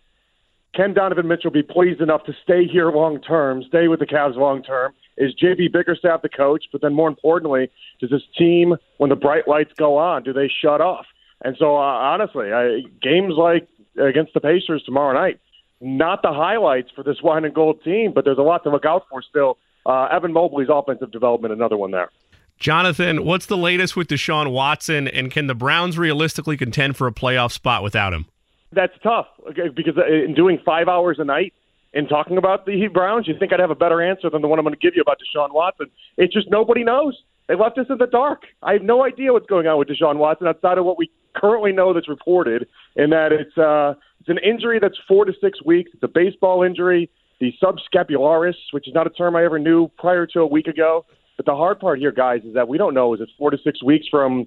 can 0.74 0.95
Donovan 0.95 1.26
Mitchell 1.26 1.51
be 1.51 1.62
pleased 1.62 2.01
enough 2.01 2.24
to 2.24 2.32
stay 2.43 2.66
here 2.66 2.91
long 2.91 3.20
term, 3.20 3.62
stay 3.68 3.89
with 3.89 4.01
the 4.01 4.07
Cavs 4.07 4.36
long 4.36 4.62
term? 4.62 4.93
Is 5.18 5.34
JB 5.34 5.72
Bickerstaff 5.72 6.22
the 6.22 6.28
coach? 6.28 6.64
But 6.72 6.80
then 6.80 6.94
more 6.94 7.08
importantly, 7.08 7.70
does 8.00 8.10
this 8.10 8.22
team, 8.36 8.76
when 8.98 9.10
the 9.10 9.16
bright 9.16 9.48
lights 9.48 9.72
go 9.76 9.98
on, 9.98 10.22
do 10.22 10.32
they 10.32 10.50
shut 10.62 10.80
off? 10.80 11.06
And 11.42 11.56
so, 11.58 11.76
uh, 11.76 11.80
honestly, 11.80 12.52
I, 12.52 12.82
games 13.02 13.34
like 13.36 13.68
against 14.00 14.34
the 14.34 14.40
Pacers 14.40 14.82
tomorrow 14.84 15.12
night, 15.12 15.40
not 15.80 16.22
the 16.22 16.32
highlights 16.32 16.90
for 16.94 17.02
this 17.02 17.16
wine 17.22 17.44
and 17.44 17.54
gold 17.54 17.82
team, 17.82 18.12
but 18.14 18.24
there's 18.24 18.38
a 18.38 18.42
lot 18.42 18.62
to 18.64 18.70
look 18.70 18.84
out 18.84 19.04
for 19.10 19.22
still. 19.22 19.58
Uh, 19.86 20.04
Evan 20.06 20.32
Mobley's 20.32 20.68
offensive 20.70 21.10
development, 21.10 21.52
another 21.52 21.76
one 21.76 21.92
there. 21.92 22.10
Jonathan, 22.58 23.24
what's 23.24 23.46
the 23.46 23.56
latest 23.56 23.96
with 23.96 24.08
Deshaun 24.08 24.50
Watson, 24.50 25.06
and 25.06 25.30
can 25.30 25.46
the 25.46 25.54
Browns 25.54 25.96
realistically 25.96 26.56
contend 26.56 26.96
for 26.96 27.06
a 27.06 27.12
playoff 27.12 27.52
spot 27.52 27.82
without 27.82 28.12
him? 28.12 28.26
That's 28.72 28.92
tough 29.02 29.28
because 29.74 29.94
in 30.08 30.34
doing 30.34 30.58
five 30.64 30.88
hours 30.88 31.18
a 31.18 31.24
night 31.24 31.54
and 31.95 32.09
talking 32.09 32.36
about 32.36 32.66
the 32.66 32.89
Browns, 32.93 33.26
you 33.26 33.34
think 33.39 33.53
I'd 33.53 33.61
have 33.61 33.70
a 33.70 33.74
better 33.74 34.03
answer 34.03 34.28
than 34.30 34.43
the 34.43 34.49
one 34.49 34.59
I'm 34.59 34.64
going 34.64 34.74
to 34.74 34.80
give 34.80 34.95
you 34.95 35.03
about 35.03 35.18
Deshaun 35.18 35.55
Watson. 35.55 35.86
It's 36.16 36.34
just 36.34 36.51
nobody 36.51 36.84
knows. 36.84 37.16
They 37.49 37.55
left 37.55 37.78
us 37.78 37.86
in 37.89 37.97
the 37.99 38.07
dark. 38.07 38.43
I 38.62 38.74
have 38.74 38.82
no 38.82 39.05
idea 39.05 39.32
what's 39.32 39.47
going 39.47 39.66
on 39.66 39.78
with 39.78 39.89
Deshaun 39.89 40.16
Watson 40.16 40.47
outside 40.47 40.76
of 40.76 40.84
what 40.84 40.99
we 40.99 41.11
currently 41.34 41.72
know 41.72 41.95
that's 41.95 42.09
reported, 42.09 42.66
in 42.97 43.11
that 43.11 43.32
it's 43.32 43.57
uh, 43.57 43.95
it's 44.20 44.28
an 44.28 44.39
injury 44.45 44.78
that's 44.80 44.99
four 45.09 45.24
to 45.24 45.32
six 45.41 45.62
weeks. 45.64 45.91
It's 45.95 46.03
a 46.03 46.09
baseball 46.09 46.62
injury. 46.62 47.11
the 47.41 47.53
subscapularis, 47.62 48.57
which 48.72 48.86
is 48.86 48.95
not 48.95 49.07
a 49.07 49.11
term 49.11 49.36
I 49.36 49.45
ever 49.45 49.59
knew 49.59 49.89
prior 49.99 50.26
to 50.26 50.41
a 50.41 50.47
week 50.47 50.66
ago. 50.66 51.07
But 51.36 51.47
the 51.47 51.55
hard 51.55 51.78
part 51.78 52.01
here, 52.01 52.12
guys, 52.12 52.43
is 52.45 52.55
that 52.55 52.68
we 52.68 52.78
don't 52.78 52.95
know 52.95 53.14
is 53.14 53.20
it 53.20 53.28
four 53.39 53.51
to 53.51 53.59
six 53.64 53.82
weeks 53.82 54.07
from 54.11 54.47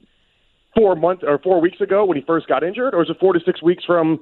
four 0.76 0.96
months 0.96 1.24
or 1.26 1.40
four 1.40 1.60
weeks 1.60 1.82
ago 1.82 2.06
when 2.06 2.18
he 2.18 2.24
first 2.26 2.48
got 2.48 2.64
injured, 2.64 2.94
or 2.94 3.02
is 3.02 3.10
it 3.10 3.18
four 3.20 3.34
to 3.34 3.40
six 3.46 3.64
weeks 3.64 3.84
from 3.86 4.20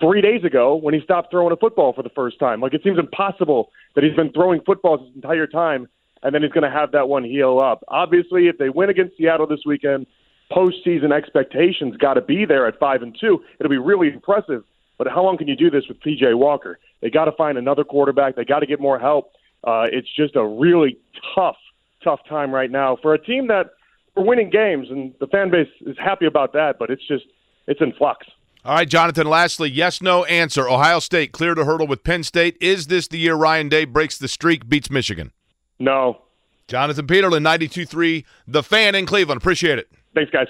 three 0.00 0.20
days 0.20 0.44
ago 0.44 0.74
when 0.74 0.94
he 0.94 1.00
stopped 1.00 1.30
throwing 1.30 1.52
a 1.52 1.56
football 1.56 1.92
for 1.92 2.02
the 2.02 2.10
first 2.10 2.38
time? 2.38 2.60
Like 2.60 2.74
it 2.74 2.82
seems 2.82 2.98
impossible 2.98 3.70
that 3.94 4.04
he's 4.04 4.14
been 4.14 4.32
throwing 4.32 4.60
footballs 4.62 5.00
his 5.06 5.14
entire 5.14 5.46
time, 5.46 5.88
and 6.22 6.34
then 6.34 6.42
he's 6.42 6.52
going 6.52 6.70
to 6.70 6.76
have 6.76 6.92
that 6.92 7.08
one 7.08 7.24
heal 7.24 7.60
up. 7.60 7.84
Obviously, 7.88 8.48
if 8.48 8.58
they 8.58 8.68
win 8.68 8.90
against 8.90 9.16
Seattle 9.16 9.46
this 9.46 9.60
weekend, 9.66 10.06
postseason 10.50 11.12
expectations 11.12 11.96
got 11.96 12.14
to 12.14 12.20
be 12.20 12.44
there 12.44 12.66
at 12.66 12.78
five 12.78 13.02
and 13.02 13.16
two. 13.18 13.42
It'll 13.58 13.70
be 13.70 13.78
really 13.78 14.08
impressive. 14.08 14.64
But 14.96 15.08
how 15.08 15.24
long 15.24 15.36
can 15.36 15.48
you 15.48 15.56
do 15.56 15.70
this 15.70 15.84
with 15.88 16.00
PJ 16.00 16.36
Walker? 16.38 16.78
They 17.00 17.10
got 17.10 17.24
to 17.24 17.32
find 17.32 17.58
another 17.58 17.84
quarterback. 17.84 18.36
They 18.36 18.44
got 18.44 18.60
to 18.60 18.66
get 18.66 18.80
more 18.80 18.98
help. 18.98 19.32
Uh, 19.64 19.86
it's 19.90 20.08
just 20.14 20.36
a 20.36 20.46
really 20.46 20.98
tough, 21.34 21.56
tough 22.02 22.20
time 22.28 22.52
right 22.52 22.70
now 22.70 22.96
for 23.02 23.14
a 23.14 23.18
team 23.18 23.48
that 23.48 23.70
we're 24.14 24.24
winning 24.24 24.50
games, 24.50 24.88
and 24.90 25.12
the 25.18 25.26
fan 25.26 25.50
base 25.50 25.68
is 25.80 25.96
happy 25.98 26.26
about 26.26 26.52
that. 26.52 26.78
But 26.78 26.90
it's 26.90 27.06
just 27.06 27.24
it's 27.66 27.80
in 27.80 27.92
flux. 27.92 28.26
All 28.64 28.74
right, 28.74 28.88
Jonathan, 28.88 29.26
lastly, 29.26 29.70
yes, 29.70 30.00
no 30.00 30.24
answer. 30.24 30.66
Ohio 30.66 30.98
State 30.98 31.32
cleared 31.32 31.58
a 31.58 31.66
hurdle 31.66 31.86
with 31.86 32.02
Penn 32.02 32.22
State. 32.22 32.56
Is 32.62 32.86
this 32.86 33.06
the 33.06 33.18
year 33.18 33.34
Ryan 33.34 33.68
Day 33.68 33.84
breaks 33.84 34.16
the 34.16 34.26
streak, 34.26 34.66
beats 34.70 34.90
Michigan? 34.90 35.32
No. 35.78 36.22
Jonathan 36.66 37.06
Peterlin, 37.06 37.42
92.3, 37.42 38.24
The 38.46 38.62
Fan 38.62 38.94
in 38.94 39.04
Cleveland. 39.04 39.36
Appreciate 39.36 39.78
it. 39.78 39.90
Thanks, 40.14 40.30
guys. 40.30 40.48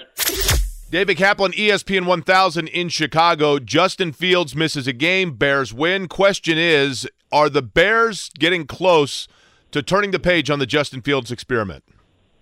David 0.89 1.17
Kaplan, 1.17 1.51
ESPN 1.51 2.05
1000 2.05 2.69
in 2.69 2.87
Chicago. 2.87 3.59
Justin 3.59 4.13
Fields 4.13 4.55
misses 4.55 4.87
a 4.87 4.93
game. 4.93 5.35
Bears 5.35 5.73
win. 5.73 6.07
Question 6.07 6.57
is 6.57 7.05
Are 7.33 7.49
the 7.49 7.61
Bears 7.61 8.29
getting 8.39 8.65
close 8.65 9.27
to 9.71 9.81
turning 9.81 10.11
the 10.11 10.19
page 10.19 10.49
on 10.49 10.59
the 10.59 10.65
Justin 10.65 11.01
Fields 11.01 11.31
experiment? 11.31 11.83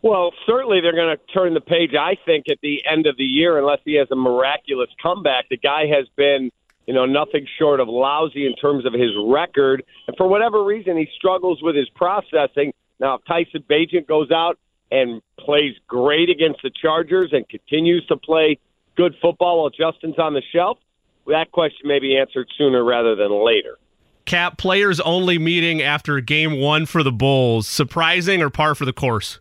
Well, 0.03 0.33
certainly 0.45 0.81
they're 0.81 0.95
going 0.95 1.17
to 1.17 1.33
turn 1.33 1.53
the 1.53 1.61
page, 1.61 1.91
I 1.97 2.17
think, 2.25 2.49
at 2.49 2.57
the 2.61 2.81
end 2.85 3.07
of 3.07 3.15
the 3.15 3.23
year, 3.23 3.57
unless 3.57 3.79
he 3.85 3.93
has 3.95 4.09
a 4.11 4.17
miraculous 4.17 4.89
comeback. 5.01 5.47
The 5.49 5.57
guy 5.57 5.85
has 5.87 6.07
been, 6.17 6.51
you 6.85 6.93
know, 6.93 7.05
nothing 7.05 7.47
short 7.57 7.79
of 7.79 7.87
lousy 7.87 8.45
in 8.45 8.53
terms 8.57 8.85
of 8.85 8.91
his 8.91 9.11
record. 9.25 9.81
And 10.07 10.17
for 10.17 10.27
whatever 10.27 10.61
reason, 10.61 10.97
he 10.97 11.07
struggles 11.15 11.63
with 11.63 11.77
his 11.77 11.87
processing. 11.95 12.73
Now, 12.99 13.15
if 13.15 13.21
Tyson 13.25 13.63
Bagent 13.69 14.05
goes 14.05 14.29
out 14.29 14.59
and 14.91 15.21
plays 15.39 15.73
great 15.87 16.29
against 16.29 16.61
the 16.63 16.71
Chargers 16.81 17.29
and 17.31 17.47
continues 17.47 18.05
to 18.07 18.17
play 18.17 18.59
good 18.97 19.15
football 19.21 19.61
while 19.61 19.69
Justin's 19.69 20.19
on 20.19 20.33
the 20.33 20.43
shelf, 20.51 20.79
that 21.27 21.53
question 21.53 21.87
may 21.87 21.99
be 21.99 22.17
answered 22.17 22.49
sooner 22.57 22.83
rather 22.83 23.15
than 23.15 23.31
later. 23.31 23.77
Cap 24.25 24.57
players 24.57 24.99
only 24.99 25.39
meeting 25.39 25.81
after 25.81 26.19
game 26.19 26.59
one 26.59 26.85
for 26.85 27.03
the 27.03 27.11
Bulls. 27.11 27.69
Surprising 27.69 28.41
or 28.41 28.49
par 28.49 28.75
for 28.75 28.83
the 28.83 28.91
course? 28.91 29.39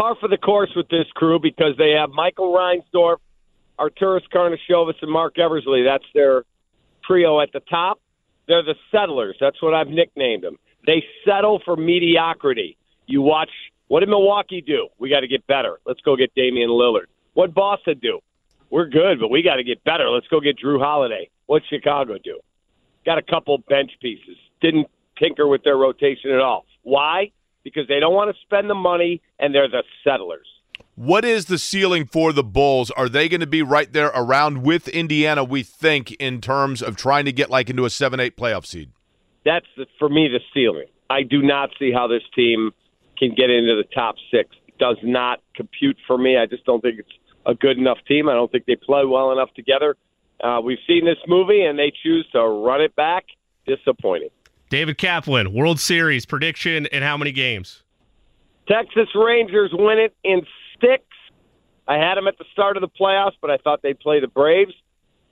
Par 0.00 0.16
for 0.18 0.28
the 0.30 0.38
course 0.38 0.70
with 0.74 0.88
this 0.88 1.04
crew 1.14 1.38
because 1.38 1.76
they 1.76 1.90
have 1.90 2.08
Michael 2.08 2.54
Reinsdorf, 2.54 3.18
Arturas 3.78 4.22
Karnisovas, 4.32 4.94
and 5.02 5.10
Marc 5.10 5.38
Eversley. 5.38 5.82
That's 5.82 6.06
their 6.14 6.44
trio 7.06 7.38
at 7.38 7.52
the 7.52 7.60
top. 7.68 8.00
They're 8.48 8.62
the 8.62 8.76
settlers. 8.90 9.36
That's 9.38 9.60
what 9.60 9.74
I've 9.74 9.88
nicknamed 9.88 10.42
them. 10.42 10.56
They 10.86 11.04
settle 11.22 11.60
for 11.66 11.76
mediocrity. 11.76 12.78
You 13.08 13.20
watch 13.20 13.50
what 13.88 14.00
did 14.00 14.08
Milwaukee 14.08 14.62
do? 14.66 14.88
We 14.98 15.10
got 15.10 15.20
to 15.20 15.28
get 15.28 15.46
better. 15.46 15.80
Let's 15.84 16.00
go 16.00 16.16
get 16.16 16.34
Damian 16.34 16.70
Lillard. 16.70 17.08
What 17.34 17.52
Boston 17.52 17.98
do? 18.00 18.20
We're 18.70 18.88
good, 18.88 19.20
but 19.20 19.28
we 19.28 19.42
got 19.42 19.56
to 19.56 19.64
get 19.64 19.84
better. 19.84 20.08
Let's 20.08 20.28
go 20.28 20.40
get 20.40 20.56
Jrue 20.58 20.80
Holiday. 20.80 21.28
What 21.44 21.62
Chicago 21.68 22.16
do? 22.24 22.40
Got 23.04 23.18
a 23.18 23.22
couple 23.22 23.58
bench 23.68 23.90
pieces. 24.00 24.38
Didn't 24.62 24.86
tinker 25.18 25.46
with 25.46 25.62
their 25.62 25.76
rotation 25.76 26.30
at 26.30 26.40
all. 26.40 26.64
Why? 26.84 27.32
Because 27.62 27.86
they 27.88 28.00
don't 28.00 28.14
want 28.14 28.34
to 28.34 28.40
spend 28.42 28.70
the 28.70 28.74
money, 28.74 29.20
and 29.38 29.54
they're 29.54 29.68
the 29.68 29.82
settlers. 30.02 30.46
What 30.94 31.24
is 31.24 31.46
the 31.46 31.58
ceiling 31.58 32.06
for 32.06 32.32
the 32.32 32.42
Bulls? 32.42 32.90
Are 32.90 33.08
they 33.08 33.28
going 33.28 33.40
to 33.40 33.46
be 33.46 33.62
right 33.62 33.90
there 33.92 34.08
around 34.08 34.62
with 34.62 34.88
Indiana, 34.88 35.44
we 35.44 35.62
think, 35.62 36.12
in 36.12 36.40
terms 36.40 36.82
of 36.82 36.96
trying 36.96 37.24
to 37.24 37.32
get 37.32 37.50
like 37.50 37.70
into 37.70 37.84
a 37.84 37.90
7 37.90 38.20
8 38.20 38.36
playoff 38.36 38.66
seed? 38.66 38.90
That's, 39.44 39.66
the, 39.76 39.86
for 39.98 40.08
me, 40.08 40.28
the 40.28 40.40
ceiling. 40.52 40.86
I 41.08 41.22
do 41.22 41.42
not 41.42 41.70
see 41.78 41.92
how 41.92 42.06
this 42.06 42.22
team 42.34 42.72
can 43.18 43.34
get 43.34 43.50
into 43.50 43.74
the 43.76 43.88
top 43.94 44.16
six. 44.30 44.50
It 44.68 44.78
does 44.78 44.96
not 45.02 45.40
compute 45.54 45.96
for 46.06 46.18
me. 46.18 46.36
I 46.36 46.46
just 46.46 46.64
don't 46.64 46.80
think 46.80 46.98
it's 46.98 47.12
a 47.46 47.54
good 47.54 47.78
enough 47.78 47.98
team. 48.06 48.28
I 48.28 48.34
don't 48.34 48.50
think 48.50 48.66
they 48.66 48.76
play 48.76 49.04
well 49.04 49.32
enough 49.32 49.52
together. 49.54 49.96
Uh, 50.42 50.60
we've 50.62 50.78
seen 50.86 51.04
this 51.04 51.18
movie, 51.26 51.62
and 51.62 51.78
they 51.78 51.92
choose 52.02 52.26
to 52.32 52.40
run 52.42 52.80
it 52.80 52.94
back. 52.96 53.24
Disappointing. 53.66 54.30
David 54.70 54.98
Kaplan, 54.98 55.52
World 55.52 55.80
Series 55.80 56.24
prediction 56.24 56.86
and 56.92 57.02
how 57.02 57.16
many 57.16 57.32
games? 57.32 57.82
Texas 58.68 59.08
Rangers 59.16 59.72
win 59.72 59.98
it 59.98 60.14
in 60.22 60.42
six. 60.80 61.02
I 61.88 61.96
had 61.96 62.14
them 62.14 62.28
at 62.28 62.38
the 62.38 62.44
start 62.52 62.76
of 62.76 62.80
the 62.80 62.88
playoffs, 62.88 63.32
but 63.42 63.50
I 63.50 63.56
thought 63.56 63.82
they'd 63.82 63.98
play 63.98 64.20
the 64.20 64.28
Braves. 64.28 64.72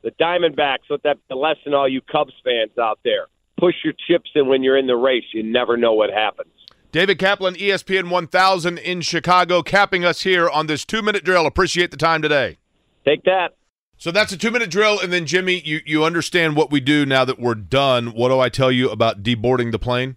The 0.03 0.11
Diamondbacks, 0.20 0.91
let 0.91 1.05
that 1.05 1.18
be 1.28 1.34
a 1.34 1.36
lesson, 1.36 1.72
all 1.72 1.89
you 1.89 2.01
Cubs 2.01 2.32
fans 2.45 2.76
out 2.80 2.99
there. 3.05 3.28
Push 3.61 3.76
your 3.84 3.95
chips 4.09 4.30
in 4.34 4.49
when 4.49 4.64
you're 4.64 4.76
in 4.76 4.89
the 4.89 4.97
race. 4.97 5.24
You 5.32 5.45
never 5.45 5.76
know 5.76 5.93
what 5.93 6.11
happens. 6.11 6.51
David 6.91 7.20
Kaplan, 7.20 7.55
ESPN 7.55 8.11
1000 8.11 8.78
in 8.78 9.03
Chicago, 9.03 9.62
capping 9.62 10.05
us 10.05 10.22
here 10.22 10.49
on 10.51 10.66
this 10.66 10.84
two 10.84 11.01
minute 11.01 11.24
drill. 11.24 11.47
Appreciate 11.47 11.93
the 11.93 11.97
time 11.97 12.22
today. 12.22 12.59
Take 13.05 13.22
that. 13.22 13.58
So 13.99 14.11
that's 14.12 14.32
a 14.32 14.36
two 14.36 14.51
minute 14.51 14.70
drill. 14.70 15.01
And 15.01 15.12
then, 15.12 15.26
Jimmy, 15.26 15.61
you, 15.64 15.80
you 15.84 16.05
understand 16.05 16.57
what 16.57 16.70
we 16.70 16.80
do 16.80 17.05
now 17.05 17.24
that 17.24 17.38
we're 17.38 17.57
done. 17.57 18.09
What 18.14 18.28
do 18.28 18.38
I 18.38 18.49
tell 18.49 18.70
you 18.70 18.90
about 18.90 19.22
deboarding 19.22 19.72
the 19.72 19.78
plane? 19.78 20.16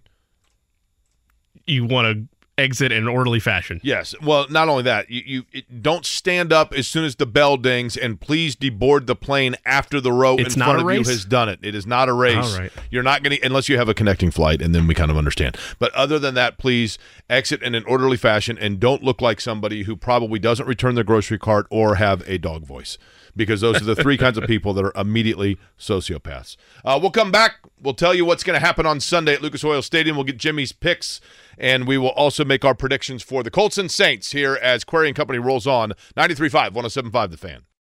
You 1.66 1.84
want 1.84 2.06
to 2.16 2.28
exit 2.58 2.92
in 2.92 2.98
an 2.98 3.08
orderly 3.08 3.40
fashion. 3.40 3.80
Yes. 3.82 4.14
Well, 4.20 4.46
not 4.50 4.68
only 4.68 4.82
that, 4.84 5.10
you, 5.10 5.22
you 5.24 5.42
it, 5.52 5.82
don't 5.82 6.04
stand 6.04 6.52
up 6.52 6.72
as 6.74 6.86
soon 6.86 7.04
as 7.04 7.16
the 7.16 7.26
bell 7.26 7.56
dings, 7.56 7.96
and 7.96 8.20
please 8.20 8.54
deboard 8.54 9.06
the 9.06 9.16
plane 9.16 9.56
after 9.64 10.00
the 10.00 10.12
row 10.12 10.36
It's 10.36 10.54
in 10.54 10.60
not 10.60 10.66
front 10.66 10.78
a 10.78 10.82
of 10.82 10.86
race? 10.86 11.06
you 11.06 11.12
has 11.12 11.24
done 11.24 11.48
it. 11.48 11.58
It 11.62 11.74
is 11.74 11.86
not 11.86 12.08
a 12.08 12.12
race. 12.12 12.54
All 12.54 12.60
right. 12.60 12.72
You're 12.90 13.02
not 13.02 13.22
going 13.22 13.36
to 13.36 13.44
unless 13.44 13.68
you 13.68 13.78
have 13.78 13.88
a 13.88 13.94
connecting 13.94 14.30
flight, 14.30 14.60
and 14.62 14.74
then 14.74 14.86
we 14.86 14.94
kind 14.94 15.10
of 15.10 15.16
understand. 15.16 15.56
But 15.78 15.92
other 15.94 16.18
than 16.18 16.34
that, 16.34 16.58
please 16.58 16.98
exit 17.28 17.62
in 17.62 17.74
an 17.74 17.84
orderly 17.84 18.16
fashion 18.16 18.58
and 18.58 18.78
don't 18.78 19.02
look 19.02 19.20
like 19.20 19.40
somebody 19.40 19.84
who 19.84 19.96
probably 19.96 20.38
doesn't 20.38 20.66
return 20.66 20.94
their 20.94 21.04
grocery 21.04 21.38
cart 21.38 21.66
or 21.70 21.96
have 21.96 22.22
a 22.28 22.38
dog 22.38 22.64
voice. 22.64 22.98
Because 23.34 23.62
those 23.62 23.80
are 23.80 23.84
the 23.84 23.96
three 23.96 24.18
kinds 24.18 24.36
of 24.36 24.44
people 24.44 24.74
that 24.74 24.84
are 24.84 24.92
immediately 24.94 25.58
sociopaths. 25.78 26.56
Uh, 26.84 26.98
we'll 27.00 27.10
come 27.10 27.30
back. 27.30 27.56
We'll 27.80 27.94
tell 27.94 28.12
you 28.14 28.24
what's 28.24 28.44
going 28.44 28.58
to 28.60 28.64
happen 28.64 28.84
on 28.84 29.00
Sunday 29.00 29.32
at 29.34 29.42
Lucas 29.42 29.64
Oil 29.64 29.80
Stadium. 29.80 30.16
We'll 30.16 30.24
get 30.24 30.36
Jimmy's 30.36 30.72
picks, 30.72 31.20
and 31.56 31.86
we 31.86 31.96
will 31.96 32.10
also 32.10 32.44
make 32.44 32.64
our 32.64 32.74
predictions 32.74 33.22
for 33.22 33.42
the 33.42 33.50
Colts 33.50 33.78
and 33.78 33.90
Saints 33.90 34.32
here 34.32 34.58
as 34.60 34.84
Query 34.84 35.08
and 35.08 35.16
Company 35.16 35.38
rolls 35.38 35.66
on 35.66 35.94
93.5, 36.16 36.72
107.5 36.72 37.30
The 37.30 37.36
Fan. 37.38 37.62